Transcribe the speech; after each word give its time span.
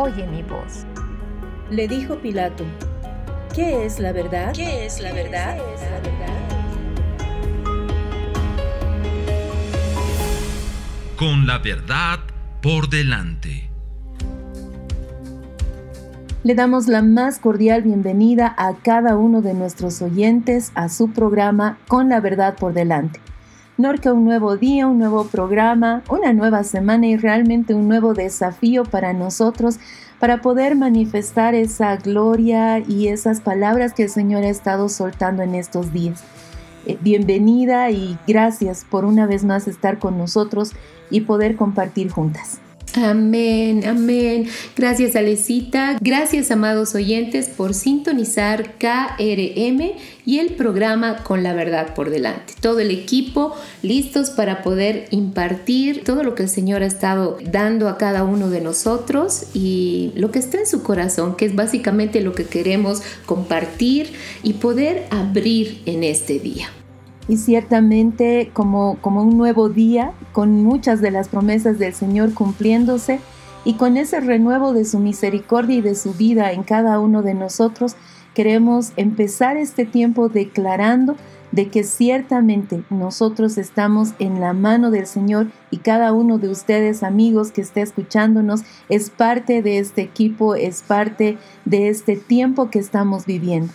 oye 0.00 0.26
mi 0.26 0.42
voz. 0.42 0.86
Le 1.70 1.86
dijo 1.86 2.16
Pilato, 2.16 2.64
¿qué 3.54 3.84
es 3.84 4.00
la 4.00 4.12
verdad? 4.12 4.52
¿Qué 4.54 4.86
es 4.86 5.00
la 5.00 5.12
verdad? 5.12 5.58
es 5.74 5.80
la 5.82 6.00
verdad? 6.00 6.40
Con 11.16 11.46
la 11.46 11.58
verdad 11.58 12.20
por 12.62 12.88
delante. 12.88 13.68
Le 16.44 16.54
damos 16.54 16.88
la 16.88 17.02
más 17.02 17.38
cordial 17.38 17.82
bienvenida 17.82 18.54
a 18.56 18.76
cada 18.76 19.18
uno 19.18 19.42
de 19.42 19.52
nuestros 19.52 20.00
oyentes 20.00 20.72
a 20.74 20.88
su 20.88 21.12
programa 21.12 21.76
Con 21.86 22.08
la 22.08 22.20
verdad 22.20 22.56
por 22.56 22.72
delante. 22.72 23.20
Norca, 23.80 24.12
un 24.12 24.24
nuevo 24.24 24.56
día, 24.56 24.86
un 24.86 24.98
nuevo 24.98 25.24
programa, 25.24 26.02
una 26.08 26.32
nueva 26.32 26.64
semana 26.64 27.06
y 27.06 27.16
realmente 27.16 27.74
un 27.74 27.88
nuevo 27.88 28.14
desafío 28.14 28.84
para 28.84 29.12
nosotros 29.12 29.78
para 30.18 30.42
poder 30.42 30.76
manifestar 30.76 31.54
esa 31.54 31.96
gloria 31.96 32.78
y 32.78 33.08
esas 33.08 33.40
palabras 33.40 33.94
que 33.94 34.04
el 34.04 34.10
Señor 34.10 34.44
ha 34.44 34.50
estado 34.50 34.88
soltando 34.88 35.42
en 35.42 35.54
estos 35.54 35.92
días. 35.92 36.22
Eh, 36.86 36.98
bienvenida 37.00 37.90
y 37.90 38.18
gracias 38.26 38.86
por 38.88 39.04
una 39.04 39.26
vez 39.26 39.44
más 39.44 39.66
estar 39.66 39.98
con 39.98 40.18
nosotros 40.18 40.72
y 41.10 41.22
poder 41.22 41.56
compartir 41.56 42.10
juntas. 42.10 42.60
Amén, 42.96 43.86
amén. 43.86 44.48
Gracias 44.76 45.14
Alecita. 45.14 45.96
Gracias 46.00 46.50
amados 46.50 46.94
oyentes 46.94 47.48
por 47.48 47.74
sintonizar 47.74 48.74
KRM 48.78 49.92
y 50.26 50.38
el 50.38 50.54
programa 50.54 51.22
con 51.22 51.42
la 51.42 51.54
verdad 51.54 51.94
por 51.94 52.10
delante. 52.10 52.54
Todo 52.60 52.80
el 52.80 52.90
equipo 52.90 53.54
listos 53.82 54.30
para 54.30 54.62
poder 54.62 55.06
impartir 55.10 56.02
todo 56.04 56.22
lo 56.22 56.34
que 56.34 56.44
el 56.44 56.48
Señor 56.48 56.82
ha 56.82 56.86
estado 56.86 57.38
dando 57.44 57.88
a 57.88 57.96
cada 57.96 58.24
uno 58.24 58.50
de 58.50 58.60
nosotros 58.60 59.44
y 59.54 60.12
lo 60.16 60.30
que 60.30 60.40
está 60.40 60.58
en 60.58 60.66
su 60.66 60.82
corazón, 60.82 61.36
que 61.36 61.46
es 61.46 61.54
básicamente 61.54 62.20
lo 62.20 62.32
que 62.34 62.44
queremos 62.44 63.02
compartir 63.26 64.12
y 64.42 64.54
poder 64.54 65.06
abrir 65.10 65.82
en 65.86 66.02
este 66.04 66.38
día 66.38 66.70
y 67.30 67.36
ciertamente 67.36 68.50
como, 68.52 68.98
como 69.00 69.22
un 69.22 69.38
nuevo 69.38 69.68
día, 69.68 70.10
con 70.32 70.64
muchas 70.64 71.00
de 71.00 71.12
las 71.12 71.28
promesas 71.28 71.78
del 71.78 71.94
Señor 71.94 72.34
cumpliéndose 72.34 73.20
y 73.64 73.74
con 73.74 73.96
ese 73.96 74.18
renuevo 74.18 74.72
de 74.72 74.84
su 74.84 74.98
misericordia 74.98 75.76
y 75.76 75.80
de 75.80 75.94
su 75.94 76.12
vida 76.12 76.50
en 76.50 76.64
cada 76.64 76.98
uno 76.98 77.22
de 77.22 77.34
nosotros, 77.34 77.94
queremos 78.34 78.92
empezar 78.96 79.56
este 79.56 79.84
tiempo 79.84 80.28
declarando 80.28 81.14
de 81.52 81.68
que 81.68 81.84
ciertamente 81.84 82.82
nosotros 82.90 83.58
estamos 83.58 84.08
en 84.18 84.40
la 84.40 84.52
mano 84.52 84.90
del 84.90 85.06
Señor 85.06 85.52
y 85.70 85.76
cada 85.78 86.12
uno 86.12 86.38
de 86.38 86.48
ustedes 86.48 87.04
amigos 87.04 87.52
que 87.52 87.60
esté 87.60 87.82
escuchándonos 87.82 88.62
es 88.88 89.08
parte 89.08 89.62
de 89.62 89.78
este 89.78 90.02
equipo, 90.02 90.56
es 90.56 90.82
parte 90.82 91.38
de 91.64 91.90
este 91.90 92.16
tiempo 92.16 92.70
que 92.70 92.80
estamos 92.80 93.24
viviendo. 93.24 93.72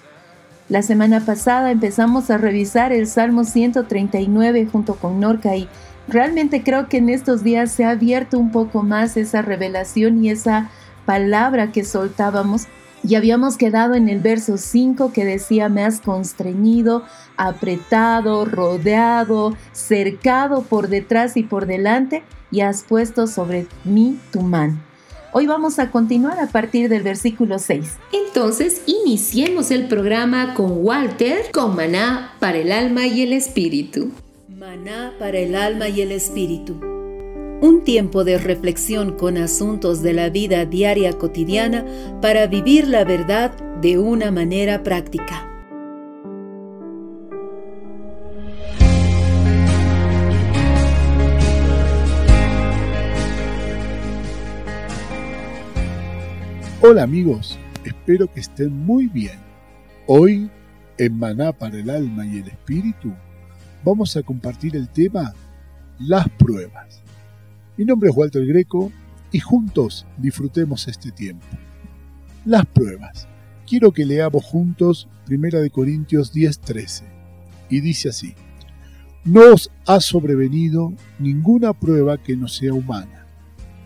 La 0.68 0.81
semana 0.81 1.20
pasada 1.20 1.70
empezamos 1.70 2.31
a 2.31 2.40
revisar 2.40 2.92
el 2.92 3.06
Salmo 3.06 3.44
139 3.44 4.68
junto 4.72 4.96
con 4.96 5.20
Norca 5.20 5.56
y 5.56 5.70
realmente 6.08 6.64
creo 6.64 6.90
que 6.90 6.98
en 6.98 7.09
estos 7.09 7.44
días 7.44 7.72
se 7.72 7.86
ha 7.86 7.92
abierto 7.92 8.40
un 8.40 8.52
poco 8.52 8.81
más 8.81 9.16
esa 9.16 9.44
revelación 9.44 10.24
y 10.24 10.31
esa 10.31 10.72
palabra 11.06 11.72
que 11.72 11.84
soltábamos. 11.84 12.64
Y 13.03 13.14
habíamos 13.14 13.58
quedado 13.58 13.94
en 13.94 14.09
el 14.09 14.22
verso 14.22 14.58
5 14.58 15.14
que 15.14 15.24
decía, 15.24 15.70
me 15.70 15.84
has 15.84 16.02
constreñido, 16.02 17.03
apretado, 17.38 18.46
rodeado, 18.46 19.56
cercado 19.72 20.64
por 20.64 20.88
detrás 20.88 21.38
y 21.38 21.44
por 21.44 21.68
delante 21.68 22.24
y 22.50 22.62
has 22.62 22.82
puesto 22.82 23.28
sobre 23.28 23.68
mí 23.84 24.20
tu 24.32 24.42
mano. 24.42 24.80
Hoy 25.38 25.47
vamos 25.47 25.79
a 25.79 25.91
continuar 25.91 26.40
a 26.40 26.47
partir 26.47 26.88
del 26.88 27.03
versículo 27.03 27.59
6. 27.59 27.97
Entonces, 28.13 28.84
iniciemos 28.85 29.69
el 29.69 29.90
programa 29.90 30.53
con 30.53 30.78
Walter, 30.78 31.51
con 31.51 31.75
maná 31.75 32.31
para 32.40 32.57
el 32.57 32.72
alma 32.72 33.06
y 33.06 33.22
el 33.22 33.34
espíritu. 33.34 34.12
Maná 34.47 35.12
para 35.19 35.38
el 35.38 35.56
alma 35.56 35.90
y 35.90 36.00
el 36.00 36.13
espíritu. 36.13 36.79
Un 37.62 37.81
tiempo 37.84 38.23
de 38.23 38.38
reflexión 38.38 39.18
con 39.18 39.35
asuntos 39.38 40.01
de 40.01 40.13
la 40.13 40.29
vida 40.29 40.63
diaria 40.63 41.12
cotidiana 41.12 41.85
para 42.22 42.47
vivir 42.47 42.88
la 42.88 43.03
verdad 43.03 43.52
de 43.81 43.97
una 43.97 44.31
manera 44.31 44.84
práctica. 44.84 45.55
Hola 56.88 57.01
amigos, 57.01 57.57
espero 57.84 58.31
que 58.31 58.41
estén 58.41 58.85
muy 58.85 59.07
bien. 59.07 59.40
Hoy, 60.06 60.51
en 61.00 61.18
Maná 61.18 61.51
para 61.51 61.79
el 61.79 61.90
alma 61.90 62.28
y 62.28 62.38
el 62.38 62.47
espíritu, 62.47 63.12
vamos 63.84 64.16
a 64.16 64.22
compartir 64.22 64.75
el 64.75 64.88
tema 64.90 65.34
Las 65.97 66.29
pruebas. 66.29 67.01
Mi 67.75 67.85
nombre 67.85 68.12
es 68.12 68.16
Walter 68.16 68.46
Greco 68.46 68.91
y 69.31 69.40
juntos 69.40 70.06
disfrutemos 70.19 70.88
este 70.88 71.12
tiempo. 71.12 71.47
Las 72.46 72.68
pruebas. 72.68 73.28
Quiero 73.66 73.91
que 73.91 74.06
leamos 74.06 74.46
juntos 74.46 75.07
1 75.28 75.72
Corintios 75.72 76.35
10:13 76.35 77.02
y 77.67 77.79
dice 77.79 78.09
así, 78.09 78.35
No 79.23 79.53
os 79.53 79.72
ha 79.88 80.00
sobrevenido 80.02 80.94
ninguna 81.17 81.73
prueba 81.73 82.19
que 82.19 82.38
no 82.38 82.47
sea 82.47 82.75
humana, 82.75 83.25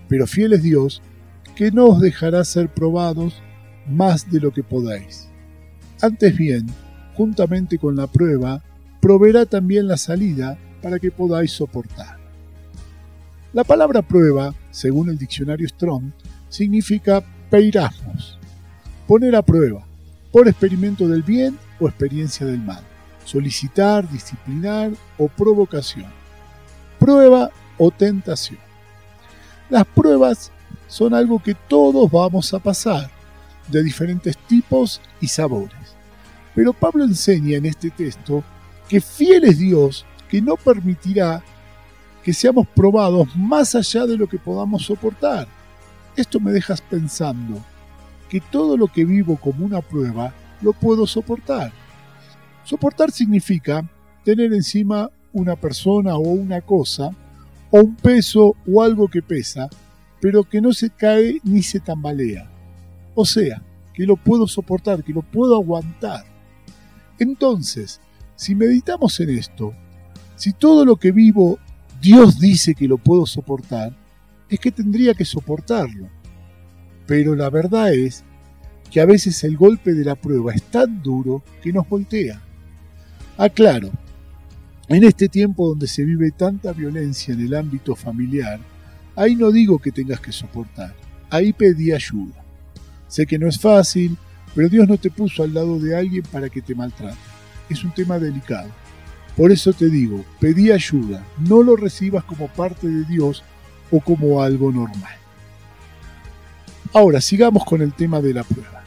pero 0.09 0.27
fiel 0.27 0.51
es 0.51 0.63
Dios 0.63 1.01
que 1.59 1.71
no 1.71 1.87
os 1.87 1.99
dejará 1.99 2.45
ser 2.45 2.69
probados 2.69 3.43
más 3.85 4.31
de 4.31 4.39
lo 4.39 4.53
que 4.53 4.63
podáis. 4.63 5.27
Antes 6.01 6.37
bien, 6.37 6.65
juntamente 7.15 7.77
con 7.77 7.97
la 7.97 8.07
prueba, 8.07 8.63
proveerá 9.01 9.45
también 9.45 9.85
la 9.85 9.97
salida 9.97 10.57
para 10.81 10.99
que 10.99 11.11
podáis 11.11 11.51
soportar. 11.51 12.17
La 13.51 13.65
palabra 13.65 14.01
prueba, 14.01 14.55
según 14.71 15.09
el 15.09 15.17
diccionario 15.17 15.67
Strong, 15.67 16.13
significa 16.47 17.21
peirasmos, 17.49 18.39
poner 19.05 19.35
a 19.35 19.41
prueba, 19.41 19.85
por 20.31 20.47
experimento 20.47 21.09
del 21.09 21.23
bien 21.23 21.59
o 21.81 21.89
experiencia 21.89 22.45
del 22.45 22.61
mal, 22.61 22.85
solicitar, 23.25 24.09
disciplinar 24.09 24.91
o 25.17 25.27
provocación, 25.27 26.07
prueba 26.97 27.51
o 27.77 27.91
tentación. 27.91 28.59
Las 29.69 29.85
pruebas 29.85 30.53
son 30.89 31.13
algo 31.13 31.41
que 31.41 31.55
todos 31.55 32.11
vamos 32.11 32.53
a 32.53 32.59
pasar, 32.59 33.09
de 33.69 33.83
diferentes 33.83 34.37
tipos 34.37 34.99
y 35.21 35.27
sabores. 35.27 35.95
Pero 36.53 36.73
Pablo 36.73 37.05
enseña 37.05 37.57
en 37.57 37.67
este 37.67 37.91
texto 37.91 38.43
que 38.89 38.99
fiel 38.99 39.45
es 39.45 39.59
Dios 39.59 40.05
que 40.27 40.41
no 40.41 40.57
permitirá 40.57 41.41
que 42.23 42.33
seamos 42.33 42.67
probados 42.67 43.33
más 43.35 43.75
allá 43.75 44.05
de 44.05 44.17
lo 44.17 44.27
que 44.27 44.39
podamos 44.39 44.83
soportar. 44.83 45.47
Esto 46.15 46.39
me 46.39 46.51
dejas 46.51 46.81
pensando 46.81 47.63
que 48.27 48.41
todo 48.41 48.75
lo 48.75 48.87
que 48.87 49.05
vivo 49.05 49.37
como 49.37 49.65
una 49.65 49.81
prueba 49.81 50.33
lo 50.61 50.73
puedo 50.73 51.07
soportar. 51.07 51.71
Soportar 52.63 53.11
significa 53.11 53.87
tener 54.25 54.53
encima 54.53 55.09
una 55.33 55.55
persona 55.55 56.15
o 56.15 56.21
una 56.21 56.61
cosa, 56.61 57.11
o 57.71 57.79
un 57.79 57.95
peso 57.95 58.55
o 58.67 58.81
algo 58.81 59.07
que 59.07 59.21
pesa, 59.21 59.69
pero 60.21 60.43
que 60.43 60.61
no 60.61 60.73
se 60.73 60.89
cae 60.89 61.39
ni 61.43 61.63
se 61.63 61.79
tambalea. 61.79 62.49
O 63.15 63.25
sea, 63.25 63.61
que 63.93 64.05
lo 64.05 64.15
puedo 64.15 64.47
soportar, 64.47 65.03
que 65.03 65.13
lo 65.13 65.21
puedo 65.21 65.55
aguantar. 65.55 66.23
Entonces, 67.17 67.99
si 68.35 68.55
meditamos 68.55 69.19
en 69.19 69.29
esto, 69.31 69.73
si 70.35 70.53
todo 70.53 70.85
lo 70.85 70.95
que 70.95 71.11
vivo 71.11 71.59
Dios 72.01 72.39
dice 72.39 72.75
que 72.75 72.87
lo 72.87 72.97
puedo 72.97 73.25
soportar, 73.25 73.93
es 74.49 74.59
que 74.59 74.71
tendría 74.71 75.13
que 75.13 75.25
soportarlo. 75.25 76.07
Pero 77.05 77.35
la 77.35 77.49
verdad 77.49 77.93
es 77.93 78.23
que 78.89 79.01
a 79.01 79.05
veces 79.05 79.43
el 79.43 79.57
golpe 79.57 79.93
de 79.93 80.05
la 80.05 80.15
prueba 80.15 80.53
es 80.53 80.63
tan 80.63 81.01
duro 81.03 81.43
que 81.61 81.73
nos 81.73 81.87
voltea. 81.87 82.41
Aclaro, 83.37 83.89
en 84.87 85.03
este 85.03 85.27
tiempo 85.29 85.67
donde 85.67 85.87
se 85.87 86.03
vive 86.03 86.31
tanta 86.31 86.71
violencia 86.71 87.33
en 87.33 87.41
el 87.41 87.53
ámbito 87.53 87.95
familiar, 87.95 88.59
ahí 89.19 89.35
no 89.35 89.51
digo 89.51 89.79
que 89.79 89.91
tengas 89.91 90.21
que 90.21 90.31
soportar, 90.31 90.95
ahí 91.29 91.51
pedí 91.51 91.91
ayuda. 91.91 92.41
Sé 93.09 93.25
que 93.25 93.37
no 93.37 93.49
es 93.49 93.59
fácil, 93.59 94.17
pero 94.55 94.69
Dios 94.69 94.87
no 94.87 94.97
te 94.97 95.11
puso 95.11 95.43
al 95.43 95.53
lado 95.53 95.77
de 95.77 95.95
alguien 95.97 96.23
para 96.31 96.49
que 96.49 96.61
te 96.61 96.73
maltrate. 96.73 97.17
Es 97.69 97.83
un 97.83 97.93
tema 97.93 98.17
delicado. 98.17 98.69
Por 99.35 99.51
eso 99.51 99.73
te 99.73 99.89
digo, 99.89 100.23
pedí 100.39 100.71
ayuda, 100.71 101.25
no 101.37 101.61
lo 101.63 101.75
recibas 101.75 102.23
como 102.23 102.47
parte 102.47 102.87
de 102.87 103.03
Dios 103.03 103.43
o 103.91 103.99
como 103.99 104.41
algo 104.41 104.71
normal. 104.71 105.17
Ahora, 106.93 107.19
sigamos 107.19 107.65
con 107.65 107.81
el 107.81 107.93
tema 107.93 108.21
de 108.21 108.33
la 108.33 108.43
prueba. 108.43 108.83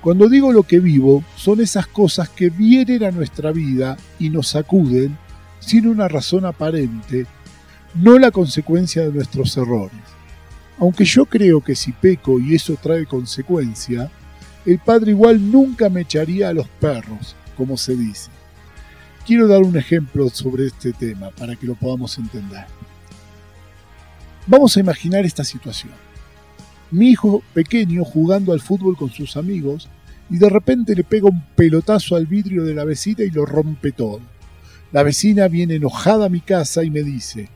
Cuando 0.00 0.28
digo 0.28 0.52
lo 0.52 0.64
que 0.64 0.80
vivo, 0.80 1.22
son 1.36 1.60
esas 1.60 1.86
cosas 1.86 2.28
que 2.28 2.50
vienen 2.50 3.04
a 3.04 3.12
nuestra 3.12 3.52
vida 3.52 3.96
y 4.18 4.30
nos 4.30 4.48
sacuden 4.48 5.16
sin 5.60 5.86
una 5.86 6.08
razón 6.08 6.44
aparente, 6.44 7.26
no 7.94 8.18
la 8.18 8.30
consecuencia 8.30 9.02
de 9.02 9.12
nuestros 9.12 9.56
errores. 9.56 9.98
Aunque 10.78 11.04
yo 11.04 11.26
creo 11.26 11.60
que 11.60 11.76
si 11.76 11.92
peco 11.92 12.40
y 12.40 12.54
eso 12.54 12.76
trae 12.80 13.06
consecuencia, 13.06 14.10
el 14.66 14.78
Padre 14.78 15.12
igual 15.12 15.50
nunca 15.50 15.88
me 15.88 16.00
echaría 16.00 16.48
a 16.48 16.52
los 16.52 16.68
perros, 16.68 17.36
como 17.56 17.76
se 17.76 17.94
dice. 17.94 18.30
Quiero 19.26 19.46
dar 19.46 19.62
un 19.62 19.76
ejemplo 19.76 20.28
sobre 20.28 20.66
este 20.66 20.92
tema 20.92 21.30
para 21.30 21.56
que 21.56 21.66
lo 21.66 21.74
podamos 21.74 22.18
entender. 22.18 22.66
Vamos 24.46 24.76
a 24.76 24.80
imaginar 24.80 25.24
esta 25.24 25.44
situación. 25.44 25.92
Mi 26.90 27.10
hijo 27.10 27.42
pequeño 27.54 28.04
jugando 28.04 28.52
al 28.52 28.60
fútbol 28.60 28.96
con 28.96 29.10
sus 29.10 29.36
amigos 29.36 29.88
y 30.28 30.38
de 30.38 30.50
repente 30.50 30.94
le 30.94 31.04
pega 31.04 31.28
un 31.28 31.42
pelotazo 31.56 32.16
al 32.16 32.26
vidrio 32.26 32.64
de 32.64 32.74
la 32.74 32.84
vecina 32.84 33.24
y 33.24 33.30
lo 33.30 33.46
rompe 33.46 33.92
todo. 33.92 34.20
La 34.92 35.02
vecina 35.02 35.48
viene 35.48 35.76
enojada 35.76 36.26
a 36.26 36.28
mi 36.28 36.40
casa 36.40 36.84
y 36.84 36.90
me 36.90 37.02
dice, 37.02 37.48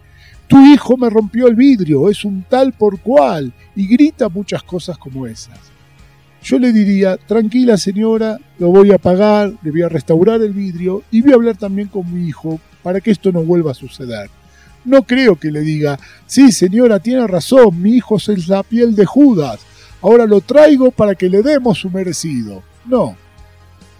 tu 0.48 0.64
hijo 0.64 0.96
me 0.96 1.10
rompió 1.10 1.46
el 1.46 1.54
vidrio, 1.54 2.08
es 2.08 2.24
un 2.24 2.42
tal 2.48 2.72
por 2.72 2.98
cual, 3.00 3.52
y 3.76 3.86
grita 3.86 4.28
muchas 4.28 4.62
cosas 4.62 4.96
como 4.96 5.26
esas. 5.26 5.58
Yo 6.42 6.58
le 6.58 6.72
diría, 6.72 7.18
tranquila 7.18 7.76
señora, 7.76 8.38
lo 8.58 8.68
voy 8.68 8.90
a 8.92 8.98
pagar, 8.98 9.52
le 9.62 9.70
voy 9.70 9.82
a 9.82 9.88
restaurar 9.88 10.40
el 10.40 10.54
vidrio 10.54 11.02
y 11.10 11.20
voy 11.20 11.32
a 11.32 11.34
hablar 11.34 11.56
también 11.56 11.88
con 11.88 12.12
mi 12.12 12.26
hijo 12.26 12.58
para 12.82 13.00
que 13.00 13.10
esto 13.10 13.30
no 13.30 13.42
vuelva 13.42 13.72
a 13.72 13.74
suceder. 13.74 14.30
No 14.84 15.02
creo 15.02 15.36
que 15.36 15.50
le 15.50 15.60
diga, 15.60 15.98
sí 16.26 16.50
señora, 16.50 17.00
tiene 17.00 17.26
razón, 17.26 17.82
mi 17.82 17.92
hijo 17.96 18.16
es 18.16 18.48
la 18.48 18.62
piel 18.62 18.94
de 18.94 19.04
Judas, 19.04 19.60
ahora 20.00 20.24
lo 20.24 20.40
traigo 20.40 20.90
para 20.90 21.14
que 21.14 21.28
le 21.28 21.42
demos 21.42 21.78
su 21.78 21.90
merecido. 21.90 22.62
No, 22.86 23.16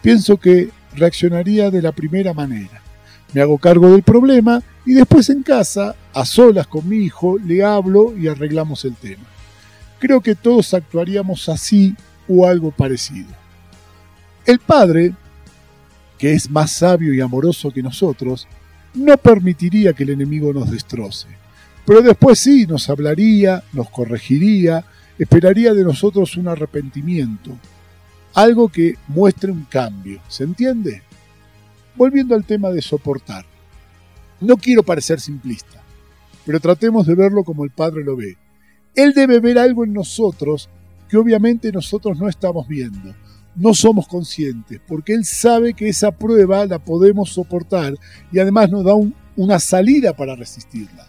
pienso 0.01 0.39
que 0.39 0.71
reaccionaría 0.97 1.71
de 1.71 1.83
la 1.83 1.93
primera 1.93 2.33
manera. 2.33 2.81
Me 3.33 3.43
hago 3.43 3.59
cargo 3.59 3.91
del 3.91 4.03
problema 4.03 4.63
y 4.87 4.95
después 4.95 5.29
en 5.29 5.43
casa, 5.43 5.95
a 6.15 6.25
solas 6.25 6.67
con 6.67 6.89
mi 6.89 6.97
hijo, 6.97 7.39
le 7.39 7.63
hablo 7.63 8.17
y 8.17 8.27
arreglamos 8.27 8.85
el 8.85 8.95
tema. 8.95 9.25
Creo 9.99 10.21
que 10.21 10.35
todos 10.35 10.73
actuaríamos 10.75 11.49
así 11.49 11.95
o 12.29 12.47
algo 12.47 12.71
parecido. 12.71 13.29
El 14.47 14.61
Padre, 14.61 15.13
que 16.17 16.33
es 16.33 16.51
más 16.51 16.73
sabio 16.73 17.13
y 17.13 17.21
amoroso 17.21 17.71
que 17.71 17.83
nosotros, 17.83 18.49
no 18.95 19.17
permitiría 19.19 19.93
que 19.93 20.05
el 20.05 20.11
enemigo 20.11 20.53
nos 20.53 20.71
destroce. 20.71 21.29
Pero 21.85 22.01
después 22.01 22.39
sí, 22.39 22.67
nos 22.67 22.89
hablaría, 22.89 23.63
nos 23.73 23.91
corregiría, 23.91 24.85
esperaría 25.19 25.75
de 25.75 25.85
nosotros 25.85 26.37
un 26.37 26.49
arrepentimiento, 26.49 27.51
algo 28.35 28.69
que 28.69 28.95
muestre 29.09 29.51
un 29.51 29.65
cambio. 29.65 30.21
¿Se 30.29 30.45
entiende? 30.45 31.03
Volviendo 31.99 32.37
al 32.37 32.45
tema 32.45 32.71
de 32.71 32.81
soportar. 32.81 33.45
No 34.41 34.57
quiero 34.57 34.85
parecer 34.85 35.21
simplista, 35.21 35.83
pero 36.47 36.61
tratemos 36.61 37.09
de 37.09 37.17
verlo 37.17 37.43
como 37.43 37.65
el 37.65 37.71
Padre 37.71 38.05
lo 38.05 38.15
ve. 38.15 38.37
Él 38.95 39.13
debe 39.13 39.41
ver 39.41 39.59
algo 39.59 39.85
en 39.85 39.93
nosotros 39.93 40.71
que 41.09 41.17
obviamente 41.17 41.73
nosotros 41.73 42.17
no 42.17 42.29
estamos 42.29 42.69
viendo, 42.69 43.17
no 43.57 43.75
somos 43.75 44.07
conscientes, 44.07 44.81
porque 44.87 45.13
Él 45.13 45.25
sabe 45.25 45.75
que 45.75 45.89
esa 45.89 46.13
prueba 46.13 46.65
la 46.67 46.79
podemos 46.79 47.31
soportar 47.31 47.95
y 48.31 48.39
además 48.39 48.71
nos 48.71 48.85
da 48.85 48.93
una 49.37 49.59
salida 49.59 50.15
para 50.15 50.37
resistirla. 50.37 51.05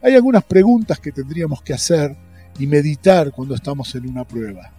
Hay 0.00 0.14
algunas 0.14 0.44
preguntas 0.44 1.00
que 1.00 1.10
tendríamos 1.10 1.60
que 1.62 1.74
hacer 1.74 2.16
y 2.56 2.68
meditar 2.68 3.32
cuando 3.32 3.56
estamos 3.56 3.92
en 3.96 4.08
una 4.08 4.24
prueba. 4.24 4.72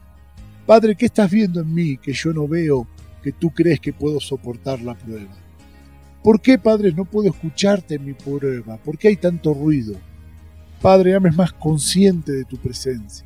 Padre, 0.65 0.95
¿qué 0.95 1.07
estás 1.07 1.29
viendo 1.29 1.59
en 1.59 1.73
mí 1.73 1.97
que 1.97 2.13
yo 2.13 2.31
no 2.31 2.47
veo 2.47 2.87
que 3.21 3.33
tú 3.33 3.49
crees 3.49 3.81
que 3.81 3.91
puedo 3.91 4.21
soportar 4.21 4.81
la 4.81 4.95
prueba? 4.95 5.40
¿Por 6.23 6.39
qué, 6.39 6.59
Padre, 6.59 6.91
no 6.91 7.05
puedo 7.05 7.29
escucharte 7.29 7.95
en 7.95 8.05
mi 8.05 8.13
prueba? 8.13 8.77
¿Por 8.77 8.97
qué 8.97 9.07
hay 9.07 9.15
tanto 9.15 9.53
ruido? 9.53 9.95
Padre, 10.79 11.15
es 11.15 11.35
más 11.35 11.51
consciente 11.53 12.31
de 12.31 12.43
tu 12.43 12.57
presencia. 12.57 13.25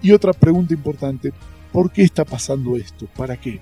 Y 0.00 0.12
otra 0.12 0.32
pregunta 0.32 0.72
importante, 0.72 1.32
¿por 1.72 1.90
qué 1.90 2.02
está 2.02 2.24
pasando 2.24 2.76
esto? 2.76 3.06
¿Para 3.14 3.38
qué? 3.38 3.60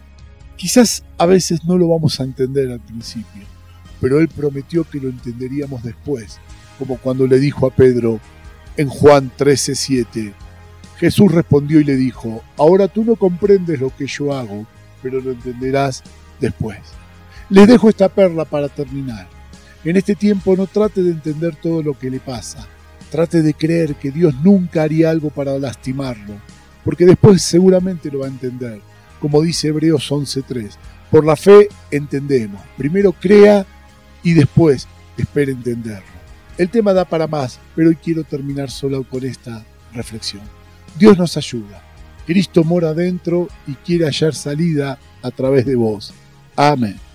Quizás 0.56 1.05
a 1.19 1.27
veces 1.27 1.65
no 1.65 1.77
lo 1.77 1.89
vamos 1.89 2.21
a 2.21 2.25
entender 2.25 2.71
al 2.71 2.81
principio, 2.81 3.43
pero 4.00 4.21
Él 4.21 4.29
prometió 4.29 4.85
que 4.85 5.00
lo 5.00 5.09
entenderíamos 5.09 5.83
después, 5.83 6.39
como 6.79 6.99
cuando 6.99 7.27
le 7.27 7.39
dijo 7.39 7.67
a 7.67 7.75
Pedro 7.75 8.21
en 8.77 8.89
Juan 8.89 9.33
13:7, 9.37 10.33
Jesús 10.99 11.33
respondió 11.33 11.81
y 11.81 11.85
le 11.85 11.97
dijo, 11.97 12.43
ahora 12.56 12.87
tú 12.89 13.05
no 13.05 13.17
comprendes 13.17 13.81
lo 13.81 13.95
que 13.95 14.06
yo 14.06 14.33
hago, 14.33 14.67
pero 15.03 15.21
lo 15.21 15.33
entenderás 15.33 16.03
después. 16.41 16.79
Les 17.50 17.67
dejo 17.67 17.89
esta 17.89 18.09
perla 18.09 18.45
para 18.45 18.69
terminar. 18.69 19.27
En 19.85 19.97
este 19.97 20.15
tiempo 20.15 20.56
no 20.56 20.67
trate 20.67 21.03
de 21.03 21.11
entender 21.11 21.56
todo 21.56 21.83
lo 21.83 21.99
que 21.99 22.11
le 22.11 22.21
pasa 22.21 22.67
Trate 23.11 23.41
de 23.41 23.55
creer 23.55 23.95
que 23.95 24.11
Dios 24.11 24.35
nunca 24.43 24.83
haría 24.83 25.11
algo 25.11 25.31
para 25.31 25.59
lastimarlo, 25.59 26.35
porque 26.85 27.06
después 27.06 27.41
seguramente 27.43 28.11
lo 28.11 28.21
va 28.21 28.27
a 28.27 28.31
entender. 28.31 28.81
Como 29.21 29.40
dice 29.40 29.69
Hebreos 29.69 30.11
11.3, 30.11 30.73
por 31.11 31.25
la 31.25 31.35
fe 31.35 31.69
entendemos. 31.90 32.61
Primero 32.76 33.12
crea 33.12 33.64
y 34.23 34.35
después 34.35 34.87
espere 35.17 35.52
entenderlo. 35.52 36.07
El 36.59 36.69
tema 36.69 36.93
da 36.93 37.05
para 37.05 37.26
más, 37.26 37.59
pero 37.75 37.88
hoy 37.88 37.97
quiero 37.97 38.25
terminar 38.25 38.71
solo 38.71 39.02
con 39.05 39.25
esta 39.25 39.64
reflexión. 39.95 40.43
Dios 40.99 41.17
nos 41.17 41.37
ayuda. 41.37 41.83
Cristo 42.26 42.62
mora 42.62 42.93
dentro 42.93 43.49
y 43.67 43.73
quiere 43.75 44.05
hallar 44.05 44.35
salida 44.35 44.99
a 45.23 45.31
través 45.31 45.64
de 45.64 45.76
vos. 45.76 46.12
Amén. 46.55 47.08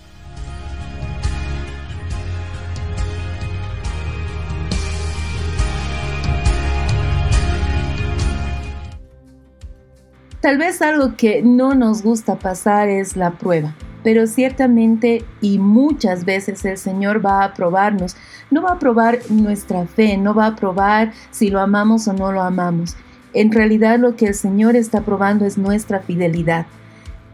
Tal 10.44 10.58
vez 10.58 10.82
algo 10.82 11.16
que 11.16 11.42
no 11.42 11.74
nos 11.74 12.04
gusta 12.04 12.36
pasar 12.36 12.90
es 12.90 13.16
la 13.16 13.32
prueba, 13.32 13.74
pero 14.04 14.28
ciertamente 14.28 15.24
y 15.40 15.58
muchas 15.58 16.26
veces 16.26 16.66
el 16.66 16.78
Señor 16.78 17.26
va 17.26 17.46
a 17.46 17.54
probarnos. 17.54 18.18
No 18.52 18.62
va 18.62 18.72
a 18.72 18.80
probar 18.80 19.20
nuestra 19.30 19.88
fe, 19.88 20.18
no 20.18 20.34
va 20.34 20.48
a 20.48 20.56
probar 20.58 21.14
si 21.32 21.50
lo 21.50 21.62
amamos 21.62 22.10
o 22.10 22.14
no 22.14 22.34
lo 22.34 22.42
amamos. 22.42 22.98
En 23.34 23.54
realidad 23.54 24.00
lo 24.00 24.18
que 24.18 24.26
el 24.26 24.34
Señor 24.34 24.76
está 24.76 25.00
probando 25.00 25.46
es 25.46 25.58
nuestra 25.58 26.02
fidelidad. 26.02 26.66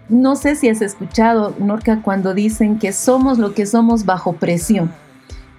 No 0.08 0.36
sé 0.36 0.56
si 0.56 0.70
has 0.70 0.84
escuchado, 0.84 1.56
Norca, 1.58 2.04
cuando 2.04 2.36
dicen 2.36 2.78
que 2.78 2.94
somos 2.94 3.40
lo 3.40 3.56
que 3.56 3.66
somos 3.66 4.06
bajo 4.06 4.34
presión. 4.34 4.92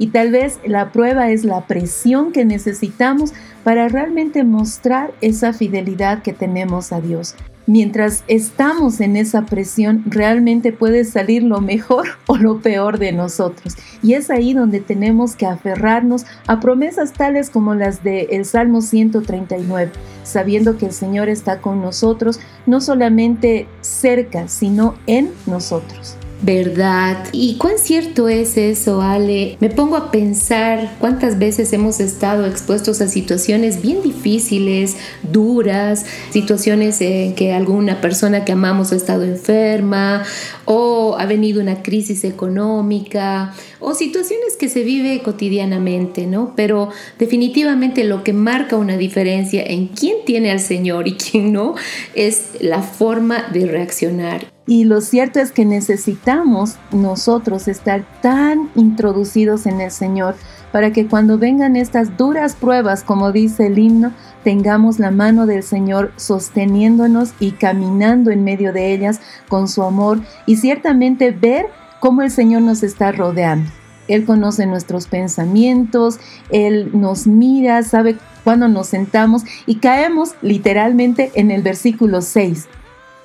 Y 0.00 0.06
tal 0.06 0.32
vez 0.32 0.58
la 0.64 0.92
prueba 0.92 1.30
es 1.30 1.44
la 1.44 1.66
presión 1.66 2.32
que 2.32 2.46
necesitamos 2.46 3.34
para 3.64 3.86
realmente 3.86 4.44
mostrar 4.44 5.12
esa 5.20 5.52
fidelidad 5.52 6.22
que 6.22 6.32
tenemos 6.32 6.90
a 6.90 7.02
Dios. 7.02 7.34
Mientras 7.66 8.24
estamos 8.26 8.98
en 9.00 9.14
esa 9.14 9.44
presión, 9.44 10.02
realmente 10.06 10.72
puede 10.72 11.04
salir 11.04 11.42
lo 11.42 11.60
mejor 11.60 12.08
o 12.26 12.38
lo 12.38 12.60
peor 12.62 12.98
de 12.98 13.12
nosotros. 13.12 13.76
Y 14.02 14.14
es 14.14 14.30
ahí 14.30 14.54
donde 14.54 14.80
tenemos 14.80 15.36
que 15.36 15.44
aferrarnos 15.44 16.24
a 16.46 16.60
promesas 16.60 17.12
tales 17.12 17.50
como 17.50 17.74
las 17.74 18.02
del 18.02 18.26
el 18.30 18.46
Salmo 18.46 18.80
139, 18.80 19.92
sabiendo 20.22 20.78
que 20.78 20.86
el 20.86 20.92
Señor 20.92 21.28
está 21.28 21.60
con 21.60 21.82
nosotros, 21.82 22.40
no 22.64 22.80
solamente 22.80 23.68
cerca, 23.82 24.48
sino 24.48 24.94
en 25.06 25.30
nosotros. 25.44 26.16
Verdad. 26.42 27.28
¿Y 27.32 27.56
cuán 27.56 27.78
cierto 27.78 28.28
es 28.28 28.56
eso, 28.56 29.02
Ale? 29.02 29.56
Me 29.60 29.70
pongo 29.70 29.96
a 29.96 30.10
pensar 30.10 30.96
cuántas 30.98 31.38
veces 31.38 31.72
hemos 31.72 32.00
estado 32.00 32.46
expuestos 32.46 33.00
a 33.00 33.08
situaciones 33.08 33.82
bien 33.82 34.02
difíciles, 34.02 34.96
duras, 35.22 36.06
situaciones 36.30 37.00
en 37.00 37.34
que 37.34 37.52
alguna 37.52 38.00
persona 38.00 38.44
que 38.44 38.52
amamos 38.52 38.92
ha 38.92 38.96
estado 38.96 39.24
enferma 39.24 40.24
o 40.64 41.16
ha 41.18 41.26
venido 41.26 41.60
una 41.60 41.82
crisis 41.82 42.24
económica 42.24 43.54
o 43.80 43.94
situaciones 43.94 44.56
que 44.58 44.68
se 44.68 44.82
vive 44.82 45.20
cotidianamente, 45.22 46.26
¿no? 46.26 46.52
Pero 46.56 46.90
definitivamente 47.18 48.04
lo 48.04 48.24
que 48.24 48.32
marca 48.32 48.76
una 48.76 48.96
diferencia 48.96 49.62
en 49.62 49.88
quién 49.88 50.18
tiene 50.24 50.50
al 50.50 50.60
Señor 50.60 51.08
y 51.08 51.14
quién 51.14 51.52
no 51.52 51.74
es 52.14 52.50
la 52.60 52.82
forma 52.82 53.48
de 53.52 53.66
reaccionar. 53.66 54.59
Y 54.70 54.84
lo 54.84 55.00
cierto 55.00 55.40
es 55.40 55.50
que 55.50 55.64
necesitamos 55.64 56.76
nosotros 56.92 57.66
estar 57.66 58.04
tan 58.22 58.70
introducidos 58.76 59.66
en 59.66 59.80
el 59.80 59.90
Señor 59.90 60.36
para 60.70 60.92
que 60.92 61.08
cuando 61.08 61.38
vengan 61.38 61.74
estas 61.74 62.16
duras 62.16 62.54
pruebas, 62.54 63.02
como 63.02 63.32
dice 63.32 63.66
el 63.66 63.80
himno, 63.80 64.12
tengamos 64.44 65.00
la 65.00 65.10
mano 65.10 65.46
del 65.46 65.64
Señor 65.64 66.12
sosteniéndonos 66.14 67.32
y 67.40 67.50
caminando 67.50 68.30
en 68.30 68.44
medio 68.44 68.72
de 68.72 68.94
ellas 68.94 69.20
con 69.48 69.66
su 69.66 69.82
amor 69.82 70.20
y 70.46 70.54
ciertamente 70.54 71.32
ver 71.32 71.66
cómo 71.98 72.22
el 72.22 72.30
Señor 72.30 72.62
nos 72.62 72.84
está 72.84 73.10
rodeando. 73.10 73.68
Él 74.06 74.24
conoce 74.24 74.66
nuestros 74.66 75.08
pensamientos, 75.08 76.20
Él 76.48 76.90
nos 76.92 77.26
mira, 77.26 77.82
sabe 77.82 78.18
cuándo 78.44 78.68
nos 78.68 78.86
sentamos 78.86 79.42
y 79.66 79.80
caemos 79.80 80.36
literalmente 80.42 81.32
en 81.34 81.50
el 81.50 81.62
versículo 81.62 82.22
6 82.22 82.68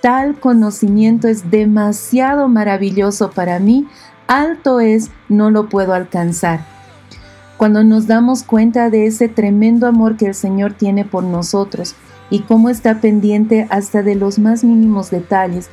tal 0.02 0.40
conocimiento 0.40 1.28
es 1.28 1.50
demasiado 1.50 2.48
maravilloso 2.48 3.32
para 3.32 3.60
mí, 3.60 3.88
alto 4.28 4.80
es, 4.80 5.10
no 5.30 5.52
lo 5.52 5.70
puedo 5.70 5.94
alcanzar. 5.94 6.66
Cuando 7.58 7.84
nos 7.84 8.06
damos 8.06 8.44
cuenta 8.44 8.90
de 8.90 9.08
ese 9.08 9.30
tremendo 9.30 9.88
amor 9.88 10.18
que 10.18 10.28
el 10.28 10.36
Señor 10.36 10.74
tiene 10.74 11.06
por 11.06 11.24
nosotros 11.24 11.96
y 12.30 12.42
cómo 12.42 12.70
está 12.70 13.00
pendiente 13.00 13.68
hasta 13.70 14.04
de 14.04 14.16
los 14.16 14.40
más 14.40 14.64
mínimos 14.64 15.10
detalles, 15.10 15.70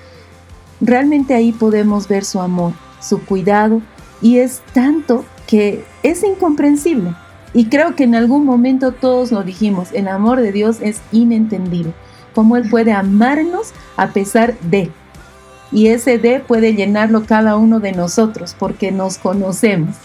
realmente 0.80 1.34
ahí 1.34 1.52
podemos 1.52 2.08
ver 2.08 2.24
su 2.24 2.40
amor, 2.40 2.72
su 3.00 3.24
cuidado 3.24 3.82
y 4.20 4.38
es 4.38 4.62
tanto 4.72 5.24
que 5.46 5.84
es 6.02 6.22
incomprensible. 6.22 7.14
Y 7.52 7.66
creo 7.66 7.96
que 7.96 8.04
en 8.04 8.14
algún 8.14 8.46
momento 8.46 8.92
todos 8.92 9.32
lo 9.32 9.42
dijimos, 9.42 9.88
el 9.92 10.08
amor 10.08 10.40
de 10.40 10.52
Dios 10.52 10.78
es 10.80 11.02
inentendible 11.10 11.92
cómo 12.34 12.56
Él 12.56 12.68
puede 12.68 12.92
amarnos 12.92 13.72
a 13.96 14.08
pesar 14.08 14.58
de. 14.60 14.90
Y 15.70 15.88
ese 15.88 16.18
de 16.18 16.40
puede 16.40 16.74
llenarlo 16.74 17.24
cada 17.24 17.56
uno 17.56 17.80
de 17.80 17.92
nosotros 17.92 18.54
porque 18.58 18.92
nos 18.92 19.18
conocemos. 19.18 19.96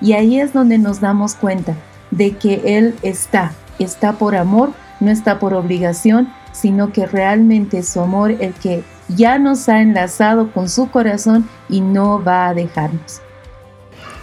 Y 0.00 0.12
ahí 0.12 0.40
es 0.40 0.52
donde 0.52 0.78
nos 0.78 1.00
damos 1.00 1.34
cuenta 1.34 1.74
de 2.10 2.36
que 2.36 2.62
Él 2.64 2.94
está, 3.02 3.52
está 3.78 4.12
por 4.12 4.36
amor, 4.36 4.70
no 5.00 5.10
está 5.10 5.38
por 5.38 5.54
obligación, 5.54 6.28
sino 6.52 6.92
que 6.92 7.06
realmente 7.06 7.78
es 7.78 7.88
su 7.88 8.00
amor 8.00 8.30
el 8.40 8.52
que 8.54 8.84
ya 9.08 9.38
nos 9.38 9.68
ha 9.68 9.80
enlazado 9.80 10.52
con 10.52 10.68
su 10.68 10.90
corazón 10.90 11.48
y 11.68 11.80
no 11.80 12.22
va 12.22 12.48
a 12.48 12.54
dejarnos. 12.54 13.20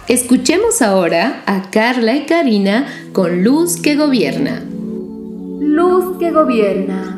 Escuchemos 0.08 0.82
ahora 0.82 1.42
a 1.46 1.70
Carla 1.70 2.14
y 2.14 2.26
Karina 2.26 2.86
con 3.12 3.42
Luz 3.42 3.80
que 3.80 3.96
Gobierna. 3.96 4.62
Luz 5.58 6.18
que 6.18 6.30
Gobierna 6.30 7.15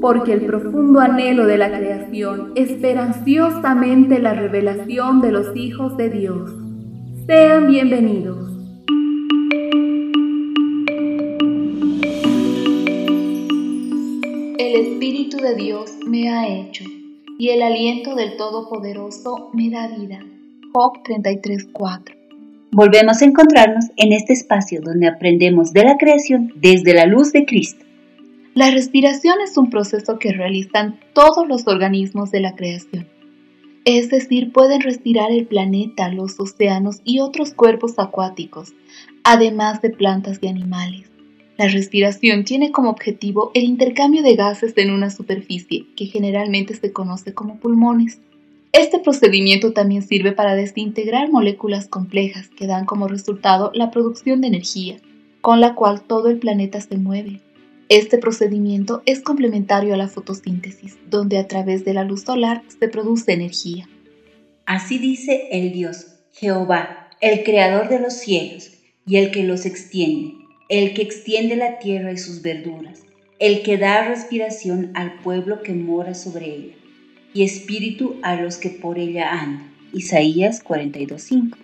porque 0.00 0.32
el 0.32 0.46
profundo 0.46 1.00
anhelo 1.00 1.46
de 1.46 1.58
la 1.58 1.70
creación 1.70 2.52
espera 2.54 3.04
ansiosamente 3.04 4.18
la 4.18 4.32
revelación 4.32 5.20
de 5.20 5.32
los 5.32 5.54
hijos 5.54 5.96
de 5.96 6.08
Dios. 6.08 6.50
Sean 7.26 7.66
bienvenidos. 7.66 8.50
El 14.58 14.74
Espíritu 14.86 15.36
de 15.36 15.54
Dios 15.54 15.90
me 16.06 16.30
ha 16.30 16.48
hecho, 16.48 16.84
y 17.38 17.50
el 17.50 17.62
aliento 17.62 18.14
del 18.14 18.36
Todopoderoso 18.36 19.50
me 19.52 19.70
da 19.70 19.88
vida. 19.88 20.20
Job 20.72 21.02
33:4 21.04 22.16
Volvemos 22.72 23.20
a 23.20 23.24
encontrarnos 23.24 23.86
en 23.96 24.12
este 24.12 24.32
espacio 24.32 24.80
donde 24.80 25.08
aprendemos 25.08 25.72
de 25.72 25.84
la 25.84 25.98
creación 25.98 26.52
desde 26.56 26.94
la 26.94 27.04
luz 27.04 27.32
de 27.32 27.44
Cristo. 27.44 27.84
La 28.54 28.70
respiración 28.72 29.36
es 29.40 29.56
un 29.56 29.70
proceso 29.70 30.18
que 30.18 30.32
realizan 30.32 30.98
todos 31.14 31.46
los 31.46 31.68
organismos 31.68 32.32
de 32.32 32.40
la 32.40 32.56
creación. 32.56 33.06
Es 33.84 34.10
decir, 34.10 34.52
pueden 34.52 34.80
respirar 34.80 35.30
el 35.30 35.46
planeta, 35.46 36.08
los 36.08 36.38
océanos 36.40 37.00
y 37.04 37.20
otros 37.20 37.54
cuerpos 37.54 37.98
acuáticos, 37.98 38.72
además 39.22 39.80
de 39.82 39.90
plantas 39.90 40.38
y 40.42 40.48
animales. 40.48 41.08
La 41.58 41.68
respiración 41.68 42.44
tiene 42.44 42.72
como 42.72 42.90
objetivo 42.90 43.52
el 43.54 43.64
intercambio 43.64 44.22
de 44.22 44.34
gases 44.34 44.76
en 44.76 44.90
una 44.90 45.10
superficie, 45.10 45.86
que 45.94 46.06
generalmente 46.06 46.74
se 46.74 46.92
conoce 46.92 47.32
como 47.32 47.60
pulmones. 47.60 48.18
Este 48.72 48.98
procedimiento 48.98 49.72
también 49.72 50.02
sirve 50.02 50.32
para 50.32 50.56
desintegrar 50.56 51.30
moléculas 51.30 51.86
complejas 51.86 52.48
que 52.48 52.66
dan 52.66 52.84
como 52.84 53.06
resultado 53.06 53.70
la 53.74 53.92
producción 53.92 54.40
de 54.40 54.48
energía, 54.48 54.96
con 55.40 55.60
la 55.60 55.74
cual 55.76 56.02
todo 56.02 56.28
el 56.28 56.38
planeta 56.38 56.80
se 56.80 56.96
mueve. 56.96 57.40
Este 57.90 58.18
procedimiento 58.18 59.02
es 59.04 59.20
complementario 59.20 59.94
a 59.94 59.96
la 59.96 60.06
fotosíntesis, 60.06 60.96
donde 61.10 61.38
a 61.38 61.48
través 61.48 61.84
de 61.84 61.92
la 61.92 62.04
luz 62.04 62.22
solar 62.22 62.62
se 62.68 62.86
produce 62.86 63.32
energía. 63.32 63.88
Así 64.64 64.98
dice 64.98 65.48
el 65.50 65.72
Dios, 65.72 66.06
Jehová, 66.32 67.08
el 67.20 67.42
creador 67.42 67.88
de 67.88 67.98
los 67.98 68.14
cielos 68.14 68.70
y 69.04 69.16
el 69.16 69.32
que 69.32 69.42
los 69.42 69.66
extiende, 69.66 70.34
el 70.68 70.94
que 70.94 71.02
extiende 71.02 71.56
la 71.56 71.80
tierra 71.80 72.12
y 72.12 72.16
sus 72.16 72.42
verduras, 72.42 73.02
el 73.40 73.62
que 73.62 73.76
da 73.76 74.06
respiración 74.06 74.92
al 74.94 75.18
pueblo 75.22 75.64
que 75.64 75.72
mora 75.72 76.14
sobre 76.14 76.46
ella, 76.46 76.74
y 77.34 77.42
espíritu 77.42 78.20
a 78.22 78.40
los 78.40 78.58
que 78.58 78.70
por 78.70 79.00
ella 79.00 79.32
andan. 79.32 79.68
Isaías 79.92 80.62
42:5. 80.62 81.58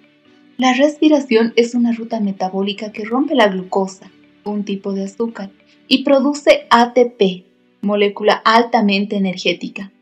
La 0.59 0.73
respiración 0.73 1.53
es 1.55 1.77
una 1.77 1.93
ruta 1.93 2.19
metabólica 2.19 2.91
que 2.91 3.05
rompe 3.05 3.37
la 3.37 3.47
glucosa, 3.47 4.11
un 4.43 4.65
tipo 4.65 4.93
de 4.93 5.05
azúcar, 5.05 5.51
y 5.89 6.05
produce 6.05 6.67
ATP, 6.71 7.47
molécula 7.83 8.35
altamente 8.45 9.17
energética. 9.17 9.93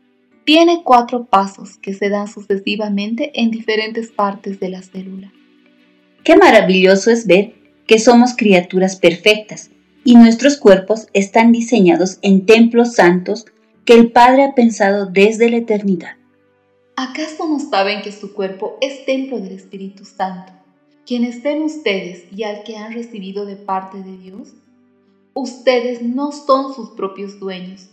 Tiene 0.45 0.83
cuatro 0.83 1.25
pasos 1.25 1.77
que 1.77 1.93
se 1.93 2.09
dan 2.09 2.27
sucesivamente 2.27 3.31
en 3.33 3.51
diferentes 3.51 4.11
partes 4.11 4.59
de 4.59 4.69
la 4.69 4.81
célula. 4.81 5.31
Qué 6.23 6.35
maravilloso 6.35 7.11
es 7.11 7.25
ver 7.27 7.53
que 7.87 7.99
somos 7.99 8.35
criaturas 8.35 8.95
perfectas 8.95 9.71
y 10.03 10.15
nuestros 10.15 10.57
cuerpos 10.57 11.07
están 11.13 11.51
diseñados 11.51 12.19
en 12.21 12.45
templos 12.45 12.93
santos 12.93 13.45
que 13.85 13.93
el 13.93 14.11
Padre 14.11 14.43
ha 14.43 14.55
pensado 14.55 15.05
desde 15.05 15.49
la 15.49 15.57
eternidad. 15.57 16.17
¿Acaso 16.95 17.47
no 17.47 17.59
saben 17.59 18.01
que 18.01 18.11
su 18.11 18.33
cuerpo 18.33 18.77
es 18.81 19.05
templo 19.05 19.39
del 19.39 19.51
Espíritu 19.51 20.05
Santo, 20.05 20.53
quien 21.05 21.23
estén 21.23 21.61
ustedes 21.61 22.23
y 22.31 22.43
al 22.43 22.63
que 22.63 22.77
han 22.77 22.93
recibido 22.93 23.45
de 23.45 23.57
parte 23.57 23.97
de 23.97 24.17
Dios? 24.17 24.53
Ustedes 25.37 26.01
no 26.01 26.31
son 26.31 26.73
sus 26.73 26.91
propios 26.91 27.41
dueños, 27.41 27.89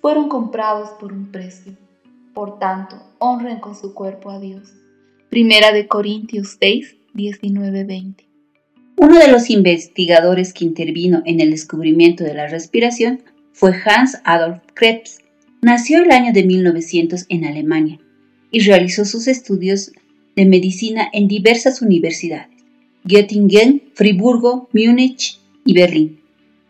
fueron 0.00 0.30
comprados 0.30 0.88
por 0.98 1.12
un 1.12 1.30
precio. 1.30 1.76
Por 2.32 2.58
tanto, 2.58 2.96
honren 3.18 3.60
con 3.60 3.76
su 3.76 3.92
cuerpo 3.92 4.30
a 4.30 4.40
Dios. 4.40 4.72
Primera 5.28 5.70
de 5.70 5.86
Corintios 5.86 6.56
6, 6.58 6.96
19, 7.12 7.84
20. 7.84 8.24
Uno 8.96 9.18
de 9.18 9.28
los 9.28 9.50
investigadores 9.50 10.54
que 10.54 10.64
intervino 10.64 11.20
en 11.26 11.40
el 11.40 11.50
descubrimiento 11.50 12.24
de 12.24 12.32
la 12.32 12.46
respiración 12.46 13.22
fue 13.52 13.74
Hans 13.84 14.22
Adolf 14.24 14.62
Krebs. 14.72 15.18
Nació 15.60 16.02
el 16.02 16.10
año 16.10 16.32
de 16.32 16.44
1900 16.44 17.26
en 17.28 17.44
Alemania 17.44 18.00
y 18.50 18.60
realizó 18.60 19.04
sus 19.04 19.28
estudios 19.28 19.92
de 20.36 20.46
medicina 20.46 21.06
en 21.12 21.28
diversas 21.28 21.82
universidades, 21.82 22.48
Göttingen, 23.04 23.82
Friburgo, 23.92 24.70
Múnich 24.72 25.38
y 25.66 25.74
Berlín. 25.74 26.17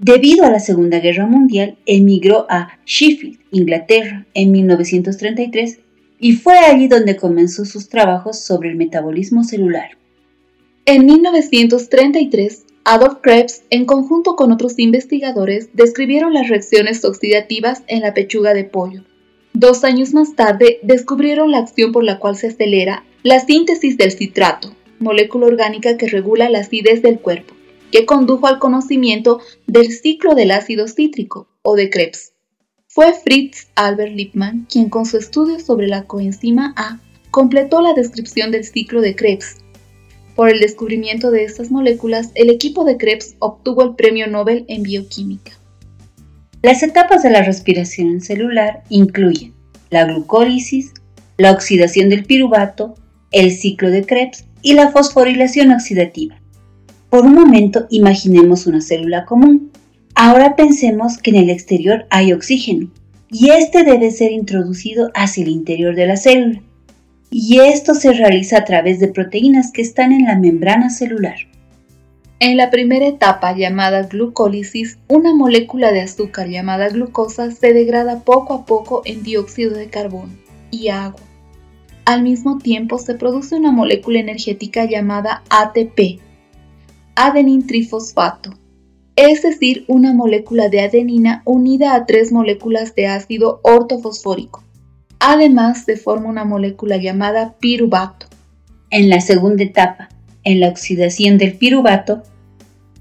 Debido 0.01 0.45
a 0.45 0.51
la 0.51 0.61
Segunda 0.61 1.01
Guerra 1.01 1.27
Mundial, 1.27 1.77
emigró 1.85 2.47
a 2.49 2.79
Sheffield, 2.87 3.41
Inglaterra, 3.51 4.27
en 4.33 4.53
1933 4.53 5.81
y 6.21 6.35
fue 6.35 6.57
allí 6.57 6.87
donde 6.87 7.17
comenzó 7.17 7.65
sus 7.65 7.89
trabajos 7.89 8.39
sobre 8.39 8.69
el 8.69 8.77
metabolismo 8.77 9.43
celular. 9.43 9.99
En 10.85 11.05
1933, 11.05 12.65
Adolf 12.85 13.19
Krebs, 13.23 13.65
en 13.71 13.87
conjunto 13.87 14.37
con 14.37 14.53
otros 14.53 14.79
investigadores, 14.79 15.71
describieron 15.73 16.33
las 16.33 16.49
reacciones 16.49 17.05
oxidativas 17.05 17.83
en 17.89 18.03
la 18.03 18.15
pechuga 18.15 18.55
de 18.55 18.63
pollo. 18.63 19.03
Dos 19.53 19.83
años 19.83 20.15
más 20.15 20.37
tarde, 20.37 20.79
descubrieron 20.85 21.51
la 21.51 21.59
acción 21.59 21.91
por 21.91 22.05
la 22.05 22.21
cual 22.21 22.37
se 22.37 22.47
acelera 22.47 23.05
la 23.25 23.41
síntesis 23.41 23.97
del 23.97 24.13
citrato, 24.13 24.77
molécula 25.01 25.47
orgánica 25.49 25.97
que 25.97 26.07
regula 26.07 26.49
la 26.49 26.61
acidez 26.61 27.03
del 27.03 27.19
cuerpo 27.19 27.58
que 27.91 28.07
condujo 28.07 28.47
al 28.47 28.59
conocimiento 28.59 29.41
del 29.67 29.91
ciclo 29.93 30.35
del 30.35 30.51
ácido 30.51 30.89
cítrico 30.89 31.49
o 31.63 31.77
de 31.77 31.91
Krebs. 31.91 32.33
Fue 32.87 33.13
Fritz 33.13 33.69
Albert 33.75 34.15
Lippmann 34.15 34.67
quien 34.71 34.89
con 34.89 35.07
su 35.07 35.19
estudio 35.19 35.61
sobre 35.61 35.87
la 35.87 36.05
coenzima 36.05 36.75
A 36.77 37.01
completó 37.31 37.81
la 37.81 37.93
descripción 37.93 38.51
del 38.51 38.65
ciclo 38.65 39.01
de 39.01 39.15
Krebs. 39.15 39.57
Por 40.35 40.49
el 40.49 40.61
descubrimiento 40.61 41.31
de 41.31 41.45
estas 41.45 41.71
moléculas, 41.71 42.31
el 42.35 42.51
equipo 42.51 42.85
de 42.85 42.97
Krebs 42.97 43.35
obtuvo 43.41 43.83
el 43.83 43.95
Premio 43.95 44.27
Nobel 44.29 44.65
en 44.69 44.83
Bioquímica. 44.83 45.53
Las 46.63 46.83
etapas 46.83 47.23
de 47.23 47.31
la 47.31 47.43
respiración 47.43 48.21
celular 48.21 48.83
incluyen 48.89 49.55
la 49.91 50.05
glucólisis, 50.05 50.93
la 51.37 51.53
oxidación 51.53 52.09
del 52.09 52.25
piruvato, 52.25 52.95
el 53.31 53.53
ciclo 53.53 53.91
de 53.91 54.05
Krebs 54.05 54.45
y 54.63 54.75
la 54.75 54.91
fosforilación 54.91 55.71
oxidativa. 55.73 56.41
Por 57.11 57.25
un 57.25 57.35
momento 57.35 57.87
imaginemos 57.89 58.67
una 58.67 58.83
célula 58.83 59.25
común. 59.25 59.71
Ahora 60.15 60.57
pensemos 60.57 61.17
que 61.17 61.31
en 61.31 61.37
el 61.37 61.51
exterior 61.51 62.07
hay 62.11 62.35
oxígeno 62.35 62.91
y 63.31 63.51
este 63.51 63.83
debe 63.83 64.11
ser 64.11 64.33
introducido 64.33 65.11
hacia 65.15 65.45
el 65.45 65.51
interior 65.51 65.95
de 65.95 66.07
la 66.07 66.17
célula. 66.19 66.61
Y 67.31 67.61
esto 67.61 67.95
se 67.95 68.13
realiza 68.13 68.59
a 68.59 68.65
través 68.65 69.01
de 69.01 69.09
proteínas 69.09 69.73
que 69.73 69.83
están 69.83 70.13
en 70.13 70.25
la 70.25 70.37
membrana 70.39 70.91
celular. 70.91 71.37
En 72.41 72.57
la 72.57 72.71
primera 72.71 73.07
etapa 73.07 73.57
llamada 73.57 74.03
glucólisis, 74.03 74.99
una 75.09 75.35
molécula 75.35 75.93
de 75.93 76.03
azúcar 76.03 76.49
llamada 76.49 76.89
glucosa 76.89 77.51
se 77.51 77.73
degrada 77.73 78.21
poco 78.21 78.55
a 78.55 78.67
poco 78.67 79.03
en 79.07 79.23
dióxido 79.23 79.75
de 79.75 79.89
carbono 79.89 80.33
y 80.71 80.89
agua. 80.89 81.21
Al 82.05 82.23
mismo 82.23 82.59
tiempo 82.59 82.99
se 82.99 83.15
produce 83.15 83.55
una 83.55 83.73
molécula 83.73 84.21
energética 84.21 84.85
llamada 84.85 85.43
ATP, 85.51 86.21
adenin 87.19 87.67
trifosfato, 87.67 88.55
es 89.17 89.43
decir, 89.43 89.85
una 89.89 90.15
molécula 90.15 90.69
de 90.69 90.83
adenina 90.83 91.43
unida 91.45 91.97
a 91.97 92.07
tres 92.07 92.31
moléculas 92.31 92.95
de 92.95 93.09
ácido 93.09 93.59
ortofosfórico. 93.65 94.63
Además, 95.19 95.83
se 95.85 95.97
forma 95.97 96.29
una 96.29 96.45
molécula 96.45 96.97
llamada 96.97 97.57
piruvato. 97.59 98.27
En 98.91 99.11
la 99.11 99.21
segunda 99.21 99.65
etapa, 99.65 100.11
en 100.45 100.61
la 100.61 100.69
oxidación 100.69 101.39
del 101.39 101.55
piruvato, 101.55 102.23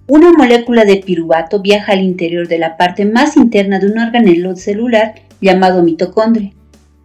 una 0.08 0.32
molécula 0.32 0.84
de 0.84 0.96
piruvato 0.96 1.62
viaja 1.62 1.94
al 1.94 2.02
interior 2.02 2.48
de 2.48 2.58
la 2.58 2.76
parte 2.76 3.06
más 3.06 3.38
interna 3.38 3.78
de 3.78 3.86
un 3.86 4.00
organelo 4.00 4.56
celular 4.56 5.14
llamado 5.42 5.84
mitocondria. 5.84 6.54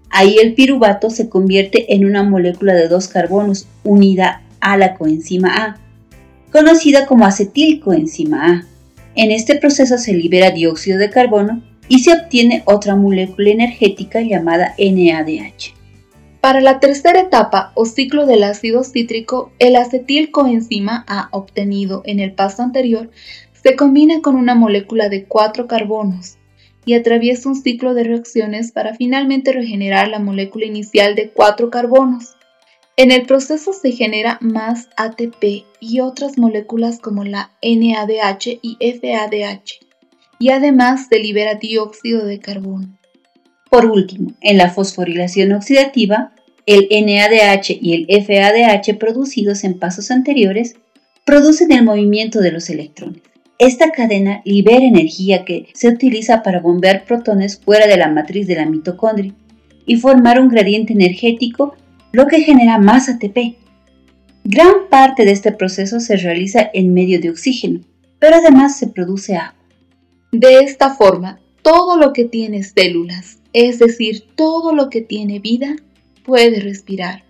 Ahí 0.09 0.37
el 0.43 0.55
piruvato 0.55 1.11
se 1.11 1.29
convierte 1.29 1.95
en 1.95 2.07
una 2.07 2.23
molécula 2.23 2.73
de 2.73 2.89
dos 2.89 3.09
carbonos 3.09 3.69
unida 3.85 4.41
a 4.61 4.79
la 4.79 4.95
coenzima 4.95 5.55
A 5.55 5.83
conocida 6.53 7.07
como 7.07 7.25
acetilcoenzima 7.25 8.47
A. 8.47 8.67
En 9.15 9.31
este 9.31 9.57
proceso 9.57 9.99
se 9.99 10.13
libera 10.13 10.51
dióxido 10.51 10.99
de 10.99 11.11
carbono 11.11 11.63
y 11.89 12.01
se 12.01 12.13
obtiene 12.13 12.63
otra 12.67 12.95
molécula 12.95 13.51
energética 13.51 14.21
llamada 14.21 14.75
NADH. 14.79 15.75
Para 16.41 16.61
la 16.61 16.81
tercera 16.81 17.21
etapa 17.21 17.73
o 17.75 17.85
ciclo 17.85 18.27
del 18.27 18.43
ácido 18.43 18.85
cítrico, 18.85 19.53
el 19.59 19.77
acetilcoenzima 19.77 21.05
A 21.07 21.29
obtenido 21.31 22.03
en 22.05 22.21
el 22.21 22.33
paso 22.33 22.63
anterior 22.63 23.11
se 23.63 23.77
combina 23.77 24.21
con 24.23 24.35
una 24.35 24.55
molécula 24.55 25.09
de 25.09 25.25
cuatro 25.25 25.67
carbonos 25.67 26.39
y 26.85 26.95
atraviesa 26.95 27.49
un 27.49 27.55
ciclo 27.55 27.95
de 27.95 28.05
reacciones 28.05 28.73
para 28.73 28.95
finalmente 28.95 29.53
regenerar 29.53 30.09
la 30.09 30.19
molécula 30.19 30.67
inicial 30.67 31.15
de 31.15 31.31
cuatro 31.31 31.71
carbonos. 31.71 32.32
En 32.97 33.11
el 33.11 33.23
proceso 33.27 33.73
se 33.73 33.93
genera 33.93 34.39
más 34.43 34.89
ATP 34.97 35.65
y 35.81 36.01
otras 36.01 36.37
moléculas 36.37 36.99
como 36.99 37.25
la 37.25 37.51
NADH 37.63 38.59
y 38.61 38.77
FADH, 38.81 39.81
y 40.39 40.51
además 40.51 41.07
se 41.09 41.19
libera 41.19 41.55
dióxido 41.55 42.27
de 42.27 42.39
carbono. 42.39 42.99
Por 43.71 43.87
último, 43.87 44.33
en 44.43 44.59
la 44.59 44.71
fosforilación 44.71 45.53
oxidativa, 45.53 46.33
el 46.67 46.89
NADH 46.91 47.79
y 47.81 47.95
el 47.95 48.25
FADH 48.25 48.99
producidos 48.99 49.65
en 49.65 49.79
pasos 49.79 50.11
anteriores 50.11 50.75
producen 51.25 51.73
el 51.73 51.85
movimiento 51.85 52.41
de 52.41 52.53
los 52.53 52.69
electrones. 52.69 53.23
Esta 53.59 53.91
cadena 53.91 54.43
libera 54.45 54.85
energía 54.85 55.47
que 55.47 55.69
se 55.73 55.89
utiliza 55.89 56.43
para 56.43 56.61
bombear 56.61 57.05
protones 57.05 57.59
fuera 57.59 57.87
de 57.87 57.97
la 57.97 58.09
matriz 58.09 58.47
de 58.47 58.57
la 58.57 58.67
mitocondria 58.67 59.33
y 59.87 59.97
formar 59.97 60.41
un 60.41 60.49
gradiente 60.49 60.93
energético 60.93 61.75
lo 62.13 62.27
que 62.27 62.43
genera 62.43 62.79
más 62.79 63.09
ATP. 63.09 63.57
Gran 64.45 64.89
parte 64.91 65.25
de 65.25 65.33
este 65.33 65.51
proceso 65.51 65.99
se 65.99 66.17
realiza 66.17 66.71
en 66.75 66.93
medio 66.93 67.19
de 67.21 67.31
oxígeno, 67.31 67.81
pero 68.19 68.37
además 68.37 68.79
se 68.79 68.89
produce 68.89 69.37
agua. 69.37 69.57
De 70.31 70.61
esta 70.61 70.95
forma, 70.95 71.41
todo 71.63 71.97
lo 71.97 72.13
que 72.13 72.25
tiene 72.25 72.63
células, 72.63 73.39
es 73.55 73.79
decir, 73.79 74.25
todo 74.35 74.75
lo 74.75 74.91
que 74.91 75.01
tiene 75.01 75.39
vida, 75.39 75.77
puede 76.23 76.61
respirar. 76.61 77.25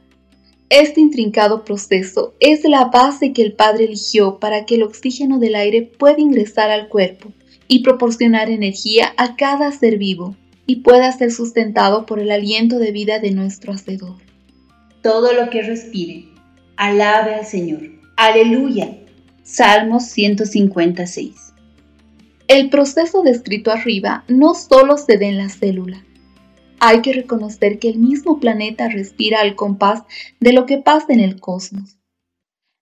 Este 0.68 1.00
intrincado 1.00 1.64
proceso 1.64 2.34
es 2.40 2.64
la 2.64 2.86
base 2.86 3.32
que 3.32 3.42
el 3.42 3.52
Padre 3.52 3.84
eligió 3.84 4.38
para 4.38 4.64
que 4.64 4.76
el 4.76 4.82
oxígeno 4.82 5.38
del 5.38 5.54
aire 5.54 5.82
pueda 5.82 6.18
ingresar 6.18 6.70
al 6.70 6.88
cuerpo 6.88 7.30
y 7.68 7.82
proporcionar 7.82 8.50
energía 8.50 9.12
a 9.16 9.36
cada 9.36 9.70
ser 9.70 9.98
vivo 9.98 10.34
y 10.66 10.76
pueda 10.76 11.12
ser 11.12 11.30
sustentado 11.30 12.06
por 12.06 12.18
el 12.18 12.30
aliento 12.30 12.78
de 12.78 12.90
vida 12.90 13.18
de 13.18 13.32
nuestro 13.32 13.72
Hacedor 13.72 14.31
todo 15.02 15.32
lo 15.32 15.50
que 15.50 15.62
respire. 15.62 16.28
Alabe 16.76 17.34
al 17.34 17.46
Señor. 17.46 17.82
Aleluya. 18.16 18.96
Salmos 19.42 20.04
156. 20.04 21.52
El 22.48 22.70
proceso 22.70 23.22
descrito 23.22 23.70
arriba 23.70 24.24
no 24.28 24.54
solo 24.54 24.96
se 24.96 25.16
ve 25.16 25.26
en 25.26 25.38
la 25.38 25.48
célula. 25.48 26.04
Hay 26.80 27.00
que 27.00 27.12
reconocer 27.12 27.78
que 27.78 27.88
el 27.88 27.98
mismo 27.98 28.40
planeta 28.40 28.88
respira 28.88 29.40
al 29.40 29.54
compás 29.54 30.02
de 30.40 30.52
lo 30.52 30.66
que 30.66 30.78
pasa 30.78 31.12
en 31.12 31.20
el 31.20 31.40
cosmos. 31.40 31.96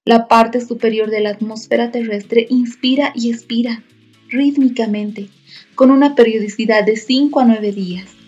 La 0.04 0.28
parte 0.28 0.60
superior 0.60 1.10
de 1.10 1.20
la 1.20 1.30
atmósfera 1.30 1.90
terrestre 1.90 2.46
inspira 2.48 3.12
y 3.14 3.30
expira 3.30 3.84
rítmicamente, 4.28 5.28
con 5.74 5.90
una 5.90 6.14
periodicidad 6.14 6.84
de 6.84 6.96
5 6.96 7.40
a 7.40 7.44
9 7.44 7.72
días. 7.72 8.19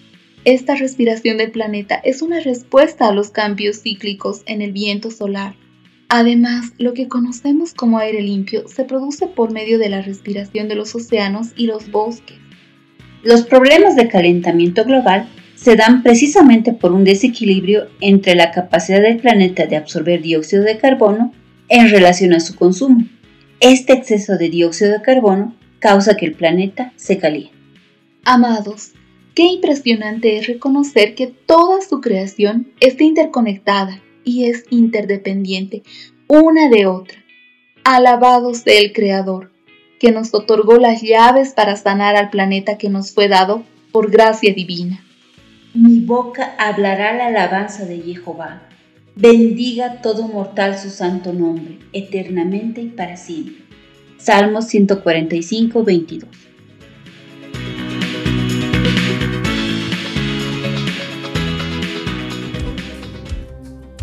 Esta 0.44 0.74
respiración 0.74 1.36
del 1.36 1.52
planeta 1.52 2.00
es 2.02 2.20
una 2.20 2.40
respuesta 2.40 3.06
a 3.06 3.12
los 3.12 3.30
cambios 3.30 3.82
cíclicos 3.82 4.42
en 4.46 4.60
el 4.60 4.72
viento 4.72 5.12
solar. 5.12 5.54
Además, 6.08 6.72
lo 6.78 6.94
que 6.94 7.06
conocemos 7.06 7.74
como 7.74 7.98
aire 7.98 8.20
limpio 8.22 8.66
se 8.66 8.82
produce 8.82 9.28
por 9.28 9.52
medio 9.52 9.78
de 9.78 9.88
la 9.88 10.02
respiración 10.02 10.66
de 10.66 10.74
los 10.74 10.96
océanos 10.96 11.52
y 11.56 11.66
los 11.66 11.92
bosques. 11.92 12.36
Los 13.22 13.42
problemas 13.42 13.94
de 13.94 14.08
calentamiento 14.08 14.84
global 14.84 15.28
se 15.54 15.76
dan 15.76 16.02
precisamente 16.02 16.72
por 16.72 16.90
un 16.90 17.04
desequilibrio 17.04 17.86
entre 18.00 18.34
la 18.34 18.50
capacidad 18.50 19.00
del 19.00 19.18
planeta 19.18 19.66
de 19.66 19.76
absorber 19.76 20.22
dióxido 20.22 20.64
de 20.64 20.76
carbono 20.76 21.32
en 21.68 21.88
relación 21.88 22.32
a 22.32 22.40
su 22.40 22.56
consumo. 22.56 23.06
Este 23.60 23.92
exceso 23.92 24.36
de 24.36 24.50
dióxido 24.50 24.90
de 24.90 25.02
carbono 25.02 25.54
causa 25.78 26.16
que 26.16 26.26
el 26.26 26.34
planeta 26.34 26.92
se 26.96 27.18
caliente. 27.18 27.54
Amados, 28.24 28.92
Qué 29.34 29.44
impresionante 29.44 30.36
es 30.36 30.46
reconocer 30.46 31.14
que 31.14 31.26
toda 31.26 31.80
su 31.80 32.02
creación 32.02 32.70
está 32.80 33.04
interconectada 33.04 34.00
y 34.24 34.44
es 34.44 34.64
interdependiente 34.68 35.82
una 36.28 36.68
de 36.68 36.86
otra. 36.86 37.18
Alabado 37.84 38.52
sea 38.54 38.78
el 38.78 38.92
Creador, 38.92 39.50
que 39.98 40.12
nos 40.12 40.34
otorgó 40.34 40.76
las 40.76 41.00
llaves 41.00 41.52
para 41.52 41.76
sanar 41.76 42.14
al 42.16 42.30
planeta 42.30 42.76
que 42.76 42.90
nos 42.90 43.12
fue 43.12 43.28
dado 43.28 43.64
por 43.90 44.10
gracia 44.10 44.52
divina. 44.52 45.02
Mi 45.74 46.00
boca 46.00 46.54
hablará 46.58 47.14
la 47.14 47.26
alabanza 47.26 47.86
de 47.86 48.00
Jehová. 48.00 48.68
Bendiga 49.14 50.02
todo 50.02 50.28
mortal 50.28 50.78
su 50.78 50.90
santo 50.90 51.32
nombre, 51.32 51.78
eternamente 51.92 52.82
y 52.82 52.88
para 52.88 53.16
siempre. 53.16 53.64
Salmos 54.18 54.66
145, 54.66 55.84
22. 55.84 56.51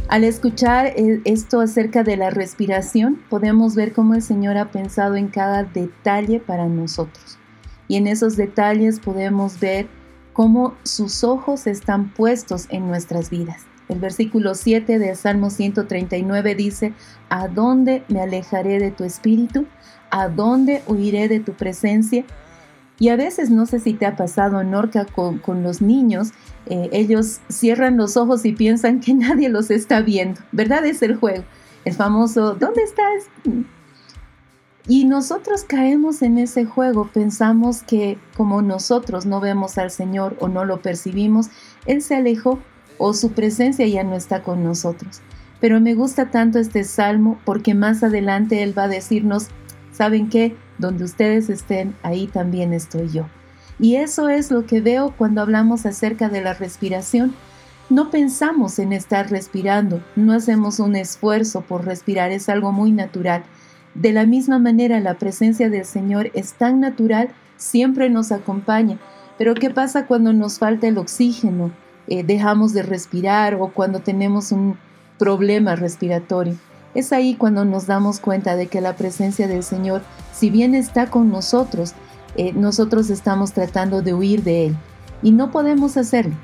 Al 0.10 0.24
escuchar 0.24 0.88
eh, 0.88 1.22
esto 1.26 1.62
acerca 1.62 2.02
de 2.02 2.18
la 2.18 2.32
respiración, 2.32 3.22
podemos 3.30 3.76
ver 3.76 3.94
cómo 3.94 4.16
el 4.16 4.24
Señor 4.24 4.58
ha 4.58 4.72
pensado 4.72 5.16
en 5.16 5.28
cada 5.28 5.64
detalle 5.64 6.40
para 6.40 6.68
nosotros. 6.68 7.38
Y 7.88 7.96
en 7.96 8.08
esos 8.08 8.36
detalles 8.36 9.00
podemos 9.00 9.60
ver 9.60 9.88
cómo 10.34 10.74
sus 10.82 11.24
ojos 11.24 11.68
están 11.68 12.12
puestos 12.12 12.66
en 12.72 12.88
nuestras 12.88 13.30
vidas. 13.30 13.68
El 13.88 14.00
versículo 14.00 14.56
7 14.56 14.98
del 14.98 15.16
Salmo 15.16 15.52
139 15.52 16.56
dice, 16.56 16.94
¿A 17.30 17.48
dónde 17.48 18.04
me 18.08 18.20
alejaré 18.20 18.80
de 18.80 18.90
tu 18.90 19.04
espíritu? 19.04 19.68
¿A 20.10 20.28
dónde 20.28 20.82
huiré 20.88 21.28
de 21.28 21.40
tu 21.40 21.54
presencia? 21.54 22.26
Y 23.00 23.10
a 23.10 23.16
veces, 23.16 23.50
no 23.50 23.66
sé 23.66 23.80
si 23.80 23.94
te 23.94 24.06
ha 24.06 24.18
pasado, 24.18 24.64
Norca, 24.64 25.06
con, 25.06 25.40
con 25.40 25.64
los 25.64 25.82
niños, 25.82 26.32
eh, 26.66 26.90
ellos 26.92 27.40
cierran 27.50 27.98
los 27.98 28.18
ojos 28.18 28.46
y 28.46 28.52
piensan 28.52 29.00
que 29.00 29.14
nadie 29.16 29.50
los 29.50 29.72
está 29.72 30.02
viendo, 30.02 30.42
¿verdad? 30.52 30.86
Es 30.86 31.02
el 31.02 31.16
juego, 31.16 31.44
el 31.86 31.94
famoso, 31.94 32.56
¿dónde 32.56 32.84
estás? 32.84 33.30
Y 34.88 35.06
nosotros 35.06 35.64
caemos 35.64 36.22
en 36.22 36.38
ese 36.38 36.66
juego, 36.66 37.10
pensamos 37.14 37.84
que 37.84 38.18
como 38.36 38.62
nosotros 38.62 39.26
no 39.26 39.40
vemos 39.40 39.78
al 39.78 39.92
Señor 39.92 40.36
o 40.40 40.48
no 40.48 40.66
lo 40.66 40.82
percibimos, 40.82 41.50
Él 41.86 42.02
se 42.02 42.16
alejó 42.16 42.60
o 42.98 43.14
su 43.14 43.32
presencia 43.32 43.88
ya 43.88 44.04
no 44.04 44.16
está 44.16 44.44
con 44.44 44.64
nosotros. 44.64 45.22
Pero 45.62 45.80
me 45.80 45.94
gusta 45.94 46.32
tanto 46.32 46.60
este 46.60 46.84
salmo 46.84 47.40
porque 47.46 47.76
más 47.76 48.04
adelante 48.04 48.64
Él 48.64 48.78
va 48.78 48.84
a 48.84 48.88
decirnos, 48.88 49.48
¿saben 49.92 50.30
qué? 50.30 50.56
Donde 50.80 51.04
ustedes 51.04 51.50
estén, 51.50 51.96
ahí 52.02 52.26
también 52.26 52.74
estoy 52.74 53.10
yo. 53.10 53.28
Y 53.80 53.96
eso 53.96 54.28
es 54.28 54.50
lo 54.50 54.66
que 54.66 54.82
veo 54.82 55.14
cuando 55.16 55.42
hablamos 55.42 55.86
acerca 55.86 56.28
de 56.28 56.42
la 56.42 56.54
respiración. 56.54 57.36
No 57.90 58.10
pensamos 58.10 58.80
en 58.80 58.94
estar 58.94 59.30
respirando, 59.30 60.04
no 60.16 60.34
hacemos 60.34 60.80
un 60.80 60.96
esfuerzo 60.96 61.62
por 61.62 61.86
respirar, 61.86 62.32
es 62.32 62.50
algo 62.50 62.72
muy 62.72 62.92
natural. 62.92 63.44
De 63.96 64.14
la 64.14 64.26
misma 64.26 64.60
manera, 64.60 65.00
la 65.00 65.16
presencia 65.16 65.70
del 65.70 65.86
Señor 65.86 66.30
es 66.34 66.54
tan 66.54 66.80
natural, 66.80 67.30
siempre 67.58 68.10
nos 68.10 68.32
acompaña. 68.32 69.00
Pero 69.38 69.56
¿qué 69.56 69.70
pasa 69.70 70.06
cuando 70.06 70.34
nos 70.34 70.60
falta 70.60 70.88
el 70.88 70.98
oxígeno? 70.98 71.72
Eh, 72.08 72.24
dejamos 72.24 72.74
de 72.74 72.84
respirar 72.84 73.56
o 73.56 73.70
cuando 73.70 74.00
tenemos 74.00 74.52
un 74.52 74.78
problema 75.18 75.76
respiratorio. 75.76 76.58
Es 77.00 77.14
ahí 77.14 77.36
cuando 77.36 77.64
nos 77.64 77.88
damos 77.88 78.20
cuenta 78.20 78.58
de 78.58 78.68
que 78.68 78.82
la 78.82 78.98
presencia 78.98 79.48
del 79.48 79.64
Señor, 79.64 80.02
si 80.34 80.50
bien 80.50 80.76
está 80.76 81.10
con 81.10 81.32
nosotros, 81.32 81.94
eh, 82.36 82.52
nosotros 82.52 83.10
estamos 83.10 83.54
tratando 83.54 84.02
de 84.02 84.14
huir 84.14 84.44
de 84.44 84.66
Él 84.66 84.78
y 85.24 85.32
no 85.32 85.50
podemos 85.50 85.96
hacerlo. 85.96 86.36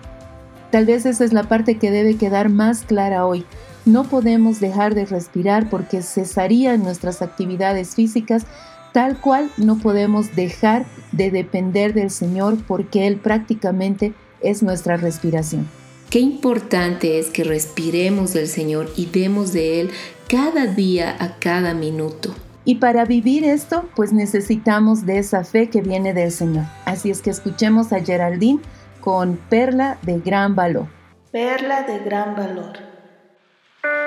Tal 0.72 0.86
vez 0.86 1.06
esa 1.06 1.26
es 1.26 1.34
la 1.34 1.44
parte 1.44 1.78
que 1.78 1.92
debe 1.92 2.16
quedar 2.16 2.48
más 2.48 2.84
clara 2.84 3.26
hoy. 3.26 3.44
No 3.84 4.06
podemos 4.06 4.62
dejar 4.62 4.96
de 4.96 5.06
respirar 5.06 5.70
porque 5.70 6.02
cesarían 6.02 6.84
nuestras 6.84 7.22
actividades 7.22 7.94
físicas, 7.94 8.46
tal 8.94 9.20
cual 9.20 9.52
no 9.58 9.78
podemos 9.78 10.38
dejar 10.38 10.86
de 11.12 11.32
depender 11.32 11.94
del 11.94 12.12
Señor 12.12 12.56
porque 12.66 13.08
Él 13.08 13.18
prácticamente 13.18 14.14
es 14.40 14.64
nuestra 14.64 14.96
respiración. 14.96 15.68
Qué 16.16 16.22
importante 16.22 17.20
es 17.20 17.30
que 17.30 17.44
respiremos 17.44 18.32
del 18.32 18.48
Señor 18.48 18.90
y 18.96 19.08
demos 19.08 19.52
de 19.52 19.82
Él 19.82 19.92
cada 20.30 20.66
día 20.66 21.14
a 21.20 21.38
cada 21.40 21.74
minuto. 21.74 22.34
Y 22.64 22.76
para 22.76 23.04
vivir 23.04 23.44
esto, 23.44 23.90
pues 23.98 24.14
necesitamos 24.14 25.06
de 25.06 25.18
esa 25.18 25.44
fe 25.44 25.70
que 25.70 25.82
viene 25.82 26.14
del 26.14 26.32
Señor. 26.32 26.64
Así 26.86 27.12
es 27.12 27.22
que 27.22 27.32
escuchemos 27.32 27.92
a 27.92 28.00
Geraldine 28.00 28.62
con 29.02 29.36
Perla 29.36 29.98
de 30.04 30.20
Gran 30.20 30.56
Valor. 30.56 30.88
Perla 31.34 31.82
de 31.82 32.00
Gran 32.00 32.34
Valor. 32.34 32.80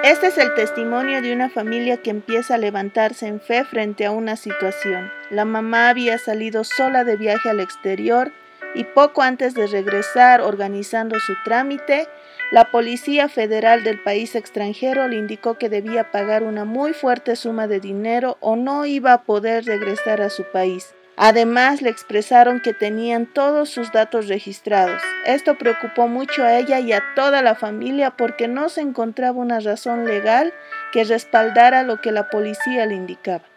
Este 0.03 0.29
es 0.29 0.38
el 0.38 0.55
testimonio 0.55 1.21
de 1.21 1.35
una 1.35 1.51
familia 1.51 1.99
que 1.99 2.09
empieza 2.09 2.55
a 2.55 2.59
levantarse 2.59 3.27
en 3.27 3.38
fe 3.38 3.64
frente 3.64 4.07
a 4.07 4.12
una 4.12 4.37
situación. 4.37 5.11
La 5.31 5.44
mamá 5.44 5.90
había 5.90 6.16
salido 6.16 6.64
sola 6.64 7.05
de 7.05 7.16
viaje 7.16 7.51
al 7.51 7.61
exterior 7.61 8.33
y 8.74 8.85
poco 8.85 9.22
antes 9.22 9.54
de 9.54 9.66
regresar 9.66 10.40
organizando 10.40 11.18
su 11.20 11.35
trámite, 11.44 12.09
la 12.50 12.70
Policía 12.70 13.28
Federal 13.28 13.85
del 13.85 14.02
país 14.02 14.35
extranjero 14.35 15.07
le 15.09 15.16
indicó 15.16 15.59
que 15.59 15.68
debía 15.68 16.11
pagar 16.11 16.42
una 16.42 16.64
muy 16.64 16.92
fuerte 16.92 17.37
suma 17.37 17.66
de 17.66 17.81
dinero 17.81 18.38
o 18.40 18.57
no 18.57 18.87
iba 18.87 19.12
a 19.12 19.22
poder 19.22 19.64
regresar 19.64 20.22
a 20.22 20.31
su 20.31 20.44
país. 20.44 20.94
Además, 21.20 21.83
le 21.83 21.90
expresaron 21.90 22.61
que 22.61 22.72
tenían 22.72 23.26
todos 23.26 23.70
sus 23.70 23.90
datos 23.90 24.28
registrados. 24.28 25.02
Esto 25.26 25.59
preocupó 25.59 26.07
mucho 26.07 26.44
a 26.44 26.57
ella 26.57 26.78
y 26.78 26.92
a 26.92 27.02
toda 27.16 27.42
la 27.42 27.57
familia 27.57 28.12
porque 28.12 28.46
no 28.46 28.68
se 28.68 28.83
encontraba 28.83 29.37
una 29.37 29.59
razón 29.59 30.04
legal 30.04 30.54
que 30.92 31.02
respaldara 31.02 31.83
lo 31.83 32.00
que 32.00 32.12
la 32.12 32.31
policía 32.31 32.87
le 32.87 32.94
indicaba. 32.94 33.48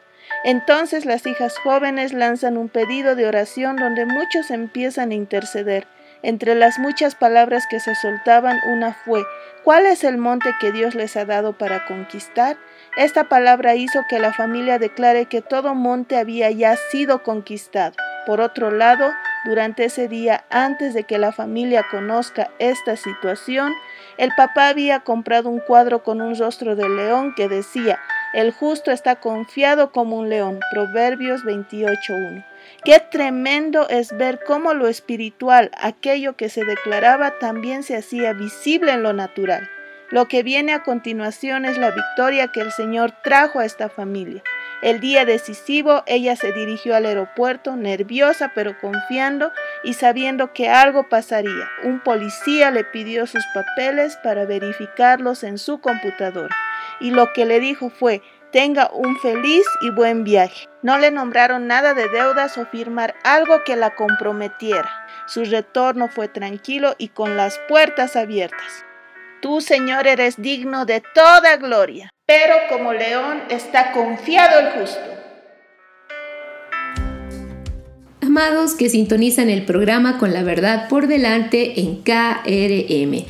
Entonces 0.44 1.06
las 1.06 1.26
hijas 1.28 1.58
jóvenes 1.60 2.14
lanzan 2.14 2.58
un 2.58 2.68
pedido 2.68 3.16
de 3.16 3.28
oración 3.28 3.76
donde 3.76 4.06
muchos 4.06 4.50
empiezan 4.50 5.12
a 5.12 5.16
interceder. 5.16 5.88
Entre 6.24 6.54
las 6.56 6.78
muchas 6.78 7.16
palabras 7.16 7.66
que 7.70 7.80
se 7.80 7.96
soltaban, 7.96 8.60
una 8.72 8.94
fue, 8.94 9.24
¿cuál 9.64 9.86
es 9.86 10.04
el 10.04 10.18
monte 10.18 10.54
que 10.60 10.72
Dios 10.72 10.94
les 10.94 11.16
ha 11.18 11.26
dado 11.26 11.54
para 11.54 11.86
conquistar? 11.86 12.58
Esta 12.96 13.24
palabra 13.24 13.76
hizo 13.76 14.02
que 14.10 14.20
la 14.20 14.34
familia 14.34 14.78
declare 14.78 15.26
que 15.26 15.42
todo 15.42 15.74
monte 15.74 16.18
había 16.18 16.52
ya 16.52 16.76
sido 16.76 17.24
conquistado. 17.24 17.96
Por 18.28 18.40
otro 18.40 18.70
lado, 18.70 19.12
durante 19.46 19.86
ese 19.86 20.08
día, 20.08 20.44
antes 20.52 20.94
de 20.94 21.06
que 21.06 21.18
la 21.18 21.32
familia 21.32 21.84
conozca 21.90 22.52
esta 22.60 22.96
situación, 22.96 23.74
el 24.18 24.32
papá 24.38 24.68
había 24.68 25.00
comprado 25.00 25.50
un 25.50 25.60
cuadro 25.60 26.04
con 26.04 26.22
un 26.22 26.38
rostro 26.38 26.76
de 26.76 26.88
león 26.88 27.34
que 27.36 27.48
decía, 27.48 28.00
el 28.34 28.52
justo 28.52 28.91
está 28.91 29.17
confiado 29.17 29.91
como 29.91 30.17
un 30.17 30.30
león. 30.30 30.60
Proverbios 30.72 31.44
28.1. 31.44 32.46
Qué 32.86 33.00
tremendo 33.12 33.89
es 33.89 34.15
ver 34.15 34.39
cómo 34.46 34.74
lo 34.74 34.88
espiritual, 34.88 35.72
aquello 35.80 36.36
que 36.36 36.50
se 36.50 36.63
declaraba, 36.63 37.39
también 37.39 37.84
se 37.84 37.96
hacía 37.96 38.34
visible 38.34 38.94
en 38.94 39.04
lo 39.04 39.13
natural. 39.13 39.70
Lo 40.10 40.28
que 40.28 40.44
viene 40.44 40.74
a 40.74 40.84
continuación 40.84 41.65
es 41.65 41.78
la 41.78 41.91
victoria 41.91 42.50
que 42.50 42.62
el 42.62 42.72
Señor 42.72 43.13
trajo 43.24 43.60
a 43.60 43.65
esta 43.65 43.89
familia. 43.89 44.44
El 44.82 45.00
día 45.00 45.26
decisivo, 45.26 46.04
ella 46.06 46.36
se 46.36 46.52
dirigió 46.52 46.96
al 46.96 47.06
aeropuerto, 47.06 47.76
nerviosa 47.76 48.52
pero 48.56 48.78
confiando 48.80 49.52
y 49.84 49.94
sabiendo 49.94 50.54
que 50.54 50.70
algo 50.70 51.08
pasaría. 51.08 51.70
Un 51.84 52.02
policía 52.02 52.72
le 52.72 52.84
pidió 52.84 53.28
sus 53.28 53.46
papeles 53.54 54.17
para 54.24 54.46
verificarlos 54.46 55.44
en 55.44 55.58
su 55.58 55.80
computadora 55.80 56.56
y 57.02 57.12
lo 57.12 57.34
que 57.34 57.46
le 57.46 57.60
dijo 57.60 57.90
fue, 57.90 58.22
tenga 58.52 58.90
un 58.92 59.18
feliz 59.20 59.66
y 59.82 59.90
buen 59.90 60.24
viaje. 60.24 60.68
No 60.82 60.98
le 60.98 61.12
nombraron 61.12 61.68
nada 61.68 61.94
de 61.94 62.08
deudas 62.10 62.58
o 62.58 62.66
firmar 62.66 63.16
algo 63.24 63.64
que 63.64 63.76
la 63.76 63.96
comprometiera. 63.96 64.90
Su 65.26 65.46
retorno 65.46 66.10
fue 66.10 66.28
tranquilo 66.28 66.96
y 66.98 67.10
con 67.10 67.38
las 67.38 67.60
puertas 67.68 68.16
abiertas. 68.16 68.86
Tú, 69.42 69.62
Señor, 69.62 70.08
eres 70.08 70.42
digno 70.42 70.86
de 70.86 71.02
toda 71.16 71.58
gloria, 71.58 72.12
pero 72.28 72.56
como 72.70 72.94
león 72.94 73.42
está 73.50 73.92
confiado 73.92 74.60
el 74.60 74.72
justo. 74.72 75.21
Amados 78.22 78.76
que 78.76 78.90
sintonizan 78.90 79.50
el 79.50 79.66
programa 79.66 80.18
con 80.18 80.32
la 80.32 80.44
verdad 80.44 80.88
por 80.88 81.08
delante 81.08 81.82
en 81.82 81.98
KRM 81.98 83.26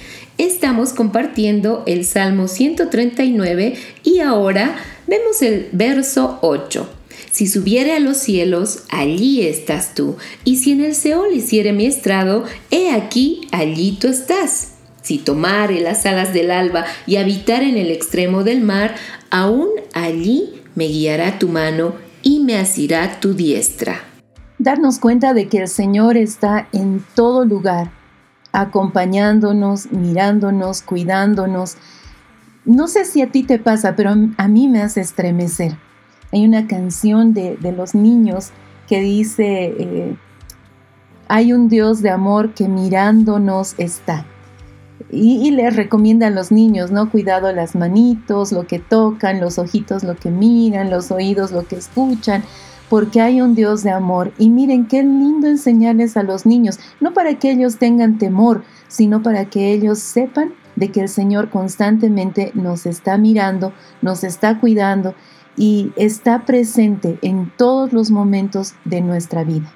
estamos 0.45 0.93
compartiendo 0.93 1.83
el 1.85 2.03
Salmo 2.03 2.47
139 2.47 3.75
y 4.03 4.19
ahora 4.19 4.75
vemos 5.05 5.41
el 5.41 5.69
verso 5.71 6.39
8. 6.41 6.89
Si 7.31 7.47
subiere 7.47 7.93
a 7.93 7.99
los 7.99 8.17
cielos, 8.17 8.83
allí 8.89 9.45
estás 9.45 9.93
tú, 9.93 10.17
y 10.43 10.57
si 10.57 10.71
en 10.71 10.81
el 10.81 10.95
Seol 10.95 11.33
hiciere 11.33 11.73
mi 11.73 11.85
estrado, 11.85 12.43
he 12.71 12.91
aquí, 12.91 13.47
allí 13.51 13.97
tú 13.99 14.07
estás. 14.07 14.73
Si 15.01 15.17
tomare 15.17 15.79
las 15.79 16.05
alas 16.05 16.33
del 16.33 16.51
alba 16.51 16.85
y 17.05 17.17
habitar 17.17 17.63
en 17.63 17.77
el 17.77 17.91
extremo 17.91 18.43
del 18.43 18.61
mar, 18.61 18.95
aún 19.29 19.69
allí 19.93 20.61
me 20.75 20.87
guiará 20.87 21.39
tu 21.39 21.47
mano 21.47 21.95
y 22.23 22.39
me 22.39 22.57
asirá 22.57 23.19
tu 23.19 23.33
diestra. 23.33 24.10
Darnos 24.61 24.99
cuenta 24.99 25.33
de 25.33 25.47
que 25.47 25.57
el 25.57 25.67
Señor 25.67 26.17
está 26.17 26.67
en 26.71 27.03
todo 27.15 27.45
lugar, 27.45 27.89
acompañándonos, 28.51 29.91
mirándonos, 29.91 30.83
cuidándonos. 30.83 31.77
No 32.63 32.87
sé 32.87 33.05
si 33.05 33.23
a 33.23 33.31
ti 33.31 33.41
te 33.41 33.57
pasa, 33.57 33.95
pero 33.95 34.11
a 34.37 34.47
mí 34.47 34.67
me 34.67 34.83
hace 34.83 35.01
estremecer. 35.01 35.77
Hay 36.31 36.45
una 36.45 36.67
canción 36.67 37.33
de, 37.33 37.57
los 37.75 37.95
niños 37.95 38.51
que 38.87 39.01
dice, 39.01 39.73
eh, 39.79 40.15
hay 41.27 41.53
un 41.53 41.67
Dios 41.67 42.03
de 42.03 42.11
amor 42.11 42.53
que 42.53 42.67
mirándonos 42.67 43.73
está. 43.79 44.27
Y, 45.09 45.47
y 45.47 45.49
les 45.49 45.75
recomienda 45.75 46.27
a 46.27 46.29
los 46.29 46.51
niños, 46.51 46.91
¿no? 46.91 47.09
Cuidado 47.09 47.51
las 47.51 47.73
manitos, 47.73 48.51
lo 48.51 48.67
que 48.67 48.77
tocan, 48.77 49.39
los 49.39 49.57
ojitos, 49.57 50.03
lo 50.03 50.15
que 50.15 50.29
miran, 50.29 50.91
los 50.91 51.09
oídos, 51.09 51.51
lo 51.51 51.65
que 51.65 51.77
escuchan 51.77 52.43
porque 52.91 53.21
hay 53.21 53.39
un 53.39 53.55
Dios 53.55 53.83
de 53.83 53.91
amor. 53.91 54.33
Y 54.37 54.49
miren 54.49 54.85
qué 54.85 55.01
lindo 55.01 55.47
enseñarles 55.47 56.17
a 56.17 56.23
los 56.23 56.45
niños, 56.45 56.77
no 56.99 57.13
para 57.13 57.39
que 57.39 57.49
ellos 57.49 57.77
tengan 57.77 58.17
temor, 58.17 58.65
sino 58.89 59.23
para 59.23 59.45
que 59.45 59.71
ellos 59.71 59.99
sepan 59.99 60.53
de 60.75 60.91
que 60.91 60.99
el 60.99 61.07
Señor 61.07 61.49
constantemente 61.49 62.51
nos 62.53 62.85
está 62.85 63.17
mirando, 63.17 63.71
nos 64.01 64.25
está 64.25 64.59
cuidando 64.59 65.15
y 65.55 65.93
está 65.95 66.43
presente 66.43 67.17
en 67.21 67.49
todos 67.57 67.93
los 67.93 68.11
momentos 68.11 68.73
de 68.83 68.99
nuestra 68.99 69.45
vida. 69.45 69.71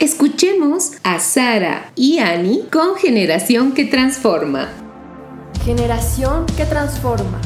Escuchemos 0.00 0.94
a 1.04 1.20
Sara 1.20 1.92
y 1.94 2.18
Annie 2.18 2.66
con 2.72 2.96
Generación 2.96 3.70
que 3.70 3.84
Transforma. 3.84 4.66
Generación 5.64 6.44
que 6.56 6.64
Transforma. 6.64 7.40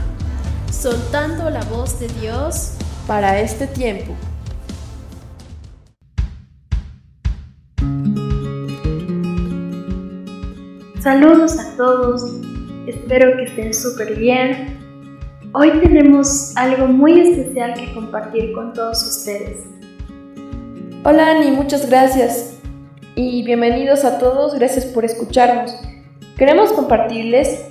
Soltando 0.73 1.51
la 1.51 1.65
voz 1.65 2.01
de 2.01 2.09
Dios 2.09 2.77
para 3.07 3.41
este 3.43 3.67
tiempo. 3.67 4.17
Saludos 11.03 11.59
a 11.59 11.77
todos, 11.79 12.31
espero 12.87 13.35
que 13.39 13.45
estén 13.45 13.73
súper 13.73 14.19
bien. 14.19 14.79
Hoy 15.55 15.81
tenemos 15.81 16.55
algo 16.59 16.89
muy 16.89 17.19
especial 17.21 17.73
que 17.73 17.95
compartir 17.95 18.53
con 18.53 18.75
todos 18.75 19.03
ustedes. 19.07 19.61
Hola 21.03 21.31
Ani, 21.31 21.53
muchas 21.53 21.89
gracias 21.89 22.59
y 23.15 23.43
bienvenidos 23.45 24.05
a 24.05 24.19
todos, 24.19 24.55
gracias 24.57 24.85
por 24.85 25.07
escucharnos. 25.07 25.75
queremos 26.37 26.71
compartirles 26.75 27.65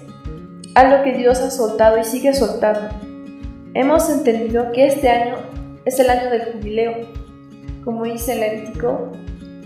algo 0.73 1.03
que 1.03 1.13
Dios 1.13 1.37
ha 1.37 1.51
soltado 1.51 1.99
y 1.99 2.05
sigue 2.05 2.33
soltando. 2.33 2.89
Hemos 3.75 4.09
entendido 4.09 4.71
que 4.71 4.87
este 4.87 5.07
año 5.07 5.35
es 5.85 5.99
el 5.99 6.09
año 6.09 6.31
del 6.31 6.53
jubileo, 6.53 6.93
como 7.83 8.05
dice 8.05 8.33
el 8.33 8.39
Levítico, 8.39 9.11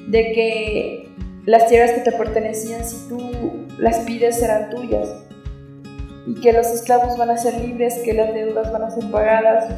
de 0.08 0.34
que 0.34 1.13
las 1.46 1.68
tierras 1.68 1.92
que 1.92 2.02
te 2.02 2.12
pertenecían, 2.12 2.86
si 2.86 3.10
tú 3.10 3.20
las 3.78 4.00
pides, 4.00 4.40
serán 4.40 4.70
tuyas, 4.70 5.10
y 6.26 6.36
que 6.36 6.54
los 6.54 6.68
esclavos 6.68 7.18
van 7.18 7.32
a 7.32 7.38
ser 7.38 7.60
libres, 7.60 7.96
que 8.06 8.14
las 8.14 8.34
deudas 8.34 8.72
van 8.72 8.84
a 8.84 8.92
ser 8.92 9.10
pagadas, 9.12 9.74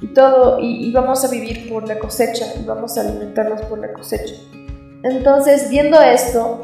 y 0.00 0.06
todo, 0.08 0.58
y, 0.60 0.90
vamos 0.92 1.24
a 1.24 1.28
vivir 1.28 1.68
por 1.68 1.86
la 1.86 1.98
cosecha, 1.98 2.46
y 2.60 2.64
vamos 2.64 2.96
a 2.96 3.02
alimentarnos 3.02 3.62
por 3.62 3.78
la 3.78 3.92
cosecha. 3.92 4.34
Entonces, 5.02 5.68
viendo 5.68 6.00
esto, 6.00 6.62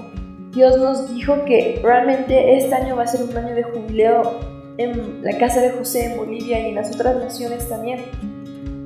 Dios 0.53 0.79
nos 0.79 1.13
dijo 1.15 1.45
que 1.45 1.81
realmente 1.83 2.57
este 2.57 2.75
año 2.75 2.97
va 2.97 3.03
a 3.03 3.07
ser 3.07 3.23
un 3.23 3.37
año 3.37 3.55
de 3.55 3.63
jubileo 3.63 4.41
en 4.79 5.23
la 5.23 5.37
casa 5.39 5.61
de 5.61 5.71
José 5.71 6.13
en 6.13 6.19
Bolivia 6.19 6.61
y 6.61 6.69
en 6.71 6.77
las 6.77 6.95
otras 6.95 7.17
naciones 7.17 7.69
también. 7.69 8.05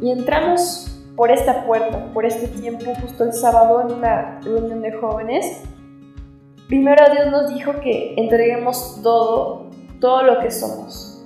Y 0.00 0.10
entramos 0.10 0.89
por 1.20 1.30
esta 1.30 1.66
puerta, 1.66 2.06
por 2.14 2.24
este 2.24 2.48
tiempo, 2.48 2.94
justo 3.02 3.24
el 3.24 3.34
sábado 3.34 3.82
en 3.82 3.92
una 3.92 4.40
reunión 4.40 4.80
de 4.80 4.90
jóvenes. 4.92 5.60
Primero 6.66 7.04
Dios 7.12 7.30
nos 7.30 7.52
dijo 7.52 7.78
que 7.80 8.14
entreguemos 8.16 9.02
todo, 9.02 9.68
todo 10.00 10.22
lo 10.22 10.40
que 10.40 10.50
somos. 10.50 11.22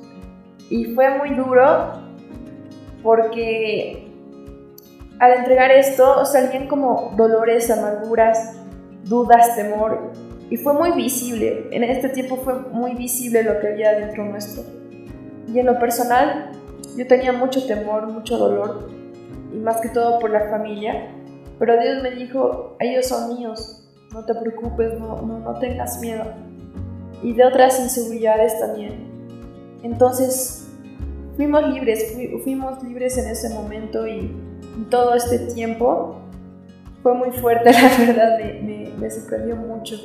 Y 0.68 0.86
fue 0.96 1.16
muy 1.16 1.36
duro 1.36 1.92
porque 3.04 4.08
al 5.20 5.34
entregar 5.34 5.70
esto 5.70 6.24
salían 6.24 6.66
como 6.66 7.12
dolores, 7.16 7.70
amarguras, 7.70 8.56
dudas, 9.04 9.54
temor. 9.54 10.10
Y 10.50 10.56
fue 10.56 10.72
muy 10.72 10.90
visible, 10.90 11.68
en 11.70 11.84
este 11.84 12.08
tiempo 12.08 12.34
fue 12.38 12.54
muy 12.72 12.96
visible 12.96 13.44
lo 13.44 13.60
que 13.60 13.68
había 13.68 13.92
dentro 13.92 14.24
nuestro. 14.24 14.64
Y 15.46 15.56
en 15.56 15.66
lo 15.66 15.78
personal, 15.78 16.50
yo 16.96 17.06
tenía 17.06 17.30
mucho 17.30 17.64
temor, 17.64 18.08
mucho 18.08 18.36
dolor, 18.36 19.03
y 19.54 19.58
más 19.58 19.80
que 19.80 19.88
todo 19.88 20.18
por 20.18 20.30
la 20.30 20.48
familia. 20.50 21.08
Pero 21.58 21.80
Dios 21.80 22.02
me 22.02 22.10
dijo, 22.10 22.76
ellos 22.80 23.06
son 23.06 23.36
míos, 23.36 23.88
no 24.12 24.24
te 24.24 24.34
preocupes, 24.34 24.98
no, 24.98 25.22
no, 25.22 25.58
tengas 25.58 26.00
miedo. 26.00 26.24
Y 27.22 27.32
de 27.32 27.44
otras 27.44 27.78
inseguridades 27.80 28.58
también. 28.58 29.06
Entonces 29.82 30.68
fuimos 31.36 31.68
libres, 31.68 32.16
fuimos 32.42 32.82
libres 32.82 33.16
en 33.18 33.28
ese 33.28 33.50
momento 33.54 34.06
y 34.06 34.34
todo 34.90 35.14
este 35.14 35.38
tiempo 35.38 36.16
fue 37.02 37.14
muy 37.14 37.30
fuerte, 37.32 37.70
la 37.72 38.06
verdad, 38.06 38.38
me, 38.38 38.90
me, 38.98 39.10
sorprendió 39.10 39.56
mucho. 39.56 39.96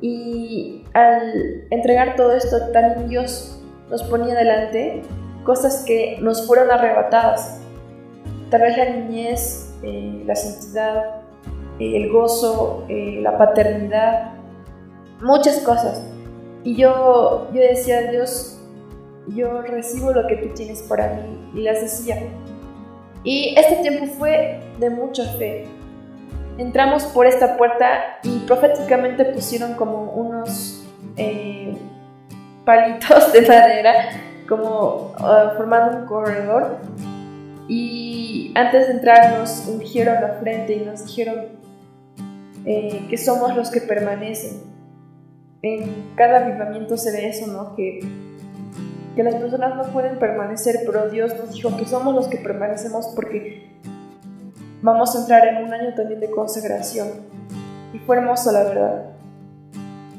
Y 0.00 0.84
al 0.92 1.66
entregar 1.70 2.16
todo 2.16 2.32
esto, 2.32 2.70
también 2.72 3.08
Dios 3.08 3.62
nos 3.90 4.02
ponía 4.02 4.34
delante 4.34 5.02
cosas 5.44 5.84
que 5.86 6.18
nos 6.20 6.46
fueron 6.46 6.70
arrebatadas. 6.70 7.60
Vez 8.50 8.76
la 8.76 8.90
niñez, 8.90 9.74
eh, 9.82 10.22
la 10.26 10.34
santidad, 10.34 11.22
eh, 11.78 11.96
el 11.96 12.10
gozo, 12.10 12.84
eh, 12.88 13.18
la 13.20 13.36
paternidad, 13.36 14.32
muchas 15.20 15.58
cosas. 15.58 16.02
Y 16.64 16.74
yo, 16.74 17.48
yo 17.52 17.60
decía, 17.60 18.10
Dios, 18.10 18.58
yo 19.28 19.62
recibo 19.62 20.12
lo 20.12 20.26
que 20.26 20.36
tú 20.36 20.54
tienes 20.54 20.82
para 20.82 21.14
mí 21.14 21.50
y 21.54 21.62
las 21.62 21.80
decía. 21.80 22.18
Y 23.24 23.54
este 23.58 23.76
tiempo 23.76 24.06
fue 24.18 24.60
de 24.78 24.90
mucha 24.90 25.24
fe. 25.34 25.66
Entramos 26.58 27.04
por 27.04 27.26
esta 27.26 27.56
puerta 27.56 28.18
y 28.22 28.38
proféticamente 28.46 29.24
pusieron 29.26 29.74
como 29.74 30.12
unos 30.12 30.86
eh, 31.16 31.76
palitos 32.64 33.32
de 33.32 33.42
madera, 33.42 33.92
como 34.48 35.12
ah, 35.18 35.52
formando 35.56 35.98
un 35.98 36.06
corredor. 36.06 36.78
Y 37.68 38.05
antes 38.54 38.88
de 38.88 38.94
entrar 38.94 39.38
nos 39.38 39.66
ungieron 39.68 40.20
la 40.20 40.34
frente 40.40 40.74
y 40.74 40.84
nos 40.84 41.04
dijeron 41.04 41.46
eh, 42.64 43.06
que 43.08 43.18
somos 43.18 43.56
los 43.56 43.70
que 43.70 43.80
permanecen. 43.80 44.62
En 45.62 46.12
cada 46.16 46.44
avivamiento 46.44 46.96
se 46.96 47.12
ve 47.12 47.28
eso, 47.28 47.46
¿no? 47.46 47.74
Que 47.74 48.00
que 49.16 49.22
las 49.22 49.34
personas 49.36 49.74
no 49.74 49.92
pueden 49.92 50.18
permanecer, 50.18 50.80
pero 50.84 51.08
Dios 51.08 51.34
nos 51.38 51.54
dijo 51.54 51.74
que 51.76 51.86
somos 51.86 52.14
los 52.14 52.28
que 52.28 52.36
permanecemos 52.36 53.08
porque 53.16 53.66
vamos 54.82 55.16
a 55.16 55.20
entrar 55.20 55.48
en 55.48 55.64
un 55.64 55.72
año 55.72 55.94
también 55.94 56.20
de 56.20 56.30
consagración. 56.30 57.08
Y 57.94 57.98
fue 58.00 58.18
hermoso, 58.18 58.52
la 58.52 58.64
verdad. 58.64 59.06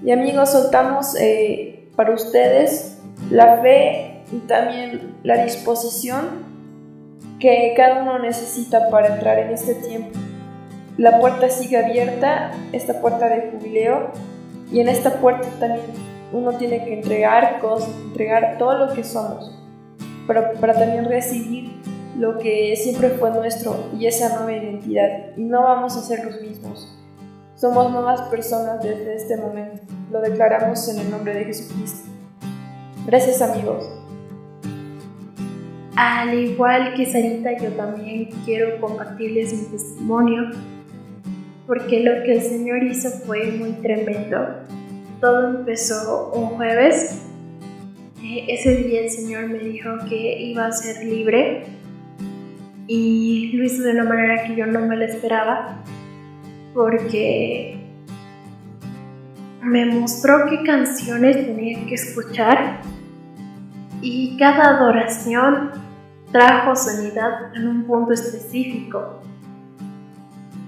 Y 0.04 0.12
amigos, 0.12 0.52
soltamos 0.52 1.16
eh, 1.20 1.90
para 1.96 2.12
ustedes 2.12 2.98
la 3.30 3.62
fe 3.62 4.24
y 4.32 4.40
también 4.48 5.16
la 5.24 5.44
disposición 5.44 6.47
que 7.40 7.74
cada 7.76 8.02
uno 8.02 8.20
necesita 8.20 8.90
para 8.90 9.16
entrar 9.16 9.40
en 9.40 9.52
este 9.52 9.76
tiempo. 9.76 10.18
La 10.98 11.20
puerta 11.20 11.50
sigue 11.50 11.78
abierta, 11.78 12.52
esta 12.72 13.02
puerta 13.02 13.30
de 13.30 13.52
jubileo, 13.52 14.12
y 14.72 14.80
en 14.80 14.90
esta 14.90 15.20
puerta 15.20 15.48
también 15.60 15.86
uno 16.34 16.54
tiene 16.54 16.84
que 16.84 16.94
entregar 16.94 17.60
cosas, 17.60 17.90
entregar 18.04 18.58
todo 18.58 18.86
lo 18.86 18.94
que 18.94 19.04
somos, 19.04 19.58
pero 20.26 20.54
para 20.60 20.74
también 20.74 21.06
recibir 21.06 21.72
lo 22.18 22.40
que 22.40 22.76
siempre 22.76 23.12
fue 23.12 23.30
nuestro 23.32 23.76
y 23.98 24.08
esa 24.08 24.36
nueva 24.36 24.52
identidad. 24.54 25.36
Y 25.38 25.44
no 25.44 25.64
vamos 25.64 25.96
a 25.96 26.02
ser 26.02 26.26
los 26.26 26.42
mismos. 26.42 26.94
Somos 27.56 27.92
nuevas 27.92 28.22
personas 28.24 28.84
desde 28.84 29.16
este 29.16 29.38
momento. 29.38 29.82
Lo 30.12 30.22
declaramos 30.22 30.88
en 30.90 31.00
el 31.00 31.12
nombre 31.12 31.34
de 31.34 31.46
Jesucristo. 31.46 32.10
Gracias 33.06 33.42
amigos. 33.42 33.97
Al 35.98 36.34
igual 36.34 36.94
que 36.96 37.06
Sarita, 37.06 37.58
yo 37.58 37.72
también 37.72 38.30
quiero 38.46 38.80
compartirles 38.80 39.52
mi 39.52 39.66
testimonio, 39.66 40.52
porque 41.66 42.04
lo 42.04 42.24
que 42.24 42.34
el 42.34 42.42
Señor 42.42 42.84
hizo 42.84 43.10
fue 43.10 43.52
muy 43.52 43.72
tremendo 43.82 44.38
todo 45.20 45.50
empezó 45.60 46.32
un 46.34 46.50
jueves. 46.50 47.24
Eh, 48.24 48.46
ese 48.48 48.76
día 48.78 49.02
el 49.02 49.10
Señor 49.10 49.48
me 49.48 49.60
dijo 49.60 49.90
que 50.10 50.42
iba 50.42 50.68
a 50.68 50.72
ser 50.72 51.06
libre 51.06 51.66
y 52.88 53.52
lo 53.54 53.64
hizo 53.64 53.84
de 53.84 53.92
una 53.92 54.04
manera 54.04 54.44
que 54.46 54.56
yo 54.56 54.66
no 54.66 54.82
me 54.82 54.96
lo 54.96 55.06
esperaba 55.06 55.84
porque 56.74 57.78
me 59.62 59.86
mostró 59.86 60.46
qué 60.50 60.64
canciones 60.64 61.46
tenía 61.46 61.86
que 61.86 61.96
escuchar 61.96 62.80
y 64.02 64.38
cada 64.38 64.78
adoración 64.78 65.72
trajo 66.32 66.76
sanidad 66.76 67.56
en 67.56 67.68
un 67.68 67.84
punto 67.84 68.14
específico. 68.14 69.22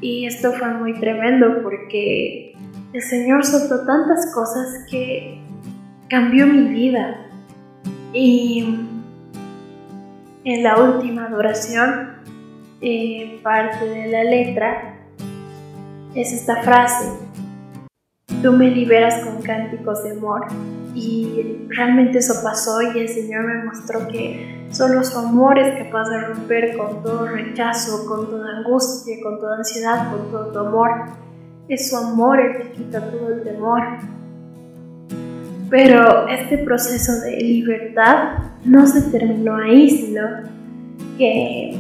Y 0.01 0.25
esto 0.25 0.53
fue 0.53 0.67
muy 0.73 0.99
tremendo 0.99 1.61
porque 1.61 2.55
el 2.93 3.01
Señor 3.01 3.45
soltó 3.45 3.85
tantas 3.85 4.33
cosas 4.33 4.85
que 4.89 5.41
cambió 6.07 6.47
mi 6.47 6.63
vida. 6.69 7.25
Y 8.13 8.79
en 10.45 10.63
la 10.63 10.79
última 10.79 11.25
adoración, 11.25 12.13
eh, 12.81 13.39
parte 13.43 13.85
de 13.85 14.07
la 14.07 14.23
letra 14.23 14.95
es 16.15 16.33
esta 16.33 16.63
frase, 16.63 17.09
tú 18.41 18.53
me 18.53 18.69
liberas 18.69 19.25
con 19.25 19.41
cánticos 19.41 20.03
de 20.03 20.11
amor. 20.11 20.47
Y 21.01 21.65
realmente 21.69 22.17
eso 22.17 22.33
pasó 22.43 22.81
y 22.81 22.99
el 22.99 23.07
Señor 23.07 23.45
me 23.45 23.63
mostró 23.63 24.07
que 24.07 24.65
solo 24.69 25.03
su 25.03 25.17
amor 25.17 25.57
es 25.57 25.83
capaz 25.83 26.09
de 26.09 26.19
romper 26.19 26.77
con 26.77 27.01
todo 27.01 27.27
rechazo, 27.27 28.05
con 28.05 28.29
toda 28.29 28.57
angustia, 28.57 29.15
con 29.23 29.39
toda 29.39 29.57
ansiedad, 29.57 30.12
con 30.12 30.29
todo 30.29 30.51
tu 30.51 30.59
amor 30.59 30.89
es 31.69 31.89
su 31.89 31.97
amor 31.97 32.39
el 32.39 32.57
que 32.57 32.71
quita 32.71 32.99
todo 33.12 33.31
el 33.31 33.43
temor. 33.43 33.81
Pero 35.69 36.27
este 36.27 36.57
proceso 36.57 37.21
de 37.21 37.38
libertad 37.38 38.39
no 38.65 38.88
se 38.88 39.12
terminó 39.12 39.55
ahí, 39.55 39.88
sino 39.88 40.21
que 41.17 41.75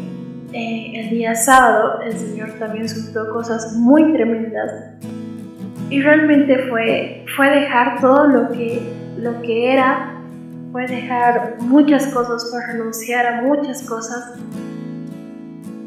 eh, 0.53 0.91
el 0.93 1.09
día 1.09 1.33
sábado 1.33 2.01
el 2.01 2.13
Señor 2.13 2.51
también 2.59 2.87
soltó 2.87 3.33
cosas 3.33 3.75
muy 3.75 4.13
tremendas. 4.13 4.93
Y 5.89 6.01
realmente 6.01 6.67
fue, 6.69 7.25
fue 7.35 7.49
dejar 7.49 7.99
todo 7.99 8.27
lo 8.27 8.51
que, 8.51 8.79
lo 9.21 9.41
que 9.41 9.73
era, 9.73 10.15
fue 10.71 10.87
dejar 10.87 11.57
muchas 11.59 12.07
cosas, 12.07 12.49
fue 12.51 12.65
renunciar 12.67 13.25
a 13.25 13.41
muchas 13.41 13.83
cosas, 13.83 14.35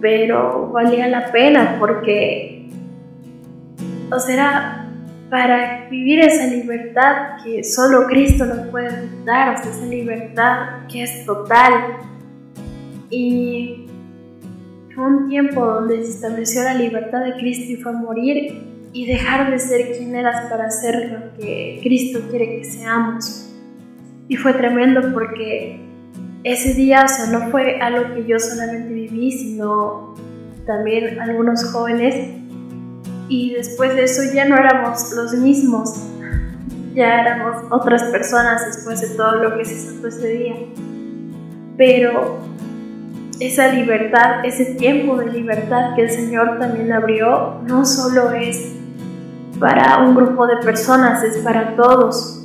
pero 0.00 0.70
valía 0.72 1.08
la 1.08 1.30
pena 1.30 1.76
porque 1.78 2.68
o 4.10 4.18
será 4.18 4.88
para 5.30 5.88
vivir 5.88 6.20
esa 6.20 6.46
libertad 6.46 7.42
que 7.42 7.64
solo 7.64 8.06
Cristo 8.06 8.44
nos 8.44 8.66
puede 8.68 9.08
dar, 9.24 9.54
o 9.54 9.62
sea, 9.62 9.70
esa 9.70 9.86
libertad 9.86 10.86
que 10.90 11.04
es 11.04 11.24
total. 11.24 11.72
Y 13.08 13.86
fue 14.94 15.06
un 15.06 15.28
tiempo 15.28 15.64
donde 15.64 16.04
se 16.04 16.10
estableció 16.10 16.62
la 16.64 16.74
libertad 16.74 17.24
de 17.24 17.32
Cristo 17.34 17.72
y 17.72 17.76
fue 17.76 17.92
a 17.92 17.94
morir 17.94 18.71
y 18.92 19.06
dejar 19.06 19.50
de 19.50 19.58
ser 19.58 19.96
quien 19.96 20.14
eras 20.14 20.50
para 20.50 20.70
ser 20.70 21.10
lo 21.10 21.38
que 21.38 21.80
Cristo 21.82 22.20
quiere 22.30 22.58
que 22.58 22.64
seamos. 22.64 23.48
Y 24.28 24.36
fue 24.36 24.52
tremendo 24.52 25.12
porque 25.12 25.80
ese 26.44 26.74
día, 26.74 27.04
o 27.04 27.08
sea, 27.08 27.26
no 27.26 27.50
fue 27.50 27.80
algo 27.80 28.14
que 28.14 28.26
yo 28.26 28.38
solamente 28.38 28.92
viví, 28.92 29.32
sino 29.32 30.14
también 30.66 31.20
algunos 31.20 31.64
jóvenes. 31.72 32.36
Y 33.28 33.54
después 33.54 33.94
de 33.94 34.04
eso 34.04 34.22
ya 34.34 34.44
no 34.44 34.56
éramos 34.56 35.12
los 35.12 35.32
mismos, 35.34 35.94
ya 36.94 37.22
éramos 37.22 37.62
otras 37.70 38.02
personas 38.04 38.66
después 38.66 39.00
de 39.00 39.16
todo 39.16 39.36
lo 39.36 39.56
que 39.56 39.64
se 39.64 39.74
sentó 39.76 40.08
ese 40.08 40.28
día. 40.28 40.54
Pero 41.78 42.40
esa 43.40 43.68
libertad, 43.68 44.44
ese 44.44 44.74
tiempo 44.74 45.16
de 45.16 45.32
libertad 45.32 45.94
que 45.96 46.02
el 46.02 46.10
Señor 46.10 46.58
también 46.58 46.92
abrió, 46.92 47.60
no 47.66 47.86
solo 47.86 48.32
es 48.32 48.81
para 49.62 49.98
un 49.98 50.16
grupo 50.16 50.44
de 50.48 50.56
personas, 50.56 51.22
es 51.22 51.38
para 51.38 51.76
todos. 51.76 52.42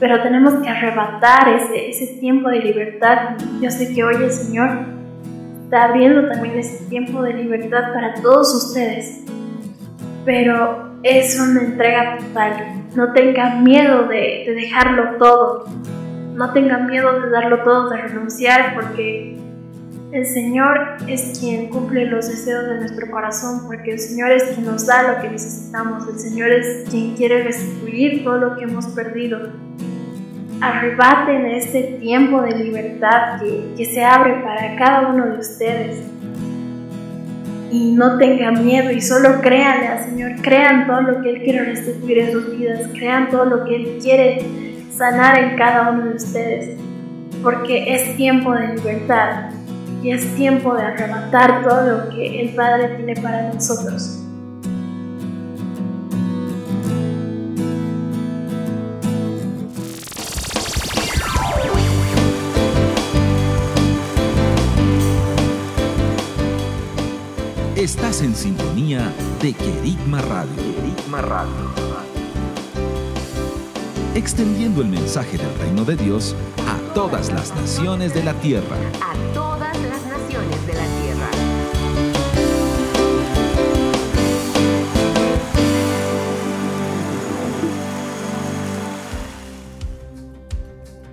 Pero 0.00 0.22
tenemos 0.22 0.54
que 0.54 0.68
arrebatar 0.70 1.50
ese, 1.50 1.90
ese 1.90 2.18
tiempo 2.18 2.48
de 2.48 2.60
libertad. 2.60 3.36
Yo 3.60 3.70
sé 3.70 3.94
que 3.94 4.02
hoy 4.02 4.14
el 4.14 4.30
Señor 4.30 4.70
está 5.64 5.84
abriendo 5.84 6.26
también 6.28 6.58
ese 6.58 6.86
tiempo 6.86 7.22
de 7.22 7.34
libertad 7.34 7.92
para 7.92 8.14
todos 8.14 8.54
ustedes. 8.54 9.22
Pero 10.24 10.94
es 11.02 11.38
una 11.38 11.60
entrega 11.60 12.16
total. 12.16 12.84
No 12.94 13.12
tengan 13.12 13.62
miedo 13.62 14.04
de, 14.04 14.44
de 14.46 14.54
dejarlo 14.54 15.18
todo. 15.18 15.66
No 16.36 16.54
tengan 16.54 16.86
miedo 16.86 17.20
de 17.20 17.28
darlo 17.28 17.64
todo, 17.64 17.90
de 17.90 17.98
renunciar, 17.98 18.74
porque 18.74 19.36
el 20.12 20.24
Señor 20.24 20.96
es 21.08 21.38
quien 21.38 21.68
cumple 21.68 22.06
los 22.06 22.28
deseos 22.28 22.64
de 22.68 22.76
nuestro 22.76 23.10
corazón, 23.10 23.66
porque 23.66 23.92
el 23.92 23.98
Señor 23.98 24.30
es 24.30 24.44
quien 24.44 24.64
nos 24.64 24.86
da 24.86 25.14
lo 25.14 25.20
que 25.20 25.30
necesitamos. 25.30 26.08
El 26.08 26.18
Señor 26.18 26.50
es 26.52 26.88
quien 26.88 27.16
quiere 27.16 27.42
restituir 27.42 28.22
todo 28.22 28.38
lo 28.38 28.56
que 28.56 28.64
hemos 28.64 28.86
perdido. 28.86 29.50
Arrebaten 30.60 31.46
este 31.46 31.98
tiempo 32.00 32.40
de 32.40 32.56
libertad 32.56 33.40
que, 33.40 33.74
que 33.76 33.84
se 33.84 34.04
abre 34.04 34.36
para 34.42 34.76
cada 34.76 35.08
uno 35.08 35.26
de 35.26 35.38
ustedes. 35.38 36.02
Y 37.70 37.92
no 37.92 38.16
tengan 38.16 38.64
miedo 38.64 38.92
y 38.92 39.00
solo 39.00 39.40
créanle 39.42 39.88
al 39.88 40.04
Señor, 40.04 40.40
crean 40.40 40.86
todo 40.86 41.02
lo 41.02 41.20
que 41.20 41.30
Él 41.30 41.42
quiere 41.42 41.64
restituir 41.64 42.18
en 42.20 42.32
sus 42.32 42.56
vidas, 42.56 42.88
crean 42.92 43.28
todo 43.28 43.44
lo 43.44 43.64
que 43.64 43.74
Él 43.74 43.98
quiere 44.00 44.38
sanar 44.92 45.38
en 45.38 45.56
cada 45.56 45.90
uno 45.90 46.06
de 46.06 46.14
ustedes, 46.14 46.78
porque 47.42 47.92
es 47.92 48.16
tiempo 48.16 48.54
de 48.54 48.68
libertad 48.68 49.55
y 50.06 50.12
es 50.12 50.36
tiempo 50.36 50.72
de 50.72 50.82
arrebatar 50.82 51.64
todo 51.64 51.82
lo 51.82 52.08
que 52.10 52.40
el 52.40 52.54
Padre 52.54 52.90
tiene 52.90 53.20
para 53.20 53.52
nosotros. 53.52 54.20
Estás 67.74 68.22
en 68.22 68.36
sintonía 68.36 69.12
de 69.42 69.54
Querigma 69.54 70.22
Radio. 70.22 70.54
Querigma 70.54 71.20
Radio. 71.20 71.50
Extendiendo 74.14 74.82
el 74.82 74.88
mensaje 74.88 75.36
del 75.36 75.52
reino 75.58 75.84
de 75.84 75.96
Dios 75.96 76.36
a 76.68 76.94
todas 76.94 77.32
las 77.32 77.52
naciones 77.56 78.14
de 78.14 78.22
la 78.22 78.34
tierra. 78.34 78.76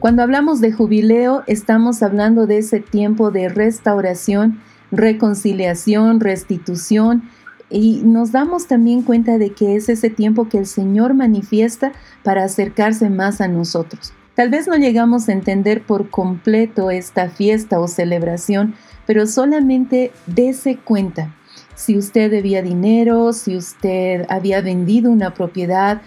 Cuando 0.03 0.21
hablamos 0.21 0.59
de 0.59 0.73
jubileo, 0.73 1.43
estamos 1.47 2.03
hablando 2.03 2.45
de 2.45 2.57
ese 2.57 2.81
tiempo 2.81 3.31
de 3.31 3.47
restauración, 3.47 4.59
reconciliación, 4.91 6.19
restitución, 6.19 7.23
y 7.69 8.01
nos 8.03 8.33
damos 8.33 8.67
también 8.67 9.03
cuenta 9.03 9.37
de 9.37 9.51
que 9.53 9.77
es 9.77 9.87
ese 9.87 10.09
tiempo 10.09 10.49
que 10.49 10.57
el 10.57 10.65
Señor 10.65 11.13
manifiesta 11.13 11.93
para 12.21 12.43
acercarse 12.43 13.09
más 13.09 13.39
a 13.39 13.47
nosotros. 13.47 14.11
Tal 14.35 14.49
vez 14.49 14.67
no 14.67 14.75
llegamos 14.75 15.29
a 15.29 15.31
entender 15.31 15.83
por 15.83 16.09
completo 16.09 16.91
esta 16.91 17.29
fiesta 17.29 17.79
o 17.79 17.87
celebración, 17.87 18.75
pero 19.07 19.25
solamente 19.25 20.11
dése 20.27 20.75
cuenta. 20.75 21.33
Si 21.75 21.97
usted 21.97 22.29
debía 22.29 22.61
dinero, 22.61 23.31
si 23.31 23.55
usted 23.55 24.25
había 24.27 24.59
vendido 24.59 25.09
una 25.09 25.33
propiedad, 25.33 26.01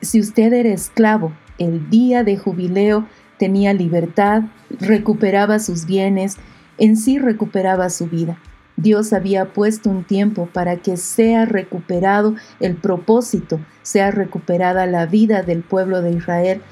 si 0.00 0.20
usted 0.20 0.54
era 0.54 0.70
esclavo, 0.70 1.32
el 1.58 1.90
día 1.90 2.24
de 2.24 2.38
jubileo 2.38 3.06
tenía 3.42 3.74
libertad, 3.74 4.44
recuperaba 4.78 5.58
sus 5.58 5.84
bienes, 5.84 6.36
en 6.78 6.96
sí 6.96 7.18
recuperaba 7.18 7.90
su 7.90 8.06
vida. 8.06 8.38
Dios 8.76 9.12
había 9.12 9.52
puesto 9.52 9.90
un 9.90 10.04
tiempo 10.04 10.48
para 10.52 10.76
que 10.76 10.96
sea 10.96 11.44
recuperado 11.44 12.36
el 12.60 12.76
propósito, 12.76 13.58
sea 13.82 14.12
recuperada 14.12 14.86
la 14.86 15.06
vida 15.06 15.42
del 15.42 15.64
pueblo 15.64 16.02
de 16.02 16.12
Israel. 16.12 16.62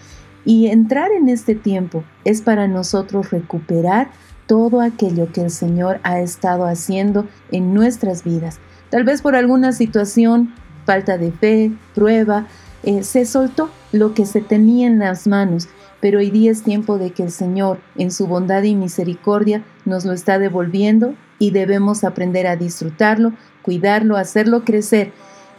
Y 0.44 0.68
entrar 0.68 1.10
en 1.10 1.28
este 1.28 1.56
tiempo 1.56 2.04
es 2.24 2.40
para 2.40 2.68
nosotros 2.68 3.32
recuperar 3.32 4.12
todo 4.46 4.80
aquello 4.80 5.32
que 5.32 5.40
el 5.40 5.50
Señor 5.50 5.98
ha 6.04 6.20
estado 6.20 6.66
haciendo 6.66 7.26
en 7.50 7.74
nuestras 7.74 8.22
vidas. 8.22 8.60
Tal 8.90 9.02
vez 9.02 9.22
por 9.22 9.34
alguna 9.34 9.72
situación, 9.72 10.54
falta 10.86 11.18
de 11.18 11.32
fe, 11.32 11.72
prueba, 11.96 12.46
eh, 12.82 13.02
se 13.02 13.24
soltó 13.24 13.70
lo 13.92 14.14
que 14.14 14.26
se 14.26 14.40
tenía 14.40 14.86
en 14.86 14.98
las 14.98 15.26
manos 15.26 15.68
pero 16.00 16.18
hoy 16.18 16.30
día 16.30 16.50
es 16.50 16.62
tiempo 16.62 16.98
de 16.98 17.10
que 17.10 17.22
el 17.22 17.30
Señor, 17.30 17.80
en 17.96 18.10
su 18.10 18.26
bondad 18.26 18.62
y 18.62 18.74
misericordia, 18.74 19.62
nos 19.84 20.04
lo 20.04 20.12
está 20.12 20.38
devolviendo 20.38 21.14
y 21.38 21.50
debemos 21.50 22.04
aprender 22.04 22.46
a 22.46 22.56
disfrutarlo, 22.56 23.32
cuidarlo, 23.62 24.16
hacerlo 24.16 24.64
crecer 24.64 25.12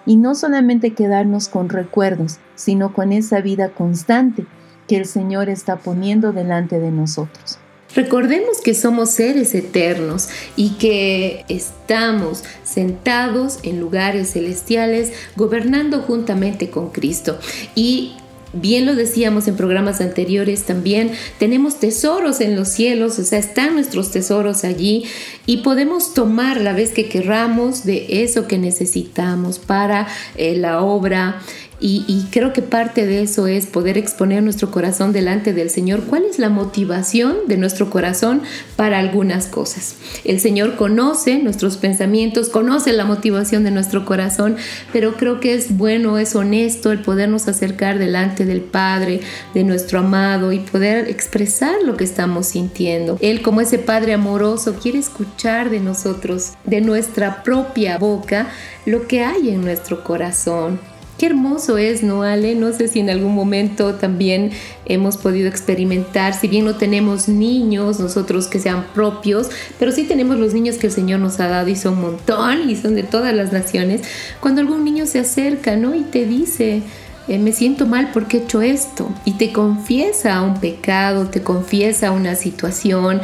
y 0.06 0.16
no 0.16 0.34
solamente 0.34 0.94
quedarnos 0.94 1.48
con 1.48 1.70
recuerdos, 1.70 2.40
sino 2.56 2.92
con 2.94 3.12
esa 3.12 3.40
vida 3.42 3.70
constante 3.70 4.46
que 4.88 4.98
el 4.98 5.06
Señor 5.06 5.48
está 5.48 5.78
poniendo 5.78 6.34
delante 6.34 6.80
de 6.80 6.92
nosotros. 6.92 7.60
Recordemos 7.96 8.62
que 8.64 8.74
somos 8.74 9.12
seres 9.12 9.54
eternos 9.54 10.30
y 10.56 10.72
que 10.72 11.44
estamos 11.50 12.44
sentados 12.64 13.60
en 13.64 13.80
lugares 13.80 14.32
celestiales 14.32 15.12
gobernando 15.36 16.02
juntamente 16.02 16.70
con 16.70 16.90
Cristo. 16.90 17.38
Y 17.76 18.14
Bien 18.54 18.86
lo 18.86 18.96
decíamos 18.96 19.48
en 19.48 19.56
programas 19.56 20.02
anteriores 20.02 20.64
también, 20.64 21.12
tenemos 21.40 21.80
tesoros 21.80 22.42
en 22.42 22.58
los 22.58 22.68
cielos, 22.68 23.18
o 23.18 23.24
sea, 23.24 23.40
están 23.40 23.76
nuestros 23.76 24.12
tesoros 24.12 24.66
allí 24.66 25.06
y 25.46 25.58
podemos 25.58 26.14
tomar 26.14 26.60
la 26.60 26.74
vez 26.74 26.92
que 26.92 27.08
querramos 27.08 27.86
de 27.86 28.24
eso 28.24 28.48
que 28.50 28.58
necesitamos 28.58 29.58
para 29.58 30.06
eh, 30.36 30.58
la 30.58 30.82
obra 30.82 31.42
y, 31.84 32.28
creo 32.30 32.54
que 32.54 32.62
parte 32.62 33.08
de 33.08 33.24
eso 33.24 33.48
es 33.48 33.66
poder 33.66 33.98
exponer 33.98 34.44
nuestro 34.44 34.70
corazón 34.70 35.14
delante 35.14 35.52
del 35.52 35.72
Señor. 35.72 36.04
¿Cuál 36.04 36.26
es 36.26 36.38
la 36.38 36.50
motivación 36.50 37.38
de 37.48 37.58
nuestro 37.58 37.90
corazón 37.90 38.44
para 38.76 39.00
algunas 39.00 39.48
cosas? 39.48 39.96
El 40.24 40.40
Señor 40.40 40.76
conoce 40.76 41.40
nuestros 41.40 41.78
pensamientos, 41.78 42.50
conoce 42.50 42.94
la 42.94 43.06
motivación 43.06 43.64
de 43.64 43.72
nuestro 43.72 44.06
corazón, 44.06 44.58
pero 44.94 45.18
creo 45.18 45.40
que 45.40 45.56
es 45.56 45.76
bueno, 45.76 46.20
es 46.20 46.36
honesto 46.36 46.92
el 46.92 47.02
podernos 47.02 47.48
acercar 47.48 47.98
delante 47.98 48.46
del 48.46 48.62
Padre, 48.62 49.22
de 49.56 49.64
nuestro 49.64 50.00
amado 50.00 50.52
y 50.52 50.60
poder 50.60 51.10
expresar 51.10 51.76
lo 51.84 51.98
que 51.98 52.04
estamos 52.04 52.48
sintiendo. 52.48 53.18
Él 53.22 53.42
como 53.42 53.60
ese 53.60 53.80
Padre 53.80 54.14
amoroso 54.14 54.76
quiere 54.80 55.00
escuchar 55.00 55.72
de 55.72 55.80
nosotros, 55.80 56.54
de 56.64 56.82
nuestra 56.82 57.42
propia 57.42 57.98
boca, 57.98 58.50
lo 58.86 59.08
que 59.08 59.24
hay 59.24 59.50
en 59.50 59.62
nuestro 59.62 60.04
corazón. 60.04 60.91
Qué 61.22 61.28
hermoso 61.28 61.78
es, 61.78 62.02
¿no, 62.02 62.24
Ale? 62.24 62.56
No 62.56 62.74
sé 62.74 62.88
si 62.88 63.00
en 63.00 63.12
algún 63.12 63.36
momento 63.36 63.94
también 63.94 64.50
hemos 64.88 65.18
podido 65.18 65.48
experimentar, 65.48 66.34
si 66.34 66.48
bien 66.48 66.66
no 66.66 66.78
tenemos 66.78 67.28
niños 67.28 68.00
nosotros 68.00 68.48
que 68.48 68.60
sean 68.60 68.88
propios, 68.96 69.52
pero 69.78 69.92
sí 69.92 70.06
tenemos 70.06 70.40
los 70.40 70.56
niños 70.56 70.78
que 70.78 70.88
el 70.88 70.94
Señor 70.94 71.20
nos 71.20 71.40
ha 71.40 71.48
dado 71.48 71.68
y 71.68 71.76
son 71.76 71.94
un 71.94 72.02
montón 72.02 72.68
y 72.68 72.76
son 72.76 72.96
de 72.96 73.04
todas 73.04 73.36
las 73.36 73.54
naciones. 73.54 74.02
Cuando 74.40 74.62
algún 74.62 74.84
niño 74.84 75.06
se 75.06 75.20
acerca, 75.20 75.76
¿no? 75.76 75.94
Y 75.94 76.02
te 76.02 76.26
dice, 76.26 76.82
eh, 77.28 77.38
me 77.38 77.52
siento 77.52 77.86
mal 77.86 78.10
porque 78.12 78.38
he 78.38 78.42
hecho 78.42 78.64
esto 78.64 79.08
y 79.24 79.34
te 79.34 79.54
confiesa 79.54 80.42
un 80.42 80.60
pecado, 80.60 81.28
te 81.28 81.44
confiesa 81.44 82.10
una 82.10 82.34
situación 82.34 83.22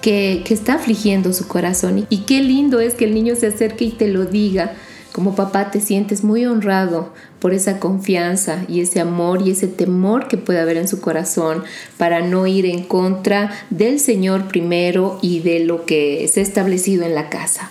que, 0.00 0.44
que 0.44 0.54
está 0.54 0.74
afligiendo 0.74 1.32
su 1.32 1.48
corazón. 1.48 2.06
Y 2.10 2.18
qué 2.18 2.44
lindo 2.44 2.78
es 2.78 2.94
que 2.94 3.06
el 3.06 3.12
niño 3.12 3.34
se 3.34 3.48
acerque 3.48 3.86
y 3.86 3.90
te 3.90 4.06
lo 4.06 4.24
diga. 4.24 4.76
Como 5.20 5.34
papá 5.34 5.70
te 5.70 5.82
sientes 5.82 6.24
muy 6.24 6.46
honrado 6.46 7.12
por 7.40 7.52
esa 7.52 7.78
confianza 7.78 8.64
y 8.68 8.80
ese 8.80 9.00
amor 9.00 9.42
y 9.42 9.50
ese 9.50 9.66
temor 9.68 10.28
que 10.28 10.38
puede 10.38 10.60
haber 10.60 10.78
en 10.78 10.88
su 10.88 11.02
corazón 11.02 11.62
para 11.98 12.22
no 12.22 12.46
ir 12.46 12.64
en 12.64 12.84
contra 12.84 13.50
del 13.68 14.00
Señor 14.00 14.48
primero 14.48 15.18
y 15.20 15.40
de 15.40 15.62
lo 15.62 15.84
que 15.84 16.26
se 16.32 16.40
ha 16.40 16.42
establecido 16.42 17.04
en 17.04 17.14
la 17.14 17.28
casa. 17.28 17.70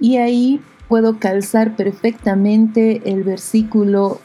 Y 0.00 0.16
ahí 0.16 0.60
puedo 0.88 1.20
calzar 1.20 1.76
perfectamente 1.76 3.00
el 3.04 3.22
versículo 3.22 4.20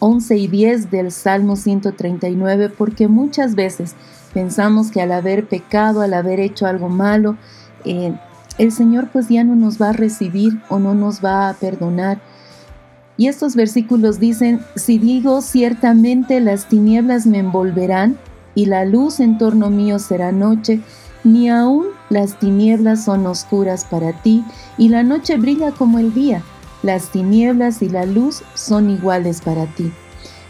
11 0.00 0.36
y 0.36 0.48
10 0.48 0.90
del 0.90 1.10
Salmo 1.10 1.56
139 1.56 2.68
porque 2.76 3.08
muchas 3.08 3.54
veces 3.54 3.94
pensamos 4.34 4.90
que 4.90 5.00
al 5.00 5.12
haber 5.12 5.46
pecado, 5.46 6.02
al 6.02 6.12
haber 6.12 6.40
hecho 6.40 6.66
algo 6.66 6.90
malo, 6.90 7.38
eh, 7.86 8.12
el 8.58 8.72
Señor 8.72 9.08
pues 9.12 9.28
ya 9.28 9.44
no 9.44 9.54
nos 9.54 9.80
va 9.80 9.90
a 9.90 9.92
recibir 9.92 10.60
o 10.68 10.78
no 10.78 10.94
nos 10.94 11.24
va 11.24 11.48
a 11.48 11.54
perdonar. 11.54 12.20
Y 13.16 13.28
estos 13.28 13.56
versículos 13.56 14.20
dicen, 14.20 14.60
si 14.74 14.98
digo 14.98 15.40
ciertamente 15.40 16.40
las 16.40 16.68
tinieblas 16.68 17.26
me 17.26 17.38
envolverán 17.38 18.18
y 18.54 18.66
la 18.66 18.84
luz 18.84 19.20
en 19.20 19.38
torno 19.38 19.70
mío 19.70 19.98
será 19.98 20.32
noche, 20.32 20.80
ni 21.24 21.48
aún 21.48 21.86
las 22.08 22.38
tinieblas 22.38 23.04
son 23.04 23.26
oscuras 23.26 23.84
para 23.84 24.12
ti 24.12 24.44
y 24.78 24.88
la 24.88 25.02
noche 25.02 25.36
brilla 25.36 25.72
como 25.72 25.98
el 25.98 26.14
día. 26.14 26.42
Las 26.82 27.10
tinieblas 27.10 27.82
y 27.82 27.88
la 27.88 28.06
luz 28.06 28.42
son 28.54 28.90
iguales 28.90 29.40
para 29.40 29.66
ti. 29.66 29.90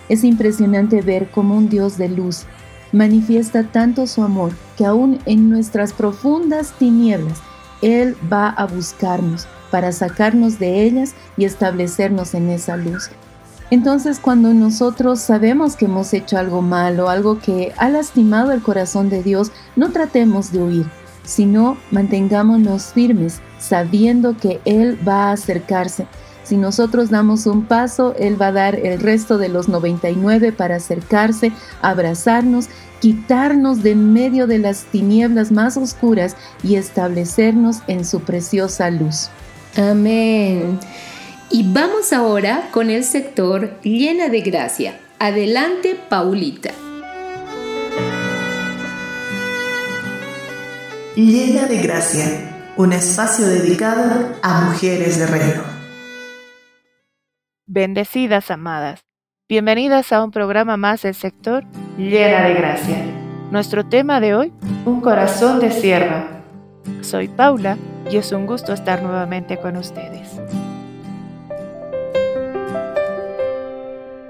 Es 0.09 0.23
impresionante 0.23 1.01
ver 1.03 1.31
cómo 1.31 1.57
un 1.57 1.69
Dios 1.69 1.97
de 1.97 2.09
luz 2.09 2.45
manifiesta 2.93 3.65
tanto 3.65 4.07
su 4.07 4.23
amor 4.23 4.53
que 4.77 4.85
aún 4.85 5.19
en 5.27 5.51
nuestras 5.51 5.93
profundas 5.93 6.73
tinieblas, 6.79 7.41
Él 7.83 8.17
va 8.33 8.49
a 8.49 8.67
buscarnos 8.67 9.47
para 9.71 9.93
sacarnos 9.93 10.59
de 10.59 10.83
ellas 10.85 11.15
y 11.37 11.45
establecernos 11.45 12.35
en 12.35 12.51
esa 12.51 12.77
luz. 12.77 13.11
Entonces 13.71 14.21
cuando 14.21 14.55
nosotros 14.55 15.21
sabemos 15.21 15.75
que 15.75 15.87
hemos 15.87 16.15
hecho 16.15 16.39
algo 16.39 16.63
malo, 16.63 17.09
algo 17.09 17.41
que 17.41 17.73
ha 17.77 17.89
lastimado 17.89 18.53
el 18.53 18.63
corazón 18.63 19.09
de 19.09 19.23
Dios, 19.23 19.51
no 19.75 19.91
tratemos 19.91 20.53
de 20.53 20.63
huir, 20.63 20.87
sino 21.25 21.77
mantengámonos 21.91 22.93
firmes, 22.93 23.41
sabiendo 23.59 24.37
que 24.37 24.61
Él 24.65 24.97
va 25.07 25.31
a 25.31 25.33
acercarse. 25.33 26.07
Si 26.47 26.57
nosotros 26.57 27.11
damos 27.11 27.47
un 27.47 27.65
paso, 27.65 28.15
Él 28.21 28.41
va 28.41 28.49
a 28.49 28.53
dar 28.53 28.77
el 28.77 29.01
resto 29.01 29.37
de 29.37 29.49
los 29.49 29.69
99 29.69 30.53
para 30.53 30.77
acercarse, 30.77 31.51
abrazarnos, 31.83 32.69
quitarnos 33.01 33.83
de 33.83 33.91
en 33.91 34.13
medio 34.13 34.47
de 34.47 34.61
las 34.61 34.85
tinieblas 34.85 35.51
más 35.51 35.77
oscuras 35.77 36.37
y 36.63 36.77
establecernos 36.77 37.79
en 37.89 38.05
su 38.05 38.21
preciosa 38.21 38.91
luz. 38.91 39.29
Amén. 39.77 40.79
Y 41.51 41.73
vamos 41.73 42.13
ahora 42.13 42.69
con 42.71 42.91
el 42.91 43.03
sector 43.03 43.81
llena 43.83 44.29
de 44.29 44.41
gracia. 44.43 45.01
Adelante, 45.19 45.99
Paulita. 46.09 46.71
Llena 51.17 51.67
de 51.67 51.79
gracia, 51.79 52.73
un 52.77 52.93
espacio 52.93 53.47
dedicado 53.49 54.37
a 54.43 54.61
mujeres 54.61 55.19
de 55.19 55.27
reino. 55.27 55.76
Bendecidas 57.77 58.51
amadas, 58.51 59.05
bienvenidas 59.51 60.11
a 60.11 60.25
un 60.25 60.31
programa 60.31 60.79
más 60.79 61.03
del 61.03 61.15
sector 61.15 61.63
Llena 61.99 62.49
de 62.49 62.55
gracia. 62.55 62.97
Nuestro 63.51 63.85
tema 63.85 64.19
de 64.19 64.35
hoy, 64.35 64.51
un 64.87 65.03
corazón 65.03 65.61
de 65.61 65.71
sierva. 65.71 66.27
Soy 67.03 67.29
Paula 67.29 67.77
y 68.11 68.17
es 68.17 68.33
un 68.33 68.47
gusto 68.47 68.73
estar 68.73 69.03
nuevamente 69.03 69.59
con 69.59 69.77
ustedes. 69.77 70.41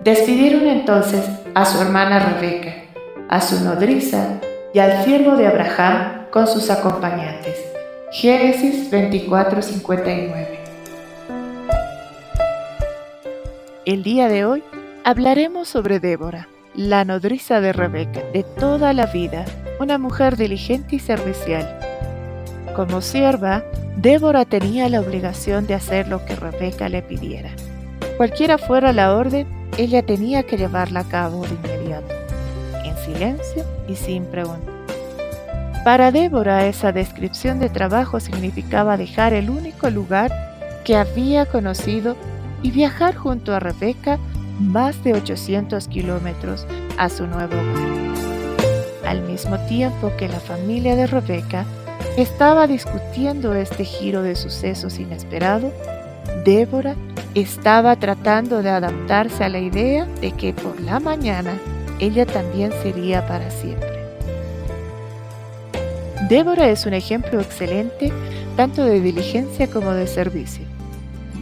Despidieron 0.03 0.66
entonces 0.66 1.24
a 1.55 1.64
su 1.66 1.80
hermana 1.80 2.18
Rebeca, 2.18 2.74
a 3.28 3.40
su 3.40 3.62
nodriza 3.62 4.40
y 4.74 4.80
al 4.80 5.05
siervo 5.05 5.36
de 5.36 5.47
Abraham 5.47 6.26
con 6.32 6.49
sus 6.49 6.68
acompañantes. 6.68 7.64
Génesis 8.11 8.90
24:59. 8.90 10.65
El 13.87 14.03
día 14.03 14.28
de 14.28 14.45
hoy 14.45 14.64
hablaremos 15.05 15.68
sobre 15.68 16.01
Débora, 16.01 16.49
la 16.74 17.05
nodriza 17.05 17.61
de 17.61 17.72
Rebeca 17.72 18.20
de 18.32 18.43
toda 18.43 18.93
la 18.93 19.07
vida, 19.07 19.45
una 19.78 19.97
mujer 19.97 20.37
diligente 20.37 20.97
y 20.97 20.99
servicial. 20.99 21.78
Como 22.74 23.01
sierva, 23.01 23.62
Débora 23.97 24.45
tenía 24.45 24.89
la 24.89 25.01
obligación 25.01 25.68
de 25.68 25.74
hacer 25.74 26.09
lo 26.09 26.24
que 26.24 26.34
Rebeca 26.34 26.89
le 26.89 27.01
pidiera. 27.01 27.51
Cualquiera 28.16 28.59
fuera 28.59 28.93
la 28.93 29.14
orden, 29.14 29.47
ella 29.78 30.05
tenía 30.05 30.43
que 30.43 30.57
llevarla 30.57 31.01
a 31.01 31.09
cabo 31.09 31.47
de 31.47 31.55
inmediato, 31.55 32.12
en 32.84 32.97
silencio 32.97 33.64
y 33.87 33.95
sin 33.95 34.24
preguntar. 34.24 34.74
Para 35.84 36.11
Débora 36.11 36.66
esa 36.66 36.91
descripción 36.91 37.61
de 37.61 37.68
trabajo 37.68 38.18
significaba 38.18 38.97
dejar 38.97 39.32
el 39.32 39.49
único 39.49 39.91
lugar 39.91 40.32
que 40.84 40.97
había 40.97 41.47
conocido 41.47 42.16
y 42.66 42.72
viajar 42.72 43.14
junto 43.14 43.54
a 43.54 43.60
Rebeca 43.60 44.18
más 44.58 45.04
de 45.04 45.12
800 45.12 45.86
kilómetros 45.86 46.66
a 46.98 47.08
su 47.08 47.28
nuevo 47.28 47.54
hogar. 47.54 49.06
Al 49.06 49.22
mismo 49.22 49.56
tiempo 49.68 50.10
que 50.18 50.26
la 50.26 50.40
familia 50.40 50.96
de 50.96 51.06
Rebeca 51.06 51.64
estaba 52.16 52.66
discutiendo 52.66 53.54
este 53.54 53.84
giro 53.84 54.22
de 54.22 54.34
sucesos 54.34 54.98
inesperado, 54.98 55.72
Débora 56.44 56.96
estaba 57.36 57.94
tratando 57.94 58.64
de 58.64 58.70
adaptarse 58.70 59.44
a 59.44 59.48
la 59.48 59.60
idea 59.60 60.06
de 60.20 60.32
que 60.32 60.52
por 60.52 60.80
la 60.80 60.98
mañana 60.98 61.60
ella 62.00 62.26
también 62.26 62.72
sería 62.82 63.24
para 63.28 63.48
siempre. 63.52 63.94
Débora 66.28 66.68
es 66.68 66.84
un 66.84 66.94
ejemplo 66.94 67.40
excelente 67.40 68.12
tanto 68.56 68.84
de 68.84 69.00
diligencia 69.00 69.70
como 69.70 69.92
de 69.92 70.08
servicio. 70.08 70.64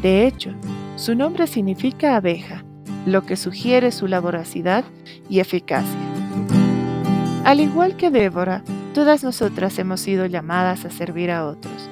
De 0.03 0.27
hecho, 0.27 0.51
su 0.97 1.15
nombre 1.15 1.47
significa 1.47 2.17
abeja, 2.17 2.65
lo 3.05 3.27
que 3.27 3.37
sugiere 3.37 3.91
su 3.91 4.07
laboriosidad 4.07 4.85
y 5.29 5.41
eficacia. 5.41 5.99
Al 7.45 7.61
igual 7.61 7.97
que 7.97 8.11
Débora, 8.11 8.63
todas 8.95 9.25
nosotras 9.25 9.79
hemos 9.79 10.01
sido 10.01 10.27
llamadas 10.27 10.85
a 10.85 10.91
servir 10.91 11.31
a 11.31 11.47
otros. 11.47 11.91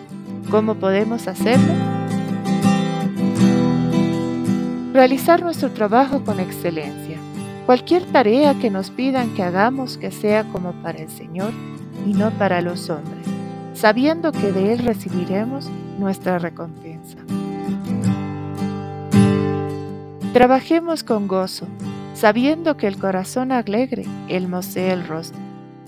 ¿Cómo 0.51 0.77
podemos 0.77 1.27
hacerlo? 1.27 1.73
Realizar 4.93 5.43
nuestro 5.43 5.71
trabajo 5.73 6.25
con 6.25 6.39
excelencia. 6.39 7.19
Cualquier 7.67 8.05
tarea 8.05 8.55
que 8.55 8.71
nos 8.71 8.91
pidan 8.91 9.35
que 9.35 9.43
hagamos 9.43 9.97
que 9.97 10.11
sea 10.11 10.45
como 10.45 10.73
para 10.83 10.99
el 10.99 11.09
Señor 11.09 11.53
y 12.07 12.13
no 12.13 12.31
para 12.33 12.61
los 12.61 12.89
hombres, 12.91 13.27
sabiendo 13.75 14.33
que 14.33 14.53
de 14.53 14.73
Él 14.73 14.79
recibiremos 14.81 15.71
nuestra 15.99 16.39
recompensa. 16.39 17.19
Trabajemos 20.33 21.05
con 21.05 21.29
gozo, 21.29 21.67
sabiendo 22.15 22.77
que 22.77 22.87
el 22.87 22.97
corazón 22.97 23.53
alegre 23.53 24.05
hermosea 24.29 24.95
el 24.95 25.07
rostro, 25.07 25.39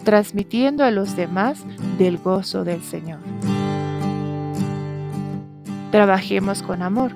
transmitiendo 0.05 0.85
a 0.85 0.91
los 0.91 1.17
demás 1.17 1.65
del 1.99 2.19
gozo 2.19 2.63
del 2.63 2.83
Señor. 2.83 3.21
Trabajemos 5.91 6.63
con 6.63 6.83
amor, 6.83 7.13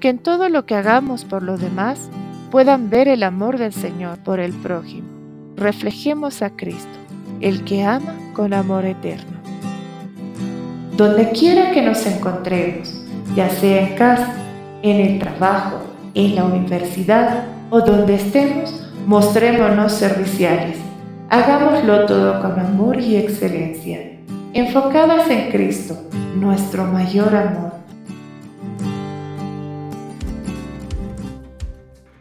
que 0.00 0.08
en 0.08 0.18
todo 0.18 0.48
lo 0.48 0.64
que 0.64 0.74
hagamos 0.74 1.24
por 1.24 1.42
los 1.42 1.60
demás 1.60 2.10
puedan 2.50 2.88
ver 2.88 3.06
el 3.06 3.22
amor 3.22 3.58
del 3.58 3.72
Señor 3.72 4.18
por 4.18 4.40
el 4.40 4.52
prójimo. 4.52 5.08
Reflejemos 5.56 6.40
a 6.40 6.50
Cristo, 6.50 6.98
el 7.40 7.64
que 7.64 7.84
ama 7.84 8.14
con 8.32 8.54
amor 8.54 8.84
eterno. 8.84 9.38
Donde 10.96 11.32
quiera 11.32 11.72
que 11.72 11.82
nos 11.82 12.06
encontremos, 12.06 13.02
ya 13.34 13.50
sea 13.50 13.88
en 13.88 13.94
casa, 13.94 14.41
en 14.82 15.00
el 15.00 15.18
trabajo, 15.18 15.78
en 16.14 16.34
la 16.34 16.44
universidad 16.44 17.44
o 17.70 17.80
donde 17.80 18.16
estemos, 18.16 18.84
mostrémonos 19.06 19.92
serviciales. 19.92 20.76
Hagámoslo 21.30 22.06
todo 22.06 22.42
con 22.42 22.58
amor 22.58 23.00
y 23.00 23.16
excelencia, 23.16 24.18
enfocadas 24.52 25.30
en 25.30 25.50
Cristo, 25.50 25.96
nuestro 26.34 26.84
mayor 26.84 27.34
amor 27.34 27.72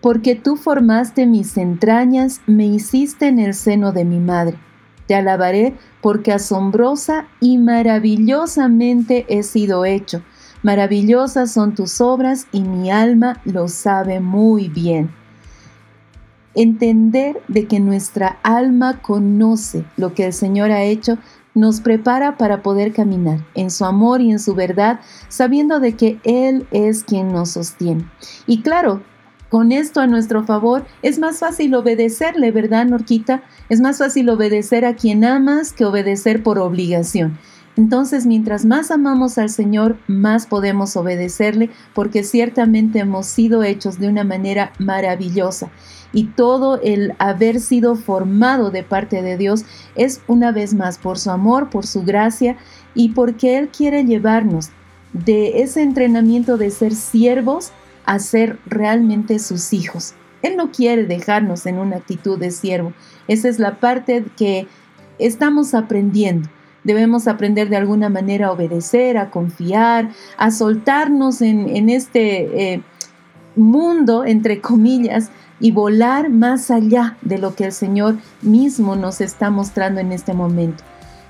porque 0.02 0.36
tú 0.36 0.56
formaste 0.58 1.28
mis 1.28 1.58
entrañas, 1.58 2.42
me 2.48 2.66
hiciste 2.66 3.28
en 3.28 3.40
el 3.40 3.54
seno 3.54 3.92
de 3.92 4.04
mi 4.04 4.20
madre. 4.20 4.58
Te 5.08 5.16
alabaré 5.16 5.76
porque 6.02 6.34
asombrosa 6.34 7.28
y 7.40 7.60
maravillosamente 7.60 9.26
he 9.30 9.44
sido 9.44 9.86
hecho. 9.86 10.24
Maravillosas 10.64 11.52
son 11.52 11.74
tus 11.74 12.02
obras 12.02 12.48
y 12.52 12.62
mi 12.62 12.92
alma 12.92 13.42
lo 13.46 13.68
sabe 13.68 14.20
muy 14.20 14.70
bien. 14.70 15.12
Entender 16.54 17.42
de 17.48 17.66
que 17.66 17.80
nuestra 17.80 18.38
alma 18.44 19.02
conoce 19.02 19.86
lo 19.98 20.14
que 20.14 20.26
el 20.26 20.34
Señor 20.34 20.72
ha 20.72 20.84
hecho 20.84 21.18
nos 21.54 21.82
prepara 21.82 22.38
para 22.38 22.62
poder 22.62 22.94
caminar 22.94 23.40
en 23.56 23.72
su 23.72 23.86
amor 23.86 24.22
y 24.22 24.32
en 24.32 24.40
su 24.40 24.56
verdad, 24.56 25.00
sabiendo 25.28 25.80
de 25.80 25.96
que 25.96 26.20
Él 26.24 26.68
es 26.72 27.04
quien 27.04 27.32
nos 27.32 27.52
sostiene. 27.52 28.06
Y 28.48 28.62
claro, 28.62 29.02
con 29.50 29.74
esto 29.74 30.00
a 30.00 30.08
nuestro 30.08 30.46
favor, 30.46 30.86
es 31.02 31.20
más 31.20 31.40
fácil 31.40 31.76
obedecerle, 31.76 32.52
¿verdad, 32.52 32.86
Norquita? 32.86 33.44
Es 33.68 33.82
más 33.82 33.98
fácil 33.98 34.30
obedecer 34.30 34.86
a 34.86 34.96
quien 34.96 35.26
amas 35.26 35.74
que 35.74 35.84
obedecer 35.84 36.42
por 36.42 36.58
obligación. 36.58 37.38
Entonces, 37.78 38.26
mientras 38.26 38.66
más 38.66 38.92
amamos 38.92 39.38
al 39.38 39.50
Señor, 39.50 39.98
más 40.08 40.46
podemos 40.46 40.98
obedecerle, 40.98 41.70
porque 41.94 42.24
ciertamente 42.24 43.00
hemos 43.00 43.28
sido 43.28 43.64
hechos 43.64 43.98
de 43.98 44.10
una 44.10 44.24
manera 44.24 44.74
maravillosa. 44.78 45.72
Y 46.14 46.26
todo 46.26 46.82
el 46.82 47.14
haber 47.20 47.62
sido 47.62 47.96
formado 47.96 48.70
de 48.70 48.84
parte 48.84 49.22
de 49.22 49.38
Dios 49.38 49.64
es 49.96 50.22
una 50.28 50.52
vez 50.52 50.74
más 50.74 50.98
por 50.98 51.18
su 51.18 51.32
amor, 51.32 51.70
por 51.70 51.86
su 51.86 52.04
gracia 52.04 52.58
y 52.94 53.10
porque 53.10 53.58
Él 53.58 53.70
quiere 53.70 54.04
llevarnos 54.04 54.70
de 55.14 55.62
ese 55.62 55.82
entrenamiento 55.82 56.58
de 56.58 56.70
ser 56.72 56.94
siervos 56.94 57.72
a 58.06 58.20
ser 58.20 58.60
realmente 58.66 59.40
sus 59.40 59.72
hijos. 59.72 60.14
Él 60.42 60.58
no 60.58 60.72
quiere 60.72 61.06
dejarnos 61.06 61.66
en 61.66 61.78
una 61.78 61.98
actitud 61.98 62.38
de 62.38 62.52
siervo. 62.52 62.94
Esa 63.28 63.48
es 63.48 63.60
la 63.60 63.80
parte 63.80 64.26
que 64.36 64.68
estamos 65.20 65.74
aprendiendo. 65.74 66.50
Debemos 66.84 67.28
aprender 67.28 67.70
de 67.70 67.78
alguna 67.78 68.10
manera 68.10 68.48
a 68.48 68.52
obedecer, 68.52 69.18
a 69.18 69.30
confiar, 69.30 70.10
a 70.38 70.52
soltarnos 70.52 71.42
en, 71.42 71.90
este 71.90 72.74
eh, 72.74 72.82
mundo, 73.56 74.26
entre 74.26 74.62
comillas, 74.62 75.30
y 75.60 75.72
volar 75.72 76.30
más 76.30 76.72
allá 76.72 77.18
de 77.22 77.38
lo 77.38 77.54
que 77.54 77.66
el 77.66 77.72
Señor 77.72 78.16
mismo 78.42 78.96
nos 78.96 79.22
está 79.22 79.52
mostrando 79.52 80.00
en 80.00 80.12
este 80.12 80.34
momento. 80.34 80.84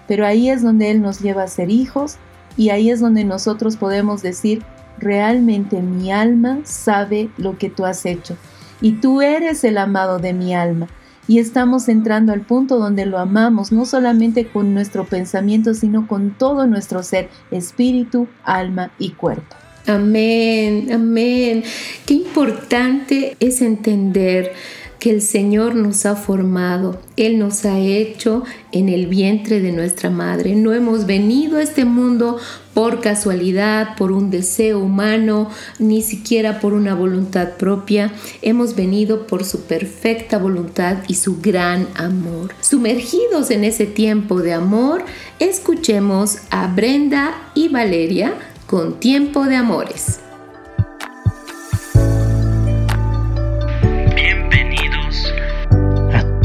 Pero 0.07 0.25
ahí 0.25 0.49
es 0.49 0.61
donde 0.61 0.89
Él 0.89 1.01
nos 1.01 1.19
lleva 1.19 1.43
a 1.43 1.47
ser 1.47 1.69
hijos 1.69 2.15
y 2.55 2.69
ahí 2.69 2.89
es 2.89 3.01
donde 3.01 3.25
nosotros 3.25 3.75
podemos 3.75 4.21
decir, 4.21 4.63
realmente 4.97 5.81
mi 5.81 6.11
alma 6.11 6.59
sabe 6.63 7.29
lo 7.37 7.57
que 7.57 7.69
tú 7.69 7.85
has 7.85 8.05
hecho 8.05 8.37
y 8.81 8.93
tú 8.93 9.21
eres 9.21 9.63
el 9.63 9.77
amado 9.77 10.19
de 10.19 10.33
mi 10.33 10.55
alma. 10.55 10.87
Y 11.31 11.39
estamos 11.39 11.87
entrando 11.87 12.33
al 12.33 12.41
punto 12.41 12.77
donde 12.77 13.05
lo 13.05 13.17
amamos, 13.17 13.71
no 13.71 13.85
solamente 13.85 14.47
con 14.47 14.73
nuestro 14.73 15.05
pensamiento, 15.05 15.73
sino 15.73 16.05
con 16.05 16.37
todo 16.37 16.67
nuestro 16.67 17.03
ser, 17.03 17.29
espíritu, 17.51 18.27
alma 18.43 18.91
y 18.99 19.11
cuerpo. 19.11 19.55
Amén, 19.87 20.89
amén. 20.91 21.63
Qué 22.05 22.15
importante 22.15 23.37
es 23.39 23.61
entender 23.61 24.51
que 24.99 25.09
el 25.09 25.21
Señor 25.21 25.73
nos 25.73 26.05
ha 26.05 26.17
formado, 26.17 26.99
Él 27.15 27.39
nos 27.39 27.63
ha 27.63 27.79
hecho 27.79 28.43
en 28.73 28.89
el 28.89 29.07
vientre 29.07 29.61
de 29.61 29.71
nuestra 29.71 30.09
madre. 30.09 30.53
No 30.55 30.73
hemos 30.73 31.05
venido 31.05 31.59
a 31.59 31.63
este 31.63 31.85
mundo 31.85 32.39
por 32.73 33.01
casualidad, 33.01 33.95
por 33.95 34.11
un 34.11 34.31
deseo 34.31 34.79
humano, 34.79 35.49
ni 35.79 36.01
siquiera 36.01 36.59
por 36.59 36.73
una 36.73 36.95
voluntad 36.95 37.51
propia. 37.57 38.13
Hemos 38.41 38.75
venido 38.75 39.27
por 39.27 39.43
su 39.43 39.61
perfecta 39.61 40.37
voluntad 40.37 40.97
y 41.07 41.15
su 41.15 41.41
gran 41.41 41.87
amor. 41.95 42.53
Sumergidos 42.61 43.51
en 43.51 43.63
ese 43.63 43.85
tiempo 43.85 44.41
de 44.41 44.53
amor, 44.53 45.03
escuchemos 45.39 46.39
a 46.49 46.67
Brenda 46.67 47.51
y 47.55 47.69
Valeria 47.69 48.33
con 48.67 48.99
Tiempo 48.99 49.45
de 49.45 49.55
Amores. 49.55 50.21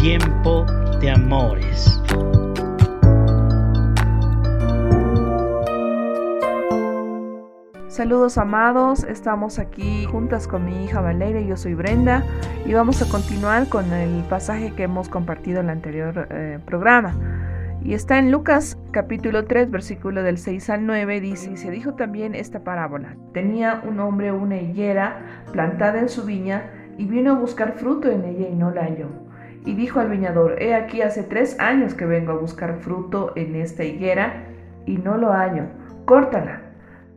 tiempo 0.06 0.64
de 1.00 1.10
amores. 1.10 1.95
Saludos 7.96 8.36
amados, 8.36 9.04
estamos 9.04 9.58
aquí 9.58 10.04
juntas 10.04 10.46
con 10.46 10.66
mi 10.66 10.84
hija 10.84 11.00
Valeria, 11.00 11.40
yo 11.40 11.56
soy 11.56 11.72
Brenda 11.72 12.22
y 12.66 12.74
vamos 12.74 13.00
a 13.00 13.08
continuar 13.08 13.70
con 13.70 13.90
el 13.90 14.22
pasaje 14.24 14.74
que 14.74 14.82
hemos 14.82 15.08
compartido 15.08 15.60
en 15.60 15.64
el 15.64 15.70
anterior 15.70 16.28
eh, 16.30 16.58
programa. 16.66 17.14
Y 17.82 17.94
está 17.94 18.18
en 18.18 18.30
Lucas 18.30 18.76
capítulo 18.90 19.46
3, 19.46 19.70
versículo 19.70 20.22
del 20.22 20.36
6 20.36 20.68
al 20.68 20.84
9, 20.84 21.22
dice, 21.22 21.52
y 21.52 21.56
se 21.56 21.70
dijo 21.70 21.94
también 21.94 22.34
esta 22.34 22.62
parábola. 22.64 23.16
Tenía 23.32 23.80
un 23.88 23.98
hombre 24.00 24.30
una 24.30 24.58
higuera 24.58 25.44
plantada 25.50 25.98
en 25.98 26.10
su 26.10 26.26
viña 26.26 26.64
y 26.98 27.06
vino 27.06 27.32
a 27.32 27.38
buscar 27.38 27.76
fruto 27.78 28.10
en 28.10 28.26
ella 28.26 28.46
y 28.46 28.54
no 28.54 28.72
la 28.72 28.82
halló 28.82 29.08
y 29.64 29.74
dijo 29.74 30.00
al 30.00 30.10
viñador, 30.10 30.62
he 30.62 30.74
aquí 30.74 31.00
hace 31.00 31.22
tres 31.22 31.58
años 31.58 31.94
que 31.94 32.04
vengo 32.04 32.32
a 32.32 32.36
buscar 32.36 32.74
fruto 32.74 33.32
en 33.36 33.56
esta 33.56 33.84
higuera 33.84 34.44
y 34.84 34.98
no 34.98 35.16
lo 35.16 35.32
hallo. 35.32 35.64
Córtala. 36.04 36.65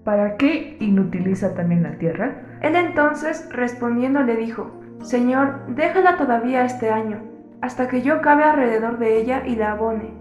¿Para 0.09 0.37
qué 0.37 0.75
inutiliza 0.79 1.53
también 1.53 1.83
la 1.83 1.99
tierra? 1.99 2.41
Él 2.63 2.75
entonces 2.75 3.47
respondiendo 3.51 4.23
le 4.23 4.37
dijo, 4.37 4.71
Señor, 5.03 5.67
déjala 5.75 6.17
todavía 6.17 6.65
este 6.65 6.89
año, 6.89 7.21
hasta 7.61 7.87
que 7.87 8.01
yo 8.01 8.19
cabe 8.19 8.43
alrededor 8.43 8.97
de 8.97 9.21
ella 9.21 9.45
y 9.45 9.55
la 9.55 9.73
abone. 9.73 10.15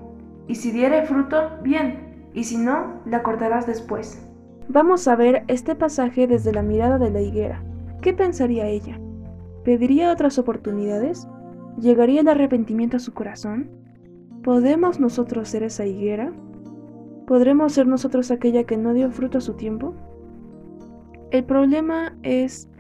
Y 0.47 0.57
si 0.57 0.73
diere 0.73 1.07
fruto, 1.07 1.53
bien, 1.63 2.29
y 2.35 2.45
si 2.45 2.59
no, 2.59 3.01
la 3.07 3.23
cortarás 3.23 3.67
después. 3.67 4.31
Vamos 4.69 5.09
a 5.09 5.17
ver 5.17 5.45
este 5.49 5.75
pasaje 5.75 6.27
desde 6.27 6.53
la 6.53 6.63
mirada 6.63 6.99
de 6.99 7.11
la 7.11 7.23
higuera. 7.23 7.63
¿Qué 8.03 8.13
pensaría 8.13 8.67
ella? 8.67 9.01
¿Pediría 9.65 10.13
otras 10.13 10.39
oportunidades? 10.39 11.27
¿Llegaría 11.81 12.21
el 12.21 12.29
arrepentimiento 12.29 12.99
a 12.99 13.01
su 13.01 13.15
corazón? 13.15 13.71
¿Podemos 14.43 15.01
nosotros 15.01 15.49
ser 15.49 15.63
esa 15.63 15.87
higuera? 15.87 16.31
¿Podremos 17.29 17.75
ser 17.75 17.87
nosotros 17.87 18.31
aquella 18.31 18.65
que 18.65 18.79
no 18.79 18.95
dio 18.95 19.11
fruto 19.11 19.37
a 19.37 19.43
su 19.43 19.53
tiempo? 19.53 19.93
El 21.31 21.45
problema 21.45 22.17
es 22.23 22.71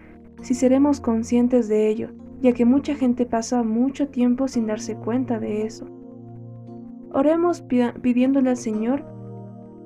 si 0.41 0.55
seremos 0.55 1.03
conscientes 1.03 1.69
de 1.69 1.87
ello, 1.87 2.09
ya 2.41 2.55
que 2.55 2.65
mucha 2.65 2.95
gente 2.95 3.27
pasa 3.27 3.63
mucho 3.63 4.09
tiempo 4.09 4.49
sin 4.49 4.67
darse 4.67 4.97
cuenta 4.97 5.39
de 5.39 5.67
eso. 5.67 5.87
Oremos 7.13 7.63
pidiéndole 8.01 8.49
al 8.49 8.57
Señor 8.57 9.05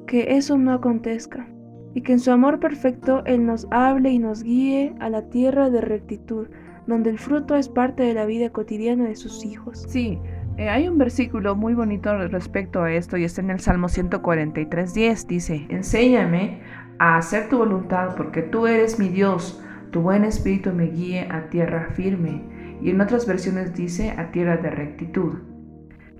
que 0.06 0.36
eso 0.36 0.56
no 0.56 0.72
acontezca 0.72 1.48
y 1.94 2.02
que 2.02 2.12
en 2.12 2.20
su 2.20 2.30
amor 2.30 2.60
perfecto 2.60 3.24
Él 3.26 3.44
nos 3.44 3.66
hable 3.72 4.12
y 4.12 4.20
nos 4.20 4.44
guíe 4.44 4.94
a 5.00 5.10
la 5.10 5.22
tierra 5.22 5.70
de 5.70 5.80
rectitud, 5.80 6.46
donde 6.86 7.10
el 7.10 7.18
fruto 7.18 7.56
es 7.56 7.68
parte 7.68 8.04
de 8.04 8.14
la 8.14 8.26
vida 8.26 8.50
cotidiana 8.50 9.08
de 9.08 9.16
sus 9.16 9.44
hijos. 9.44 9.84
Sí, 9.88 10.20
eh, 10.56 10.68
hay 10.68 10.88
un 10.88 10.98
versículo 10.98 11.56
muy 11.56 11.74
bonito 11.74 12.16
respecto 12.28 12.82
a 12.82 12.92
esto 12.92 13.16
y 13.16 13.24
está 13.24 13.40
en 13.40 13.50
el 13.50 13.60
Salmo 13.60 13.88
143.10. 13.88 15.26
Dice, 15.26 15.66
enséñame 15.68 16.60
a 16.98 17.16
hacer 17.16 17.48
tu 17.48 17.58
voluntad 17.58 18.14
porque 18.16 18.42
tú 18.42 18.66
eres 18.66 18.98
mi 18.98 19.08
Dios, 19.08 19.62
tu 19.90 20.02
buen 20.02 20.24
espíritu 20.24 20.72
me 20.72 20.86
guíe 20.86 21.28
a 21.30 21.48
tierra 21.48 21.88
firme. 21.94 22.42
Y 22.82 22.90
en 22.90 23.00
otras 23.00 23.26
versiones 23.26 23.74
dice 23.74 24.10
a 24.10 24.30
tierra 24.30 24.56
de 24.56 24.70
rectitud. 24.70 25.34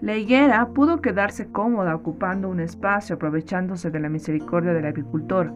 La 0.01 0.16
higuera 0.16 0.68
pudo 0.74 1.01
quedarse 1.01 1.51
cómoda 1.53 1.95
ocupando 1.95 2.49
un 2.49 2.61
espacio 2.61 3.16
aprovechándose 3.16 3.91
de 3.91 4.01
la 4.01 4.09
misericordia 4.09 4.72
del 4.72 4.87
agricultor, 4.87 5.55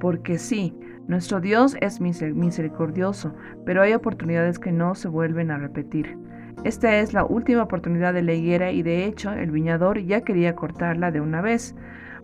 porque 0.00 0.38
sí, 0.38 0.74
nuestro 1.06 1.40
Dios 1.40 1.76
es 1.80 2.00
misericordioso, 2.00 3.34
pero 3.66 3.82
hay 3.82 3.92
oportunidades 3.92 4.58
que 4.58 4.72
no 4.72 4.94
se 4.94 5.08
vuelven 5.08 5.50
a 5.50 5.58
repetir. 5.58 6.16
Esta 6.62 6.96
es 6.96 7.12
la 7.12 7.24
última 7.24 7.62
oportunidad 7.64 8.14
de 8.14 8.22
la 8.22 8.32
higuera 8.32 8.70
y 8.70 8.82
de 8.82 9.04
hecho 9.04 9.32
el 9.32 9.50
viñador 9.50 9.98
ya 10.00 10.22
quería 10.22 10.54
cortarla 10.54 11.10
de 11.10 11.20
una 11.20 11.40
vez, 11.40 11.74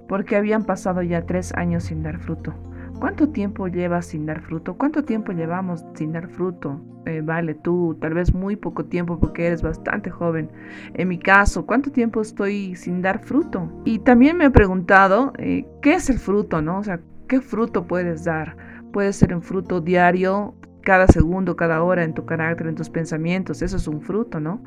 porque 0.09 0.37
habían 0.37 0.65
pasado 0.65 1.03
ya 1.03 1.27
tres 1.27 1.53
años 1.55 1.85
sin 1.85 2.03
dar 2.03 2.19
fruto. 2.19 2.55
¿Cuánto 3.01 3.31
tiempo 3.31 3.67
llevas 3.67 4.07
sin 4.07 4.27
dar 4.27 4.43
fruto? 4.43 4.77
¿Cuánto 4.77 5.05
tiempo 5.05 5.33
llevamos 5.33 5.85
sin 5.95 6.13
dar 6.13 6.29
fruto? 6.29 6.81
Eh, 7.07 7.23
vale, 7.23 7.55
tú 7.55 7.97
tal 7.99 8.13
vez 8.13 8.35
muy 8.35 8.57
poco 8.57 8.85
tiempo 8.85 9.19
porque 9.19 9.47
eres 9.47 9.63
bastante 9.63 10.11
joven. 10.11 10.51
En 10.93 11.09
mi 11.09 11.19
caso, 11.19 11.65
¿cuánto 11.65 11.91
tiempo 11.91 12.21
estoy 12.21 12.77
sin 12.77 13.01
dar 13.01 13.21
fruto? 13.21 13.71
Y 13.87 14.01
también 14.01 14.37
me 14.37 14.45
he 14.47 14.51
preguntado, 14.51 15.33
eh, 15.39 15.67
¿qué 15.81 15.95
es 15.95 16.11
el 16.11 16.19
fruto? 16.19 16.61
¿No? 16.61 16.79
O 16.79 16.85
sea, 16.85 17.01
¿qué 17.27 17.41
fruto 17.41 17.87
puedes 17.87 18.25
dar? 18.25 18.55
Puede 18.93 19.15
ser 19.15 19.35
un 19.35 19.43
fruto 19.43 19.81
diario, 19.81 20.55
cada 20.83 21.07
segundo, 21.07 21.57
cada 21.57 21.83
hora 21.83 22.05
en 22.05 22.15
tu 22.15 22.25
carácter, 22.25 22.67
en 22.67 22.75
tus 22.75 22.91
pensamientos. 22.91 23.63
Eso 23.63 23.77
es 23.77 23.87
un 23.89 24.01
fruto, 24.01 24.41
¿no? 24.41 24.63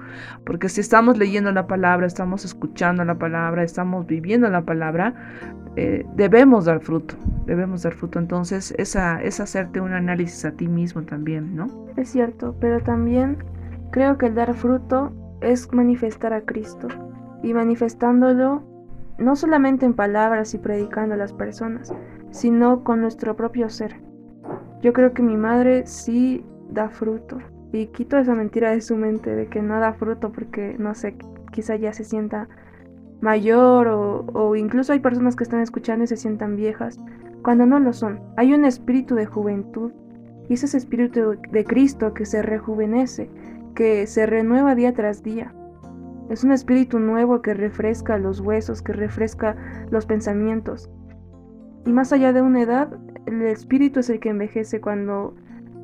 Porque 0.46 0.70
si 0.70 0.82
estamos 0.82 1.18
leyendo 1.18 1.52
la 1.52 1.68
palabra, 1.68 2.08
estamos 2.08 2.46
escuchando 2.46 3.04
la 3.04 3.18
palabra, 3.18 3.64
estamos 3.64 4.06
viviendo 4.06 4.50
la 4.50 4.64
palabra, 4.64 5.14
eh, 5.76 6.06
debemos 6.16 6.66
dar 6.66 6.80
fruto, 6.82 7.16
debemos 7.46 7.84
dar 7.84 7.94
fruto. 7.94 8.20
Entonces, 8.20 8.74
esa, 8.78 9.22
es 9.22 9.40
hacerte 9.40 9.82
un 9.82 9.94
análisis 9.94 10.46
a 10.46 10.52
ti 10.52 10.68
mismo 10.68 11.04
también, 11.04 11.56
¿no? 11.56 11.68
Es 11.98 12.10
cierto, 12.10 12.56
pero 12.60 12.80
también 12.80 13.38
creo 13.92 14.18
que 14.18 14.28
el 14.28 14.36
dar 14.36 14.54
fruto 14.54 15.12
es 15.42 15.72
manifestar 15.74 16.34
a 16.34 16.42
Cristo 16.42 16.88
y 17.42 17.54
manifestándolo 17.54 18.64
no 19.18 19.36
solamente 19.36 19.86
en 19.86 19.94
palabras 19.94 20.54
y 20.54 20.58
predicando 20.58 21.16
a 21.16 21.18
las 21.18 21.34
personas, 21.34 21.94
sino 22.32 22.84
con 22.84 23.02
nuestro 23.02 23.36
propio 23.36 23.70
ser. 23.70 24.02
Yo 24.84 24.92
creo 24.92 25.14
que 25.14 25.24
mi 25.24 25.38
madre 25.38 25.88
sí 25.88 26.46
da 26.70 26.90
fruto. 26.90 27.38
Y 27.72 27.88
quito 27.88 28.18
esa 28.18 28.36
mentira 28.36 28.72
de 28.72 28.82
su 28.82 28.98
mente 28.98 29.34
de 29.34 29.48
que 29.48 29.62
no 29.62 29.80
da 29.80 29.94
fruto 29.94 30.32
porque, 30.32 30.76
no 30.78 30.94
sé, 30.94 31.16
quizá 31.52 31.78
ya 31.78 31.94
se 31.94 32.04
sienta 32.04 32.50
mayor 33.22 33.88
o, 33.88 34.56
incluso 34.58 34.92
hay 34.92 35.00
personas 35.00 35.38
que 35.38 35.46
están 35.46 35.62
escuchando 35.62 36.04
y 36.04 36.08
se 36.08 36.18
sientan 36.18 36.58
viejas, 36.58 37.00
cuando 37.44 37.66
no 37.66 37.80
lo 37.80 37.94
son. 37.94 38.20
Hay 38.36 38.54
un 38.54 38.66
espíritu 38.66 39.16
de 39.16 39.26
juventud 39.26 39.94
y 40.50 40.56
ese 40.56 40.66
es 40.66 40.76
espíritu 40.76 41.38
de 41.52 41.64
Cristo 41.64 42.14
que 42.14 42.26
se 42.26 42.42
rejuvenece, 42.42 43.30
que 43.76 44.06
se 44.06 44.26
renueva 44.26 44.76
día 44.76 44.94
tras 44.94 45.24
día. 45.24 45.56
Es 46.30 46.44
un 46.44 46.52
espíritu 46.52 47.00
nuevo 47.00 47.42
que 47.42 47.54
refresca 47.54 48.18
los 48.18 48.42
huesos, 48.42 48.82
que 48.82 48.92
refresca 48.92 49.56
los 49.90 50.06
pensamientos. 50.06 50.92
Y 51.86 51.94
más 51.94 52.12
allá 52.12 52.34
de 52.34 52.42
una 52.42 52.62
edad, 52.62 52.98
el 53.26 53.42
espíritu 53.44 54.00
es 54.00 54.10
el 54.10 54.20
que 54.20 54.30
envejece 54.30 54.82
cuando 54.82 55.36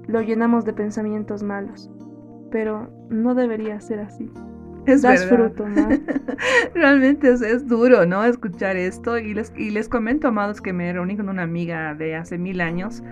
lo 0.07 0.21
llenamos 0.21 0.65
de 0.65 0.73
pensamientos 0.73 1.43
malos. 1.43 1.89
Pero 2.51 2.89
no 3.09 3.35
debería 3.35 3.79
ser 3.79 3.99
así. 3.99 4.29
Es 4.85 5.03
das 5.03 5.25
fruto, 5.25 5.67
¿no? 5.67 5.87
Realmente 6.73 7.31
es, 7.31 7.67
duro, 7.67 8.05
¿no? 8.05 8.23
Escuchar 8.23 8.75
esto. 8.75 9.19
Y 9.19 9.33
les, 9.33 9.53
y 9.55 9.69
les 9.69 9.87
comento, 9.87 10.29
amados, 10.29 10.61
que 10.61 10.73
me 10.73 10.91
reuní 10.91 11.15
con 11.15 11.29
una 11.29 11.43
amiga 11.43 11.93
de 11.93 12.15
hace 12.15 12.37
mil 12.39 12.59
años, 12.59 13.03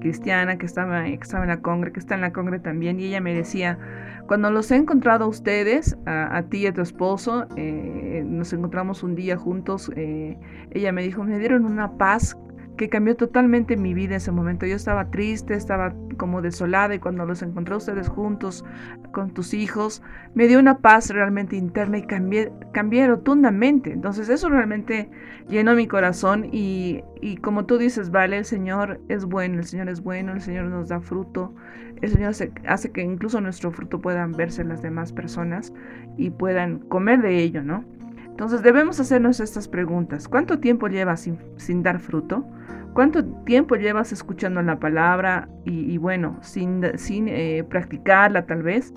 cristiana, 0.00 0.56
que 0.56 0.64
estaba, 0.64 1.04
que 1.04 1.14
estaba 1.14 1.44
en 1.44 1.50
la 1.50 1.60
congre, 1.60 1.92
que 1.92 2.00
está 2.00 2.14
en 2.14 2.22
la 2.22 2.32
congre 2.32 2.58
también, 2.58 2.98
y 3.00 3.06
ella 3.06 3.20
me 3.20 3.34
decía, 3.34 3.78
cuando 4.26 4.50
los 4.50 4.70
he 4.70 4.76
encontrado 4.76 5.24
a 5.24 5.28
ustedes, 5.28 5.96
a, 6.06 6.42
ti 6.48 6.58
y 6.58 6.66
a 6.66 6.72
tu 6.72 6.80
esposo, 6.80 7.46
eh, 7.56 8.22
nos 8.24 8.52
encontramos 8.52 9.02
un 9.02 9.14
día 9.14 9.36
juntos, 9.36 9.90
eh, 9.96 10.38
ella 10.70 10.92
me 10.92 11.02
dijo, 11.02 11.22
me 11.24 11.38
dieron 11.38 11.64
una 11.64 11.98
paz 11.98 12.36
que 12.76 12.88
cambió 12.88 13.16
totalmente 13.16 13.76
mi 13.76 13.94
vida 13.94 14.10
en 14.10 14.16
ese 14.16 14.32
momento. 14.32 14.66
Yo 14.66 14.76
estaba 14.76 15.10
triste, 15.10 15.54
estaba 15.54 15.94
como 16.16 16.42
desolada 16.42 16.94
y 16.94 16.98
cuando 16.98 17.24
los 17.26 17.42
encontré 17.42 17.74
ustedes 17.74 18.08
juntos 18.08 18.64
con 19.12 19.32
tus 19.32 19.54
hijos, 19.54 20.02
me 20.34 20.46
dio 20.46 20.58
una 20.58 20.78
paz 20.78 21.10
realmente 21.10 21.56
interna 21.56 21.98
y 21.98 22.02
cambié, 22.02 22.52
cambié 22.72 23.06
rotundamente. 23.06 23.92
Entonces 23.92 24.28
eso 24.28 24.48
realmente 24.48 25.10
llenó 25.48 25.74
mi 25.74 25.86
corazón 25.86 26.48
y, 26.52 27.02
y 27.20 27.36
como 27.38 27.66
tú 27.66 27.78
dices, 27.78 28.10
vale, 28.10 28.38
el 28.38 28.44
Señor 28.44 29.00
es 29.08 29.24
bueno, 29.24 29.58
el 29.58 29.64
Señor 29.64 29.88
es 29.88 30.02
bueno, 30.02 30.32
el 30.32 30.40
Señor 30.40 30.66
nos 30.66 30.88
da 30.88 31.00
fruto, 31.00 31.54
el 32.02 32.10
Señor 32.10 32.30
hace, 32.30 32.52
hace 32.66 32.92
que 32.92 33.02
incluso 33.02 33.40
nuestro 33.40 33.70
fruto 33.70 34.00
puedan 34.00 34.32
verse 34.32 34.64
las 34.64 34.82
demás 34.82 35.12
personas 35.12 35.72
y 36.16 36.30
puedan 36.30 36.80
comer 36.80 37.22
de 37.22 37.38
ello, 37.38 37.62
¿no? 37.62 37.84
Entonces 38.36 38.62
debemos 38.62 39.00
hacernos 39.00 39.40
estas 39.40 39.66
preguntas. 39.66 40.28
¿Cuánto 40.28 40.58
tiempo 40.58 40.88
llevas 40.88 41.26
sin, 41.56 41.82
dar 41.82 41.98
fruto? 41.98 42.44
¿Cuánto 42.96 43.22
tiempo 43.44 43.76
llevas 43.76 44.10
escuchando 44.12 44.62
la 44.62 44.80
palabra 44.80 45.50
y, 45.66 45.98
bueno, 45.98 46.38
sin, 46.40 46.82
sin 46.96 47.28
eh, 47.28 47.62
practicarla 47.68 48.46
tal 48.46 48.62
vez? 48.62 48.94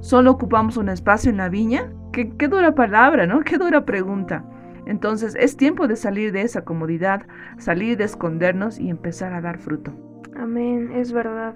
¿Solo 0.00 0.30
ocupamos 0.30 0.78
un 0.78 0.88
espacio 0.88 1.30
en 1.30 1.36
la 1.36 1.50
viña? 1.50 1.92
¿Qué, 2.10 2.34
qué 2.38 2.48
dura 2.48 2.74
palabra, 2.74 3.26
¿no? 3.26 3.40
Qué 3.40 3.58
dura 3.58 3.84
pregunta. 3.84 4.46
Entonces 4.86 5.36
es 5.38 5.58
tiempo 5.58 5.86
de 5.86 5.96
salir 5.96 6.32
de 6.32 6.40
esa 6.40 6.64
comodidad, 6.64 7.26
salir 7.58 7.98
de 7.98 8.04
escondernos 8.04 8.78
y 8.78 8.88
empezar 8.88 9.34
a 9.34 9.42
dar 9.42 9.58
fruto. 9.58 9.92
Amén, 10.34 10.92
es 10.94 11.12
verdad. 11.12 11.54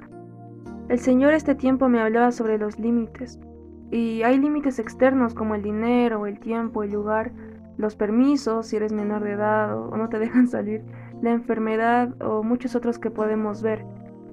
El 0.91 0.99
Señor 0.99 1.32
este 1.32 1.55
tiempo 1.55 1.89
me 1.89 2.03
hablaba 2.03 2.32
sobre 2.32 2.59
los 2.59 2.78
límites. 2.78 3.41
Y 3.91 4.24
hay 4.24 4.36
límites 4.36 4.78
externos 4.78 5.32
como 5.32 5.55
el 5.55 5.62
dinero, 5.62 6.26
el 6.26 6.39
tiempo, 6.39 6.82
el 6.82 6.93
lugar, 6.93 7.32
los 7.78 7.97
permisos, 7.97 8.66
si 8.66 8.76
eres 8.76 8.93
menor 8.93 9.24
de 9.24 9.32
edad 9.32 9.74
o 9.74 9.97
no 9.97 10.11
te 10.11 10.18
dejan 10.18 10.49
salir, 10.49 10.84
la 11.23 11.31
enfermedad 11.31 12.14
o 12.23 12.43
muchos 12.43 12.75
otros 12.75 12.99
que 12.99 13.11
podemos 13.11 13.62
ver. 13.62 13.85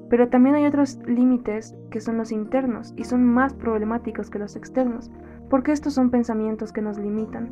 Pero 0.09 0.29
también 0.29 0.55
hay 0.55 0.65
otros 0.65 0.99
límites 1.07 1.75
que 1.89 1.99
son 1.99 2.17
los 2.17 2.31
internos 2.31 2.93
y 2.95 3.05
son 3.05 3.23
más 3.23 3.53
problemáticos 3.53 4.29
que 4.29 4.39
los 4.39 4.55
externos, 4.55 5.11
porque 5.49 5.71
estos 5.71 5.93
son 5.93 6.11
pensamientos 6.11 6.71
que 6.71 6.81
nos 6.81 6.97
limitan 6.97 7.49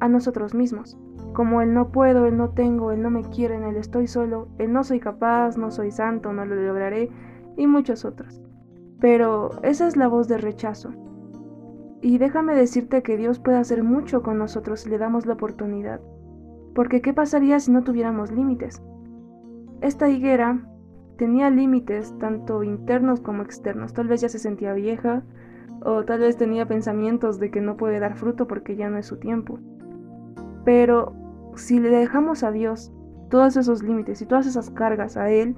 a 0.00 0.08
nosotros 0.08 0.54
mismos, 0.54 0.98
como 1.32 1.62
el 1.62 1.72
no 1.72 1.90
puedo, 1.90 2.26
el 2.26 2.36
no 2.36 2.50
tengo, 2.50 2.92
el 2.92 3.00
no 3.02 3.10
me 3.10 3.22
quieren, 3.22 3.64
el 3.64 3.76
estoy 3.76 4.06
solo, 4.06 4.48
el 4.58 4.72
no 4.72 4.84
soy 4.84 5.00
capaz, 5.00 5.56
no 5.56 5.70
soy 5.70 5.90
santo, 5.90 6.32
no 6.34 6.44
lo 6.44 6.54
lograré 6.54 7.10
y 7.56 7.66
muchos 7.66 8.04
otros. 8.04 8.42
Pero 9.00 9.50
esa 9.62 9.86
es 9.86 9.96
la 9.96 10.08
voz 10.08 10.28
de 10.28 10.36
rechazo, 10.36 10.92
y 12.02 12.18
déjame 12.18 12.54
decirte 12.54 13.02
que 13.02 13.16
Dios 13.16 13.38
puede 13.38 13.58
hacer 13.58 13.82
mucho 13.82 14.22
con 14.22 14.38
nosotros 14.38 14.80
si 14.80 14.90
le 14.90 14.98
damos 14.98 15.26
la 15.26 15.34
oportunidad. 15.34 16.00
Porque 16.76 17.00
¿qué 17.00 17.12
pasaría 17.12 17.58
si 17.58 17.72
no 17.72 17.82
tuviéramos 17.82 18.30
límites? 18.30 18.82
Esta 19.80 20.08
higuera 20.08 20.60
tenía 21.16 21.50
límites 21.50 22.14
tanto 22.18 22.62
internos 22.62 23.20
como 23.20 23.42
externos. 23.42 23.94
Tal 23.94 24.06
vez 24.06 24.20
ya 24.20 24.28
se 24.28 24.38
sentía 24.38 24.74
vieja 24.74 25.24
o 25.82 26.04
tal 26.04 26.20
vez 26.20 26.36
tenía 26.36 26.68
pensamientos 26.68 27.40
de 27.40 27.50
que 27.50 27.60
no 27.60 27.76
puede 27.76 27.98
dar 27.98 28.14
fruto 28.16 28.46
porque 28.46 28.76
ya 28.76 28.90
no 28.90 28.98
es 28.98 29.06
su 29.06 29.16
tiempo. 29.16 29.58
Pero 30.64 31.14
si 31.56 31.80
le 31.80 31.88
dejamos 31.88 32.44
a 32.44 32.52
Dios 32.52 32.92
todos 33.30 33.56
esos 33.56 33.82
límites 33.82 34.20
y 34.20 34.26
todas 34.26 34.46
esas 34.46 34.70
cargas 34.70 35.16
a 35.16 35.30
Él, 35.30 35.56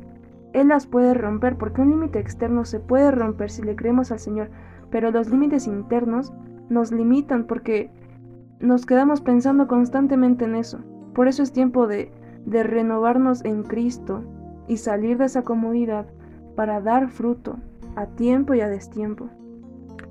Él 0.53 0.69
las 0.69 0.87
puede 0.87 1.15
romper 1.15 1.59
porque 1.59 1.83
un 1.83 1.91
límite 1.91 2.21
externo 2.21 2.65
se 2.65 2.81
puede 2.81 3.11
romper 3.11 3.51
si 3.51 3.63
le 3.63 3.77
creemos 3.77 4.13
al 4.13 4.21
Señor 4.21 4.51
pero 4.91 5.11
los 5.11 5.29
límites 5.31 5.67
internos 5.67 6.33
nos 6.71 6.93
limitan 6.93 7.45
porque 7.45 7.91
nos 8.61 8.87
quedamos 8.87 9.21
pensando 9.21 9.67
constantemente 9.67 10.45
en 10.45 10.55
eso. 10.55 10.79
Por 11.19 11.27
eso 11.27 11.43
es 11.43 11.53
tiempo 11.53 11.89
de, 11.89 12.13
de 12.47 12.63
renovarnos 12.63 13.45
en 13.45 13.65
Cristo 13.65 14.23
y 14.69 14.77
salir 14.77 15.19
de 15.19 15.25
esa 15.25 15.43
comodidad 15.43 16.07
para 16.55 16.81
dar 16.81 17.09
fruto 17.09 17.59
a 17.97 18.07
tiempo 18.07 18.55
y 18.55 18.61
a 18.61 18.69
destiempo. 18.69 19.29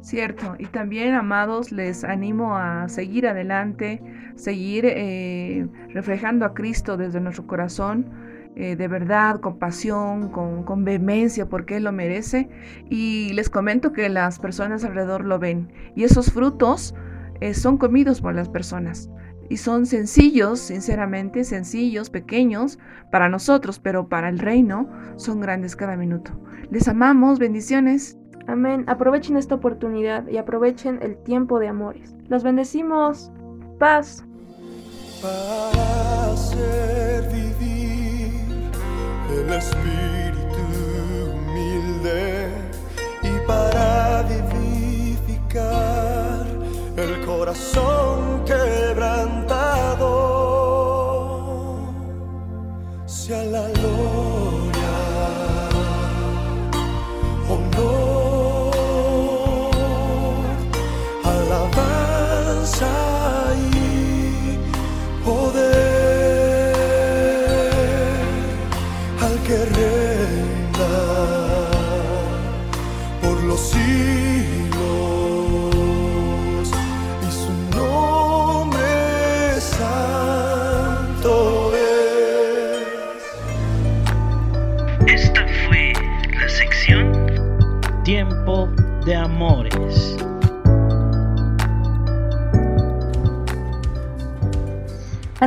Cierto, 0.02 0.56
y 0.60 0.66
también, 0.66 1.14
amados, 1.14 1.72
les 1.72 2.04
animo 2.04 2.58
a 2.58 2.90
seguir 2.90 3.26
adelante, 3.26 4.02
seguir 4.36 4.84
eh, 4.86 5.66
reflejando 5.94 6.46
a 6.46 6.54
Cristo 6.54 6.98
desde 6.98 7.22
nuestro 7.22 7.48
corazón, 7.48 8.10
eh, 8.58 8.76
de 8.76 8.88
verdad, 8.90 9.40
con 9.40 9.60
pasión, 9.60 10.30
con, 10.30 10.84
vehemencia, 10.84 11.48
porque 11.48 11.78
Él 11.78 11.86
lo 11.86 11.94
merece. 11.94 12.50
Y 12.90 13.32
les 13.32 13.50
comento 13.50 13.94
que 13.94 14.10
las 14.10 14.40
personas 14.40 14.84
alrededor 14.84 15.24
lo 15.24 15.40
ven. 15.40 15.72
Y 15.96 16.04
esos 16.04 16.34
frutos 16.34 16.94
eh, 17.40 17.54
son 17.54 17.78
comidos 17.78 18.20
por 18.20 18.36
las 18.36 18.50
personas. 18.50 19.10
Y 19.50 19.58
son 19.58 19.86
sencillos, 19.86 20.60
sinceramente, 20.60 21.44
sencillos, 21.44 22.10
pequeños 22.10 22.80
para 23.12 23.30
nosotros, 23.30 23.80
pero 23.80 24.10
para 24.10 24.30
el 24.30 24.40
reino 24.40 24.90
son 25.16 25.40
grandes 25.40 25.76
cada 25.76 25.96
minuto. 25.96 26.32
Les 26.70 26.88
amamos, 26.88 27.40
bendiciones. 27.40 28.18
Amén. 28.48 28.84
Aprovechen 28.88 29.38
esta 29.38 29.56
oportunidad 29.56 30.28
y 30.28 30.38
aprovechen 30.38 31.00
el 31.02 31.18
tiempo 31.18 31.60
de 31.60 31.68
amores. 31.68 32.16
Los 32.28 32.44
bendecimos. 32.44 33.32
Paz. 33.80 34.24
el 39.30 39.54
espíritu 39.54 40.64
humilde 41.34 42.50
y 43.24 43.48
para 43.48 44.24
vivificar 44.24 45.66
el 46.98 47.26
corazón 47.26 48.37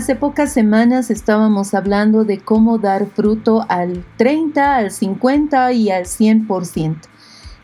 Hace 0.00 0.16
pocas 0.16 0.50
semanas 0.50 1.10
estábamos 1.10 1.74
hablando 1.74 2.24
de 2.24 2.38
cómo 2.38 2.78
dar 2.78 3.04
fruto 3.04 3.66
al 3.68 4.02
30, 4.16 4.76
al 4.76 4.92
50 4.92 5.74
y 5.74 5.90
al 5.90 6.06
100%. 6.06 6.96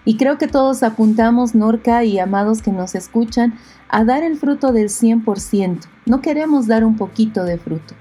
Y 0.05 0.19
creo 0.19 0.37
que 0.37 0.47
todos 0.47 0.83
apuntamos, 0.83 1.55
Norca 1.55 2.05
y 2.05 2.19
amados 2.19 2.61
que 2.61 2.73
nos 2.73 2.95
escuchan, 2.95 3.55
a 3.89 4.05
dar 4.05 4.23
el 4.23 4.37
fruto 4.37 4.73
del 4.75 4.91
100%. 4.91 5.87
No 6.05 6.21
queremos 6.21 6.67
dar 6.67 6.85
un 6.85 6.99
poquito 6.99 7.43
de 7.43 7.57
fruto. 7.57 7.95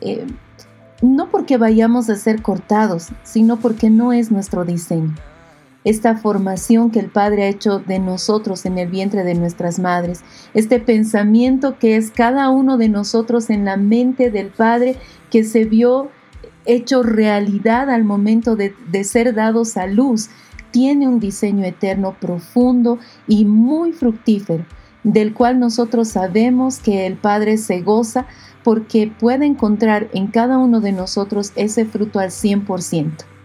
Eh, 0.00 0.26
no 1.00 1.28
porque 1.30 1.56
vayamos 1.56 2.10
a 2.10 2.16
ser 2.16 2.42
cortados, 2.42 3.10
sino 3.22 3.58
porque 3.58 3.90
no 3.90 4.12
es 4.12 4.32
nuestro 4.32 4.64
diseño 4.64 5.14
esta 5.88 6.16
formación 6.16 6.90
que 6.90 7.00
el 7.00 7.08
Padre 7.08 7.44
ha 7.44 7.48
hecho 7.48 7.78
de 7.78 7.98
nosotros 7.98 8.66
en 8.66 8.76
el 8.76 8.88
vientre 8.88 9.24
de 9.24 9.34
nuestras 9.34 9.78
madres, 9.78 10.22
este 10.52 10.80
pensamiento 10.80 11.78
que 11.78 11.96
es 11.96 12.10
cada 12.10 12.50
uno 12.50 12.76
de 12.76 12.90
nosotros 12.90 13.48
en 13.48 13.64
la 13.64 13.78
mente 13.78 14.30
del 14.30 14.48
Padre 14.48 14.96
que 15.30 15.44
se 15.44 15.64
vio 15.64 16.10
hecho 16.66 17.02
realidad 17.02 17.88
al 17.88 18.04
momento 18.04 18.54
de, 18.54 18.74
ser 19.04 19.34
dados 19.34 19.78
a 19.78 19.86
luz, 19.86 20.28
tiene 20.70 21.08
un 21.08 21.20
diseño 21.20 21.64
eterno 21.64 22.14
profundo 22.20 22.98
y 23.26 23.46
muy 23.46 23.92
fructífero. 23.92 24.64
del 25.04 25.32
cual 25.32 25.58
nosotros 25.58 26.08
sabemos 26.08 26.80
que 26.80 27.06
el 27.06 27.16
Padre 27.16 27.56
se 27.56 27.80
goza 27.80 28.26
porque 28.62 29.10
puede 29.18 29.46
encontrar 29.46 30.08
en 30.12 30.26
cada 30.26 30.58
uno 30.58 30.80
de 30.80 30.92
nosotros 30.92 31.52
ese 31.54 31.86
fruto 31.86 32.18
al 32.18 32.30
100%. 32.30 33.37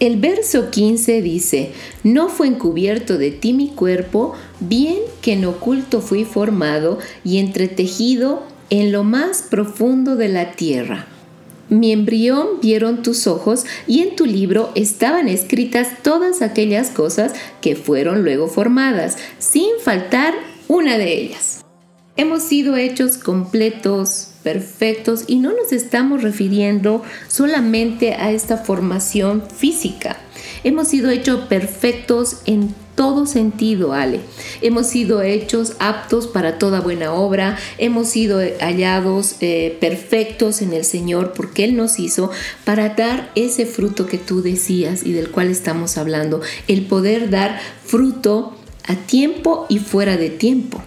El 0.00 0.16
verso 0.16 0.70
15 0.70 1.22
dice, 1.22 1.70
No 2.02 2.28
fue 2.28 2.48
encubierto 2.48 3.16
de 3.16 3.30
ti 3.30 3.52
mi 3.52 3.68
cuerpo, 3.68 4.34
bien 4.58 4.98
que 5.22 5.34
en 5.34 5.44
oculto 5.44 6.00
fui 6.00 6.24
formado 6.24 6.98
y 7.22 7.38
entretejido 7.38 8.42
en 8.70 8.90
lo 8.90 9.04
más 9.04 9.42
profundo 9.42 10.16
de 10.16 10.28
la 10.28 10.52
tierra. 10.52 11.06
Mi 11.68 11.92
embrión 11.92 12.60
vieron 12.60 13.02
tus 13.02 13.26
ojos 13.28 13.64
y 13.86 14.00
en 14.00 14.16
tu 14.16 14.26
libro 14.26 14.72
estaban 14.74 15.28
escritas 15.28 16.02
todas 16.02 16.42
aquellas 16.42 16.90
cosas 16.90 17.32
que 17.60 17.76
fueron 17.76 18.24
luego 18.24 18.48
formadas, 18.48 19.16
sin 19.38 19.68
faltar 19.82 20.34
una 20.66 20.98
de 20.98 21.20
ellas. 21.20 21.53
Hemos 22.16 22.44
sido 22.44 22.76
hechos 22.76 23.18
completos, 23.18 24.28
perfectos 24.44 25.24
y 25.26 25.40
no 25.40 25.50
nos 25.50 25.72
estamos 25.72 26.22
refiriendo 26.22 27.02
solamente 27.26 28.14
a 28.14 28.30
esta 28.30 28.56
formación 28.56 29.42
física. 29.50 30.16
Hemos 30.62 30.86
sido 30.86 31.10
hechos 31.10 31.46
perfectos 31.48 32.36
en 32.46 32.72
todo 32.94 33.26
sentido, 33.26 33.94
Ale. 33.94 34.20
Hemos 34.62 34.86
sido 34.86 35.22
hechos 35.22 35.72
aptos 35.80 36.28
para 36.28 36.56
toda 36.56 36.80
buena 36.80 37.12
obra, 37.12 37.58
hemos 37.78 38.10
sido 38.10 38.38
hallados 38.60 39.34
eh, 39.40 39.76
perfectos 39.80 40.62
en 40.62 40.72
el 40.72 40.84
Señor 40.84 41.32
porque 41.32 41.64
Él 41.64 41.74
nos 41.74 41.98
hizo 41.98 42.30
para 42.64 42.90
dar 42.90 43.32
ese 43.34 43.66
fruto 43.66 44.06
que 44.06 44.18
tú 44.18 44.40
decías 44.40 45.04
y 45.04 45.14
del 45.14 45.32
cual 45.32 45.48
estamos 45.48 45.98
hablando, 45.98 46.42
el 46.68 46.86
poder 46.86 47.30
dar 47.30 47.58
fruto 47.84 48.56
a 48.86 48.94
tiempo 48.94 49.66
y 49.68 49.80
fuera 49.80 50.16
de 50.16 50.30
tiempo 50.30 50.80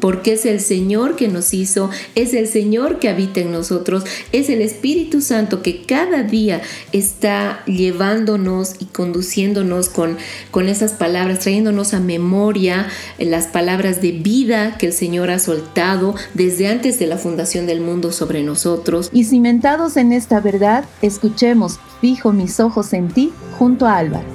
porque 0.00 0.34
es 0.34 0.46
el 0.46 0.60
Señor 0.60 1.16
que 1.16 1.28
nos 1.28 1.54
hizo, 1.54 1.90
es 2.14 2.34
el 2.34 2.48
Señor 2.48 2.98
que 2.98 3.08
habita 3.08 3.40
en 3.40 3.52
nosotros, 3.52 4.04
es 4.32 4.48
el 4.50 4.62
Espíritu 4.62 5.20
Santo 5.20 5.62
que 5.62 5.82
cada 5.82 6.22
día 6.22 6.62
está 6.92 7.64
llevándonos 7.66 8.76
y 8.78 8.86
conduciéndonos 8.86 9.88
con, 9.88 10.16
con 10.50 10.68
esas 10.68 10.92
palabras, 10.92 11.40
trayéndonos 11.40 11.94
a 11.94 12.00
memoria 12.00 12.88
las 13.18 13.46
palabras 13.46 14.00
de 14.00 14.12
vida 14.12 14.76
que 14.78 14.86
el 14.86 14.92
Señor 14.92 15.30
ha 15.30 15.38
soltado 15.38 16.14
desde 16.34 16.68
antes 16.68 16.98
de 16.98 17.06
la 17.06 17.16
fundación 17.16 17.66
del 17.66 17.80
mundo 17.80 18.12
sobre 18.12 18.42
nosotros. 18.42 19.10
Y 19.12 19.24
cimentados 19.24 19.96
en 19.96 20.12
esta 20.12 20.40
verdad, 20.40 20.84
escuchemos, 21.02 21.78
fijo 22.00 22.32
mis 22.32 22.60
ojos 22.60 22.92
en 22.92 23.08
ti 23.08 23.32
junto 23.58 23.86
a 23.86 23.98
Álvaro. 23.98 24.26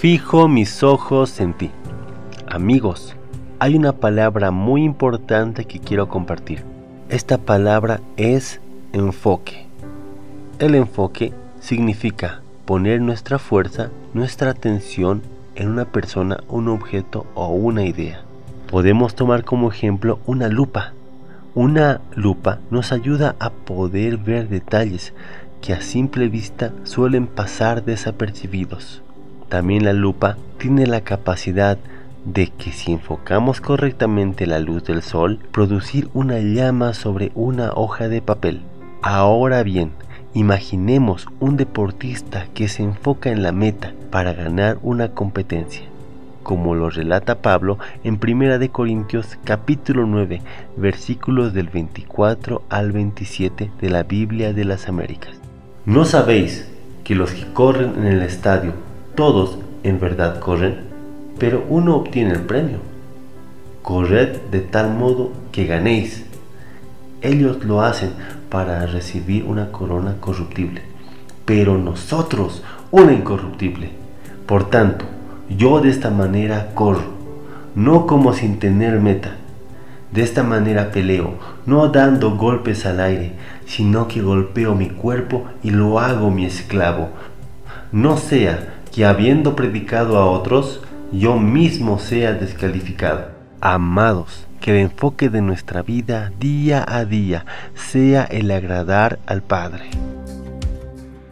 Fijo 0.00 0.48
mis 0.48 0.82
ojos 0.82 1.40
en 1.40 1.56
ti. 1.56 1.70
Amigos, 2.46 3.14
hay 3.62 3.76
una 3.76 3.92
palabra 3.92 4.50
muy 4.50 4.82
importante 4.82 5.66
que 5.66 5.80
quiero 5.80 6.08
compartir. 6.08 6.64
Esta 7.10 7.36
palabra 7.36 8.00
es 8.16 8.58
enfoque. 8.94 9.66
El 10.58 10.74
enfoque 10.74 11.34
significa 11.60 12.40
poner 12.64 13.02
nuestra 13.02 13.38
fuerza, 13.38 13.90
nuestra 14.14 14.50
atención 14.50 15.20
en 15.56 15.68
una 15.68 15.84
persona, 15.84 16.38
un 16.48 16.68
objeto 16.68 17.26
o 17.34 17.48
una 17.48 17.84
idea. 17.84 18.22
Podemos 18.70 19.14
tomar 19.14 19.44
como 19.44 19.70
ejemplo 19.70 20.20
una 20.24 20.48
lupa. 20.48 20.94
Una 21.54 22.00
lupa 22.14 22.60
nos 22.70 22.92
ayuda 22.92 23.36
a 23.40 23.50
poder 23.50 24.16
ver 24.16 24.48
detalles 24.48 25.12
que 25.60 25.74
a 25.74 25.82
simple 25.82 26.28
vista 26.28 26.72
suelen 26.84 27.26
pasar 27.26 27.84
desapercibidos. 27.84 29.02
También 29.50 29.84
la 29.84 29.92
lupa 29.92 30.38
tiene 30.56 30.86
la 30.86 31.02
capacidad 31.02 31.76
de 32.24 32.48
que 32.48 32.72
si 32.72 32.92
enfocamos 32.92 33.60
correctamente 33.60 34.46
la 34.46 34.58
luz 34.58 34.84
del 34.84 35.02
sol, 35.02 35.38
producir 35.52 36.08
una 36.14 36.38
llama 36.38 36.94
sobre 36.94 37.32
una 37.34 37.72
hoja 37.74 38.08
de 38.08 38.22
papel. 38.22 38.60
Ahora 39.02 39.62
bien, 39.62 39.92
imaginemos 40.34 41.26
un 41.40 41.56
deportista 41.56 42.46
que 42.54 42.68
se 42.68 42.82
enfoca 42.82 43.30
en 43.30 43.42
la 43.42 43.52
meta 43.52 43.94
para 44.10 44.32
ganar 44.32 44.78
una 44.82 45.08
competencia, 45.08 45.82
como 46.42 46.74
lo 46.74 46.90
relata 46.90 47.42
Pablo 47.42 47.78
en 48.04 48.18
1 48.22 48.58
de 48.58 48.68
Corintios 48.68 49.38
capítulo 49.44 50.06
9, 50.06 50.42
versículos 50.76 51.54
del 51.54 51.68
24 51.68 52.62
al 52.68 52.92
27 52.92 53.70
de 53.80 53.90
la 53.90 54.02
Biblia 54.02 54.52
de 54.52 54.64
las 54.64 54.88
Américas. 54.88 55.34
¿No 55.86 56.04
sabéis 56.04 56.68
que 57.04 57.14
los 57.14 57.32
que 57.32 57.50
corren 57.52 57.94
en 57.96 58.06
el 58.06 58.22
estadio, 58.22 58.74
todos 59.14 59.58
en 59.82 59.98
verdad 59.98 60.38
corren? 60.40 60.89
Pero 61.40 61.64
uno 61.70 61.96
obtiene 61.96 62.34
el 62.34 62.42
premio. 62.42 62.78
Corred 63.82 64.36
de 64.50 64.60
tal 64.60 64.94
modo 64.94 65.32
que 65.50 65.64
ganéis. 65.64 66.26
Ellos 67.22 67.64
lo 67.64 67.80
hacen 67.80 68.10
para 68.50 68.84
recibir 68.86 69.44
una 69.44 69.72
corona 69.72 70.16
corruptible, 70.20 70.82
pero 71.46 71.78
nosotros 71.78 72.62
una 72.90 73.14
incorruptible. 73.14 73.90
Por 74.46 74.68
tanto, 74.68 75.06
yo 75.48 75.80
de 75.80 75.88
esta 75.88 76.10
manera 76.10 76.74
corro, 76.74 77.18
no 77.74 78.06
como 78.06 78.34
sin 78.34 78.58
tener 78.58 79.00
meta. 79.00 79.36
De 80.12 80.22
esta 80.22 80.42
manera 80.42 80.90
peleo, 80.90 81.34
no 81.64 81.88
dando 81.88 82.36
golpes 82.36 82.84
al 82.84 83.00
aire, 83.00 83.32
sino 83.64 84.08
que 84.08 84.20
golpeo 84.20 84.74
mi 84.74 84.90
cuerpo 84.90 85.44
y 85.62 85.70
lo 85.70 86.00
hago 86.00 86.30
mi 86.30 86.44
esclavo. 86.44 87.08
No 87.92 88.18
sea 88.18 88.74
que 88.92 89.06
habiendo 89.06 89.56
predicado 89.56 90.18
a 90.18 90.26
otros, 90.26 90.80
yo 91.12 91.38
mismo 91.38 91.98
sea 91.98 92.32
descalificado. 92.34 93.30
Amados, 93.60 94.46
que 94.60 94.70
el 94.70 94.78
enfoque 94.78 95.28
de 95.28 95.42
nuestra 95.42 95.82
vida 95.82 96.32
día 96.38 96.84
a 96.86 97.04
día 97.04 97.44
sea 97.74 98.24
el 98.24 98.50
agradar 98.50 99.18
al 99.26 99.42
Padre. 99.42 99.90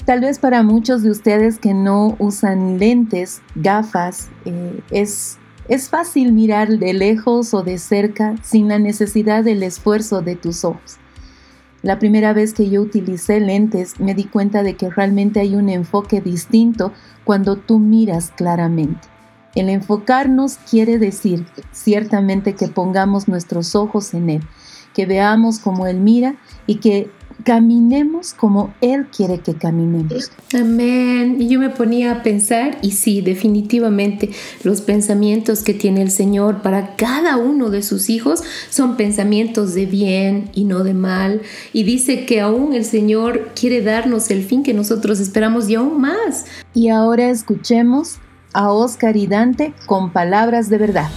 Tal 0.04 0.20
vez 0.20 0.38
para 0.38 0.62
muchos 0.62 1.02
de 1.02 1.10
ustedes 1.10 1.58
que 1.58 1.74
no 1.74 2.16
usan 2.18 2.78
lentes, 2.78 3.42
gafas, 3.54 4.30
eh, 4.46 4.80
es, 4.90 5.38
es 5.68 5.90
fácil 5.90 6.32
mirar 6.32 6.68
de 6.78 6.94
lejos 6.94 7.52
o 7.54 7.62
de 7.62 7.78
cerca 7.78 8.34
sin 8.42 8.68
la 8.68 8.78
necesidad 8.78 9.44
del 9.44 9.62
esfuerzo 9.62 10.22
de 10.22 10.34
tus 10.34 10.64
ojos. 10.64 10.96
La 11.82 11.98
primera 11.98 12.32
vez 12.32 12.54
que 12.54 12.68
yo 12.70 12.82
utilicé 12.82 13.38
lentes 13.38 14.00
me 14.00 14.14
di 14.14 14.24
cuenta 14.24 14.62
de 14.62 14.74
que 14.74 14.90
realmente 14.90 15.40
hay 15.40 15.54
un 15.54 15.68
enfoque 15.68 16.20
distinto 16.20 16.92
cuando 17.24 17.56
tú 17.56 17.78
miras 17.78 18.32
claramente. 18.34 19.17
El 19.58 19.70
enfocarnos 19.70 20.56
quiere 20.70 21.00
decir 21.00 21.44
ciertamente 21.72 22.54
que 22.54 22.68
pongamos 22.68 23.26
nuestros 23.26 23.74
ojos 23.74 24.14
en 24.14 24.30
Él, 24.30 24.42
que 24.94 25.04
veamos 25.04 25.58
como 25.58 25.88
Él 25.88 25.98
mira 25.98 26.36
y 26.68 26.76
que 26.76 27.10
caminemos 27.42 28.34
como 28.34 28.72
Él 28.80 29.08
quiere 29.08 29.40
que 29.40 29.54
caminemos. 29.54 30.30
Amén. 30.54 31.38
Y 31.40 31.48
yo 31.48 31.58
me 31.58 31.70
ponía 31.70 32.12
a 32.12 32.22
pensar, 32.22 32.78
y 32.82 32.92
sí, 32.92 33.20
definitivamente 33.20 34.30
los 34.62 34.80
pensamientos 34.80 35.64
que 35.64 35.74
tiene 35.74 36.02
el 36.02 36.12
Señor 36.12 36.62
para 36.62 36.94
cada 36.94 37.36
uno 37.36 37.70
de 37.70 37.82
sus 37.82 38.10
hijos 38.10 38.44
son 38.70 38.96
pensamientos 38.96 39.74
de 39.74 39.86
bien 39.86 40.50
y 40.54 40.66
no 40.66 40.84
de 40.84 40.94
mal. 40.94 41.42
Y 41.72 41.82
dice 41.82 42.26
que 42.26 42.40
aún 42.40 42.74
el 42.74 42.84
Señor 42.84 43.50
quiere 43.58 43.82
darnos 43.82 44.30
el 44.30 44.44
fin 44.44 44.62
que 44.62 44.72
nosotros 44.72 45.18
esperamos 45.18 45.68
y 45.68 45.74
aún 45.74 46.00
más. 46.00 46.46
Y 46.74 46.90
ahora 46.90 47.28
escuchemos 47.30 48.18
a 48.58 48.72
Oscar 48.72 49.16
y 49.16 49.28
Dante 49.28 49.72
con 49.86 50.10
palabras 50.10 50.68
de 50.68 50.78
verdad. 50.78 51.08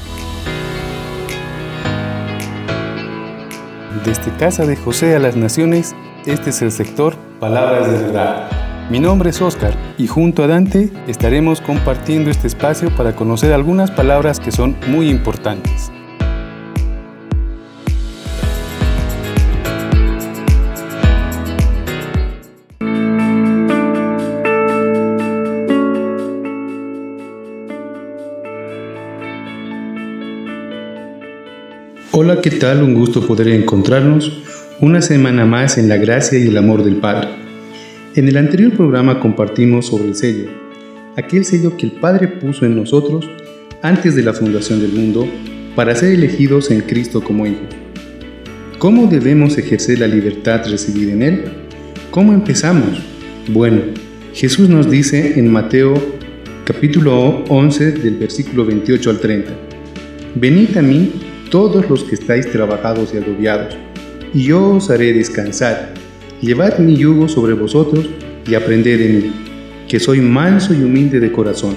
Desde 4.05 4.31
Casa 4.37 4.67
de 4.67 4.75
José 4.75 5.15
a 5.15 5.19
las 5.19 5.35
Naciones, 5.35 5.95
este 6.27 6.51
es 6.51 6.61
el 6.61 6.71
sector 6.71 7.15
Palabras 7.39 7.91
de 7.91 7.97
verdad. 7.97 8.47
Mi 8.91 8.99
nombre 8.99 9.31
es 9.31 9.41
Oscar 9.41 9.73
y 9.97 10.05
junto 10.05 10.43
a 10.43 10.47
Dante 10.47 10.91
estaremos 11.07 11.61
compartiendo 11.61 12.29
este 12.29 12.45
espacio 12.45 12.95
para 12.95 13.15
conocer 13.15 13.53
algunas 13.53 13.89
palabras 13.89 14.39
que 14.39 14.51
son 14.51 14.77
muy 14.87 15.09
importantes. 15.09 15.91
Hola, 32.23 32.39
¿qué 32.39 32.51
tal? 32.51 32.83
Un 32.83 32.93
gusto 32.93 33.25
poder 33.25 33.47
encontrarnos 33.47 34.43
una 34.79 35.01
semana 35.01 35.47
más 35.47 35.79
en 35.79 35.89
la 35.89 35.97
gracia 35.97 36.37
y 36.37 36.49
el 36.49 36.57
amor 36.57 36.83
del 36.83 36.97
Padre. 36.97 37.29
En 38.15 38.27
el 38.27 38.37
anterior 38.37 38.73
programa 38.73 39.19
compartimos 39.19 39.87
sobre 39.87 40.09
el 40.09 40.15
sello, 40.15 40.51
aquel 41.17 41.45
sello 41.45 41.75
que 41.75 41.87
el 41.87 41.93
Padre 41.93 42.27
puso 42.27 42.67
en 42.67 42.75
nosotros 42.75 43.27
antes 43.81 44.15
de 44.15 44.21
la 44.21 44.33
fundación 44.33 44.81
del 44.81 44.91
mundo 44.91 45.27
para 45.75 45.95
ser 45.95 46.11
elegidos 46.11 46.69
en 46.69 46.81
Cristo 46.81 47.23
como 47.23 47.47
hijos. 47.47 47.69
¿Cómo 48.77 49.07
debemos 49.07 49.57
ejercer 49.57 49.97
la 49.97 50.07
libertad 50.07 50.61
recibida 50.69 51.13
en 51.13 51.23
Él? 51.23 51.43
¿Cómo 52.11 52.33
empezamos? 52.33 53.01
Bueno, 53.47 53.81
Jesús 54.35 54.69
nos 54.69 54.91
dice 54.91 55.39
en 55.39 55.51
Mateo 55.51 55.95
capítulo 56.65 57.43
11 57.49 57.93
del 57.93 58.17
versículo 58.17 58.63
28 58.63 59.09
al 59.09 59.19
30. 59.19 59.51
venid 60.35 60.77
a 60.77 60.83
mí 60.83 61.30
todos 61.51 61.89
los 61.89 62.05
que 62.05 62.15
estáis 62.15 62.49
trabajados 62.49 63.13
y 63.13 63.17
agobiados, 63.17 63.77
y 64.33 64.43
yo 64.45 64.75
os 64.75 64.89
haré 64.89 65.11
descansar. 65.11 65.93
Llevad 66.41 66.79
mi 66.79 66.95
yugo 66.95 67.27
sobre 67.27 67.53
vosotros 67.53 68.09
y 68.47 68.55
aprended 68.55 68.97
de 68.97 69.09
mí, 69.09 69.31
que 69.87 69.99
soy 69.99 70.21
manso 70.21 70.73
y 70.73 70.81
humilde 70.81 71.19
de 71.19 71.29
corazón, 71.29 71.75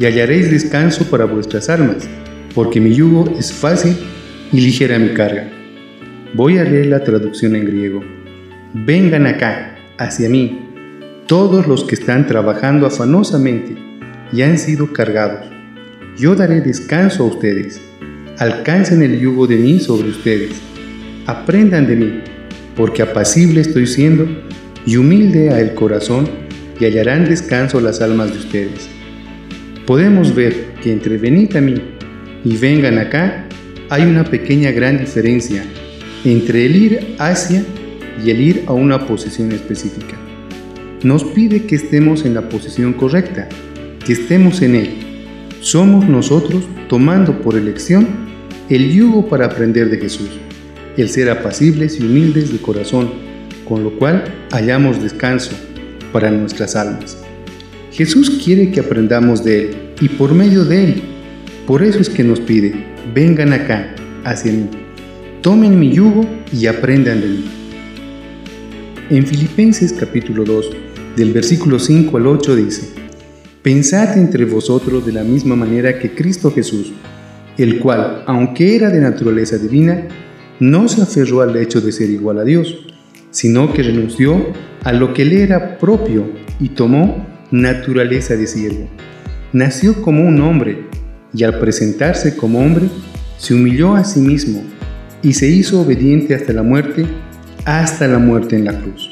y 0.00 0.06
hallaréis 0.06 0.50
descanso 0.50 1.04
para 1.04 1.24
vuestras 1.24 1.68
almas, 1.70 2.08
porque 2.52 2.80
mi 2.80 2.94
yugo 2.94 3.32
es 3.38 3.52
fácil 3.52 3.96
y 4.52 4.60
ligera 4.60 4.98
mi 4.98 5.10
carga. 5.10 5.52
Voy 6.34 6.58
a 6.58 6.64
leer 6.64 6.86
la 6.86 7.04
traducción 7.04 7.54
en 7.54 7.64
griego. 7.64 8.02
Vengan 8.74 9.26
acá, 9.26 9.78
hacia 9.98 10.28
mí, 10.28 10.58
todos 11.28 11.68
los 11.68 11.84
que 11.84 11.94
están 11.94 12.26
trabajando 12.26 12.86
afanosamente 12.86 13.76
y 14.32 14.42
han 14.42 14.58
sido 14.58 14.92
cargados. 14.92 15.46
Yo 16.18 16.34
daré 16.34 16.60
descanso 16.60 17.22
a 17.22 17.26
ustedes. 17.26 17.80
Alcancen 18.38 19.02
el 19.02 19.18
yugo 19.18 19.46
de 19.46 19.56
mí 19.56 19.80
sobre 19.80 20.10
ustedes. 20.10 20.50
Aprendan 21.24 21.86
de 21.86 21.96
mí, 21.96 22.20
porque 22.76 23.00
apacible 23.00 23.62
estoy 23.62 23.86
siendo 23.86 24.28
y 24.84 24.96
humilde 24.96 25.50
a 25.50 25.60
el 25.60 25.72
corazón, 25.72 26.28
y 26.78 26.84
hallarán 26.84 27.24
descanso 27.24 27.80
las 27.80 28.02
almas 28.02 28.32
de 28.32 28.38
ustedes. 28.38 28.90
Podemos 29.86 30.34
ver 30.34 30.74
que 30.82 30.92
entre 30.92 31.16
venid 31.16 31.56
a 31.56 31.62
mí 31.62 31.80
y 32.44 32.56
vengan 32.58 32.98
acá 32.98 33.46
hay 33.88 34.02
una 34.02 34.24
pequeña 34.24 34.70
gran 34.70 34.98
diferencia 34.98 35.64
entre 36.24 36.66
el 36.66 36.76
ir 36.76 37.14
hacia 37.18 37.64
y 38.22 38.30
el 38.30 38.40
ir 38.42 38.64
a 38.66 38.74
una 38.74 39.06
posición 39.06 39.52
específica. 39.52 40.16
Nos 41.02 41.24
pide 41.24 41.64
que 41.64 41.76
estemos 41.76 42.26
en 42.26 42.34
la 42.34 42.50
posición 42.50 42.92
correcta, 42.92 43.48
que 44.04 44.12
estemos 44.12 44.60
en 44.60 44.74
Él. 44.74 44.90
Somos 45.60 46.06
nosotros 46.06 46.64
tomando 46.88 47.40
por 47.40 47.56
elección 47.56 48.25
el 48.68 48.92
yugo 48.92 49.28
para 49.28 49.46
aprender 49.46 49.90
de 49.90 49.98
Jesús, 49.98 50.28
el 50.96 51.08
ser 51.08 51.30
apacibles 51.30 52.00
y 52.00 52.04
humildes 52.04 52.52
de 52.52 52.58
corazón, 52.58 53.10
con 53.64 53.84
lo 53.84 53.96
cual 53.96 54.24
hallamos 54.50 55.02
descanso 55.02 55.52
para 56.12 56.30
nuestras 56.30 56.74
almas. 56.74 57.16
Jesús 57.92 58.42
quiere 58.44 58.72
que 58.72 58.80
aprendamos 58.80 59.44
de 59.44 59.70
Él 59.70 59.76
y 60.00 60.08
por 60.08 60.34
medio 60.34 60.64
de 60.64 60.84
Él. 60.84 61.02
Por 61.66 61.82
eso 61.82 62.00
es 62.00 62.08
que 62.08 62.24
nos 62.24 62.40
pide, 62.40 62.74
vengan 63.14 63.52
acá, 63.52 63.94
hacia 64.24 64.52
mí, 64.52 64.68
tomen 65.42 65.78
mi 65.78 65.92
yugo 65.92 66.26
y 66.52 66.66
aprendan 66.66 67.20
de 67.20 67.26
mí. 67.28 67.44
En 69.10 69.26
Filipenses 69.26 69.92
capítulo 69.92 70.44
2, 70.44 70.70
del 71.16 71.32
versículo 71.32 71.78
5 71.78 72.16
al 72.16 72.26
8 72.26 72.56
dice, 72.56 72.88
Pensad 73.62 74.18
entre 74.18 74.44
vosotros 74.44 75.06
de 75.06 75.12
la 75.12 75.24
misma 75.24 75.56
manera 75.56 75.98
que 75.98 76.14
Cristo 76.14 76.50
Jesús, 76.52 76.92
el 77.58 77.78
cual, 77.78 78.22
aunque 78.26 78.76
era 78.76 78.90
de 78.90 79.00
naturaleza 79.00 79.58
divina, 79.58 80.08
no 80.60 80.88
se 80.88 81.02
aferró 81.02 81.42
al 81.42 81.56
hecho 81.56 81.80
de 81.80 81.92
ser 81.92 82.10
igual 82.10 82.38
a 82.38 82.44
Dios, 82.44 82.86
sino 83.30 83.72
que 83.72 83.82
renunció 83.82 84.52
a 84.84 84.92
lo 84.92 85.12
que 85.12 85.24
le 85.24 85.42
era 85.42 85.78
propio 85.78 86.30
y 86.60 86.70
tomó 86.70 87.26
naturaleza 87.50 88.36
de 88.36 88.46
siervo. 88.46 88.88
Nació 89.52 90.02
como 90.02 90.22
un 90.22 90.40
hombre 90.40 90.86
y 91.34 91.44
al 91.44 91.58
presentarse 91.58 92.36
como 92.36 92.60
hombre, 92.60 92.86
se 93.38 93.54
humilló 93.54 93.94
a 93.94 94.04
sí 94.04 94.20
mismo 94.20 94.62
y 95.22 95.34
se 95.34 95.48
hizo 95.48 95.82
obediente 95.82 96.34
hasta 96.34 96.52
la 96.52 96.62
muerte 96.62 97.06
hasta 97.66 98.06
la 98.06 98.18
muerte 98.18 98.56
en 98.56 98.64
la 98.64 98.78
cruz. 98.80 99.10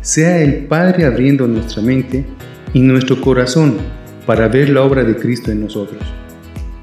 Sea 0.00 0.40
el 0.40 0.66
Padre 0.66 1.04
abriendo 1.04 1.46
nuestra 1.46 1.82
mente 1.82 2.24
y 2.72 2.80
nuestro 2.80 3.20
corazón 3.20 3.78
para 4.26 4.48
ver 4.48 4.70
la 4.70 4.82
obra 4.82 5.02
de 5.02 5.16
Cristo 5.16 5.50
en 5.50 5.60
nosotros. 5.60 6.00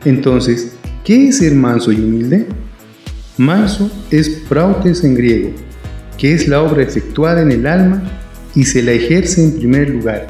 Entonces, 0.06 0.74
¿qué 1.04 1.28
es 1.28 1.38
ser 1.38 1.54
manso 1.54 1.92
y 1.92 1.96
humilde? 1.96 2.48
Manso 3.38 3.92
es 4.10 4.30
prautes 4.50 5.04
en 5.04 5.16
griego, 5.16 5.52
que 6.18 6.34
es 6.34 6.48
la 6.48 6.62
obra 6.62 6.82
efectuada 6.82 7.42
en 7.42 7.52
el 7.52 7.68
alma 7.68 8.02
y 8.56 8.64
se 8.64 8.82
la 8.82 8.94
ejerce 8.94 9.44
en 9.44 9.58
primer 9.58 9.90
lugar 9.90 10.28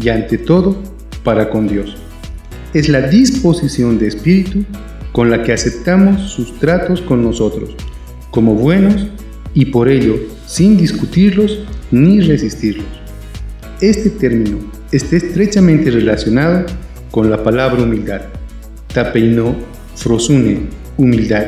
y 0.00 0.08
ante 0.08 0.38
todo 0.38 0.80
para 1.24 1.50
con 1.50 1.66
Dios. 1.66 1.96
Es 2.74 2.88
la 2.88 3.02
disposición 3.02 3.98
de 3.98 4.08
espíritu 4.08 4.64
con 5.12 5.30
la 5.30 5.42
que 5.42 5.52
aceptamos 5.52 6.30
sus 6.30 6.58
tratos 6.60 7.00
con 7.00 7.22
nosotros, 7.22 7.74
como 8.30 8.54
buenos 8.54 9.08
y 9.52 9.66
por 9.66 9.88
ello 9.88 10.16
sin 10.46 10.76
discutirlos 10.76 11.58
ni 11.90 12.20
resistirlos. 12.20 12.86
Este 13.80 14.10
término 14.10 14.58
está 14.92 15.16
estrechamente 15.16 15.90
relacionado 15.90 16.66
con 17.10 17.30
la 17.30 17.42
palabra 17.42 17.82
humildad, 17.82 18.22
tapeino, 18.92 19.54
frosune, 19.94 20.68
humildad, 20.96 21.46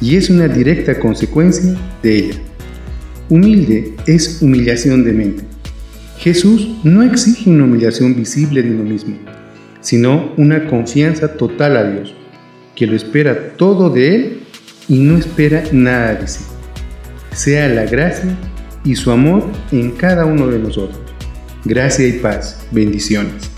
y 0.00 0.16
es 0.16 0.30
una 0.30 0.48
directa 0.48 0.98
consecuencia 0.98 1.74
de 2.02 2.16
ella. 2.16 2.34
Humilde 3.28 3.94
es 4.06 4.42
humillación 4.42 5.04
de 5.04 5.12
mente. 5.12 5.44
Jesús 6.18 6.68
no 6.84 7.02
exige 7.02 7.50
una 7.50 7.64
humillación 7.64 8.14
visible 8.14 8.62
de 8.62 8.70
uno 8.70 8.84
mismo, 8.84 9.16
sino 9.80 10.32
una 10.36 10.66
confianza 10.66 11.36
total 11.36 11.76
a 11.76 11.90
Dios, 11.90 12.14
que 12.74 12.86
lo 12.86 12.96
espera 12.96 13.56
todo 13.56 13.90
de 13.90 14.14
Él 14.14 14.40
y 14.88 14.98
no 14.98 15.16
espera 15.16 15.64
nada 15.72 16.14
de 16.14 16.28
sí 16.28 16.44
sea 17.34 17.68
la 17.68 17.84
gracia 17.84 18.36
y 18.84 18.94
su 18.94 19.10
amor 19.10 19.44
en 19.72 19.90
cada 19.92 20.24
uno 20.24 20.46
de 20.46 20.58
nosotros. 20.58 21.00
Gracia 21.64 22.06
y 22.06 22.12
paz. 22.14 22.64
Bendiciones. 22.70 23.53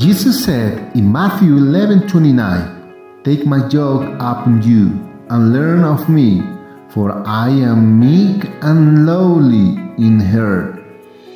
Jesus 0.00 0.46
said 0.46 0.96
in 0.96 1.12
Matthew 1.12 1.56
11:29, 1.56 3.20
Take 3.22 3.44
my 3.44 3.68
yoke 3.68 4.08
upon 4.16 4.62
you 4.62 4.96
and 5.28 5.52
learn 5.52 5.84
of 5.84 6.08
me, 6.08 6.40
for 6.88 7.12
I 7.28 7.50
am 7.50 8.00
meek 8.00 8.48
and 8.62 9.04
lowly 9.04 9.76
in 9.98 10.18
heart, 10.18 10.80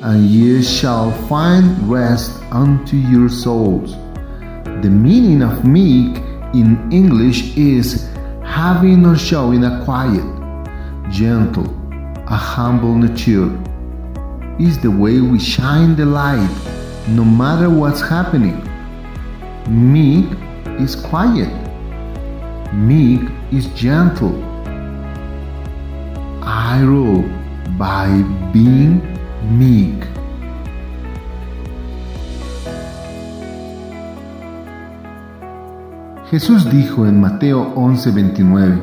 and 0.01 0.25
ye 0.25 0.63
shall 0.63 1.11
find 1.29 1.77
rest 1.87 2.41
unto 2.49 2.97
your 2.97 3.29
souls. 3.29 3.93
The 4.81 4.89
meaning 4.89 5.43
of 5.43 5.63
meek 5.63 6.17
in 6.55 6.89
English 6.89 7.55
is 7.55 8.09
having 8.41 9.05
or 9.05 9.15
showing 9.15 9.63
a 9.63 9.85
quiet, 9.85 10.25
gentle, 11.11 11.69
a 12.25 12.39
humble 12.53 12.95
nature. 12.95 13.53
Is 14.57 14.79
the 14.79 14.89
way 14.89 15.21
we 15.21 15.37
shine 15.37 15.95
the 15.95 16.07
light 16.07 16.74
no 17.07 17.23
matter 17.23 17.69
what's 17.69 18.01
happening. 18.01 18.57
Meek 19.67 20.25
is 20.79 20.95
quiet. 20.95 21.51
Meek 22.73 23.21
is 23.51 23.67
gentle. 23.75 24.33
I 26.41 26.81
rule 26.81 27.23
by 27.77 28.07
being 28.51 29.01
meek. 29.49 30.05
Jesús 36.31 36.69
dijo 36.69 37.05
en 37.05 37.21
Mateo 37.21 37.73
11:29, 37.75 38.81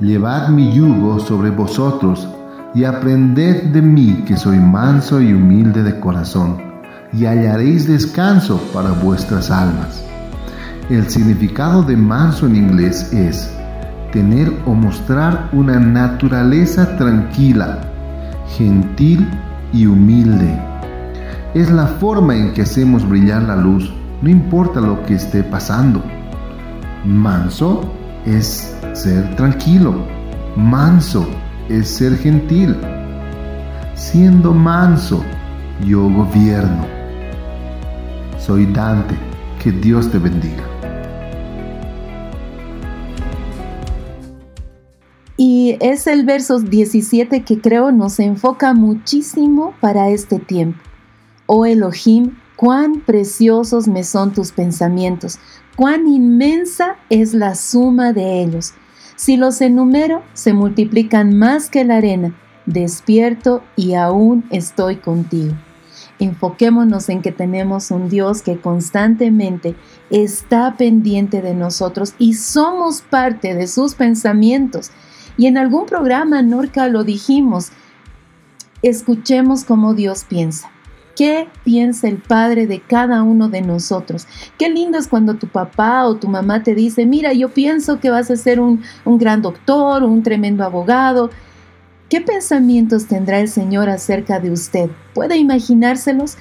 Llevad 0.00 0.48
mi 0.48 0.72
yugo 0.72 1.20
sobre 1.20 1.50
vosotros 1.50 2.28
y 2.74 2.84
aprended 2.84 3.72
de 3.72 3.80
mí 3.80 4.24
que 4.26 4.36
soy 4.36 4.58
manso 4.58 5.20
y 5.20 5.32
humilde 5.32 5.82
de 5.84 6.00
corazón, 6.00 6.71
y 7.12 7.26
hallaréis 7.26 7.86
descanso 7.86 8.60
para 8.72 8.90
vuestras 8.90 9.50
almas. 9.50 10.02
El 10.90 11.08
significado 11.08 11.82
de 11.82 11.96
manso 11.96 12.46
en 12.46 12.56
inglés 12.56 13.12
es 13.12 13.50
tener 14.12 14.52
o 14.66 14.74
mostrar 14.74 15.48
una 15.52 15.78
naturaleza 15.78 16.96
tranquila, 16.96 17.80
gentil 18.56 19.28
y 19.72 19.86
humilde. 19.86 20.58
Es 21.54 21.70
la 21.70 21.86
forma 21.86 22.34
en 22.34 22.52
que 22.52 22.62
hacemos 22.62 23.08
brillar 23.08 23.42
la 23.42 23.56
luz, 23.56 23.92
no 24.22 24.28
importa 24.28 24.80
lo 24.80 25.02
que 25.04 25.14
esté 25.14 25.42
pasando. 25.42 26.02
Manso 27.04 27.82
es 28.24 28.76
ser 28.92 29.34
tranquilo. 29.36 30.06
Manso 30.56 31.26
es 31.68 31.88
ser 31.88 32.16
gentil. 32.18 32.76
Siendo 33.94 34.52
manso, 34.52 35.22
yo 35.84 36.08
gobierno. 36.08 37.01
Soy 38.44 38.66
Dante. 38.66 39.14
Que 39.62 39.70
Dios 39.70 40.10
te 40.10 40.18
bendiga. 40.18 40.64
Y 45.36 45.76
es 45.78 46.08
el 46.08 46.24
verso 46.24 46.58
17 46.58 47.44
que 47.44 47.60
creo 47.60 47.92
nos 47.92 48.18
enfoca 48.18 48.74
muchísimo 48.74 49.74
para 49.80 50.08
este 50.08 50.40
tiempo. 50.40 50.80
Oh 51.46 51.66
Elohim, 51.66 52.36
cuán 52.56 53.02
preciosos 53.06 53.86
me 53.86 54.02
son 54.02 54.32
tus 54.32 54.50
pensamientos, 54.50 55.38
cuán 55.76 56.08
inmensa 56.08 56.96
es 57.10 57.34
la 57.34 57.54
suma 57.54 58.12
de 58.12 58.42
ellos. 58.42 58.74
Si 59.14 59.36
los 59.36 59.60
enumero, 59.60 60.24
se 60.32 60.52
multiplican 60.52 61.38
más 61.38 61.70
que 61.70 61.84
la 61.84 61.98
arena. 61.98 62.34
Despierto 62.66 63.62
y 63.76 63.94
aún 63.94 64.44
estoy 64.50 64.96
contigo. 64.96 65.54
Enfoquémonos 66.24 67.08
en 67.08 67.22
que 67.22 67.32
tenemos 67.32 67.90
un 67.90 68.08
Dios 68.08 68.42
que 68.42 68.58
constantemente 68.58 69.74
está 70.10 70.76
pendiente 70.76 71.42
de 71.42 71.54
nosotros 71.54 72.14
y 72.18 72.34
somos 72.34 73.02
parte 73.02 73.54
de 73.54 73.66
sus 73.66 73.94
pensamientos. 73.94 74.90
Y 75.36 75.46
en 75.46 75.58
algún 75.58 75.86
programa, 75.86 76.42
Norca, 76.42 76.88
lo 76.88 77.04
dijimos, 77.04 77.70
escuchemos 78.82 79.64
cómo 79.64 79.94
Dios 79.94 80.24
piensa. 80.24 80.70
¿Qué 81.16 81.48
piensa 81.62 82.08
el 82.08 82.16
Padre 82.16 82.66
de 82.66 82.80
cada 82.80 83.22
uno 83.22 83.48
de 83.48 83.60
nosotros? 83.60 84.26
Qué 84.58 84.70
lindo 84.70 84.98
es 84.98 85.08
cuando 85.08 85.34
tu 85.34 85.46
papá 85.46 86.06
o 86.06 86.16
tu 86.16 86.26
mamá 86.28 86.62
te 86.62 86.74
dice, 86.74 87.04
mira, 87.04 87.32
yo 87.34 87.50
pienso 87.50 88.00
que 88.00 88.10
vas 88.10 88.30
a 88.30 88.36
ser 88.36 88.60
un, 88.60 88.82
un 89.04 89.18
gran 89.18 89.42
doctor, 89.42 90.04
un 90.04 90.22
tremendo 90.22 90.64
abogado. 90.64 91.30
¿Qué 92.12 92.20
pensamientos 92.20 93.06
tendrá 93.06 93.40
el 93.40 93.48
Señor 93.48 93.88
acerca 93.88 94.38
de 94.38 94.50
usted? 94.50 94.90
¿Puede 95.14 95.38
imaginárselos? 95.38 96.36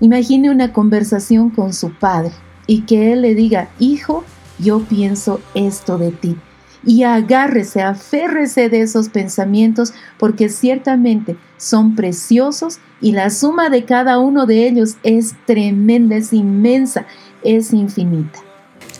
Imagine 0.00 0.50
una 0.50 0.72
conversación 0.72 1.50
con 1.50 1.72
su 1.72 1.94
Padre 1.94 2.32
y 2.66 2.80
que 2.80 3.12
Él 3.12 3.22
le 3.22 3.36
diga, 3.36 3.68
hijo, 3.78 4.24
yo 4.58 4.80
pienso 4.80 5.40
esto 5.54 5.98
de 5.98 6.10
ti 6.10 6.36
y 6.84 7.04
agárrese, 7.04 7.80
aférrese 7.80 8.68
de 8.68 8.80
esos 8.80 9.08
pensamientos 9.08 9.94
porque 10.18 10.48
ciertamente 10.48 11.36
son 11.58 11.94
preciosos 11.94 12.80
y 13.00 13.12
la 13.12 13.30
suma 13.30 13.68
de 13.68 13.84
cada 13.84 14.18
uno 14.18 14.46
de 14.46 14.66
ellos 14.66 14.96
es 15.04 15.36
tremenda, 15.46 16.16
es 16.16 16.32
inmensa, 16.32 17.06
es 17.44 17.72
infinita. 17.72 18.40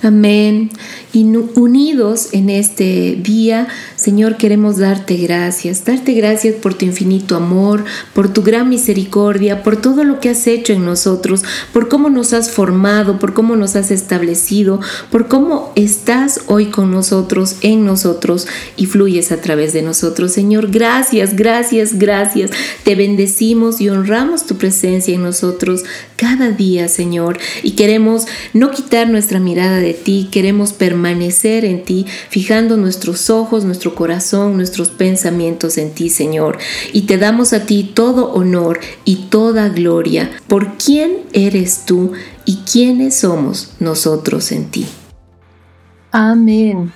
Amén. 0.04 0.70
Y 1.12 1.24
unidos 1.24 2.30
en 2.32 2.50
este 2.50 3.16
día, 3.20 3.68
Señor, 3.94 4.36
queremos 4.36 4.78
darte 4.78 5.16
gracias, 5.16 5.84
darte 5.84 6.12
gracias 6.12 6.56
por 6.56 6.74
tu 6.74 6.84
infinito 6.84 7.36
amor, 7.36 7.84
por 8.12 8.32
tu 8.32 8.42
gran 8.42 8.68
misericordia, 8.68 9.62
por 9.62 9.76
todo 9.76 10.04
lo 10.04 10.20
que 10.20 10.30
has 10.30 10.46
hecho 10.46 10.72
en 10.72 10.84
nosotros, 10.84 11.44
por 11.72 11.88
cómo 11.88 12.10
nos 12.10 12.32
has 12.32 12.50
formado, 12.50 13.18
por 13.18 13.32
cómo 13.32 13.54
nos 13.54 13.76
has 13.76 13.90
establecido, 13.90 14.80
por 15.10 15.28
cómo 15.28 15.72
estás 15.76 16.40
hoy 16.46 16.66
con 16.66 16.90
nosotros, 16.90 17.56
en 17.62 17.84
nosotros 17.84 18.46
y 18.76 18.86
fluyes 18.86 19.30
a 19.30 19.40
través 19.40 19.72
de 19.72 19.82
nosotros. 19.82 20.32
Señor, 20.32 20.70
gracias, 20.70 21.36
gracias, 21.36 21.98
gracias. 21.98 22.50
Te 22.82 22.96
bendecimos 22.96 23.80
y 23.80 23.88
honramos 23.88 24.46
tu 24.46 24.56
presencia 24.56 25.14
en 25.14 25.22
nosotros 25.22 25.84
cada 26.16 26.50
día, 26.50 26.88
Señor, 26.88 27.38
y 27.62 27.72
queremos 27.72 28.26
no 28.52 28.70
quitar 28.70 29.08
nuestra 29.08 29.38
mirada 29.40 29.78
de 29.78 29.93
ti, 30.02 30.28
queremos 30.30 30.72
permanecer 30.72 31.64
en 31.64 31.84
ti, 31.84 32.06
fijando 32.28 32.76
nuestros 32.76 33.30
ojos, 33.30 33.64
nuestro 33.64 33.94
corazón, 33.94 34.56
nuestros 34.56 34.88
pensamientos 34.88 35.78
en 35.78 35.92
ti, 35.92 36.10
Señor. 36.10 36.58
Y 36.92 37.02
te 37.02 37.18
damos 37.18 37.52
a 37.52 37.66
ti 37.66 37.90
todo 37.94 38.32
honor 38.32 38.80
y 39.04 39.26
toda 39.30 39.68
gloria 39.68 40.30
por 40.48 40.76
quién 40.76 41.18
eres 41.32 41.84
tú 41.86 42.12
y 42.44 42.56
quiénes 42.70 43.16
somos 43.16 43.72
nosotros 43.80 44.52
en 44.52 44.70
ti. 44.70 44.86
Amén. 46.10 46.92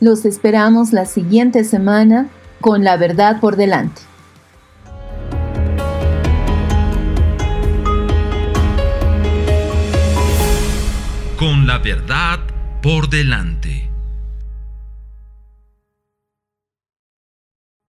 Los 0.00 0.24
esperamos 0.24 0.92
la 0.92 1.06
siguiente 1.06 1.64
semana 1.64 2.30
con 2.60 2.84
la 2.84 2.96
verdad 2.96 3.40
por 3.40 3.56
delante. 3.56 4.09
Con 11.40 11.66
la 11.66 11.78
verdad 11.78 12.38
por 12.82 13.08
delante. 13.08 13.69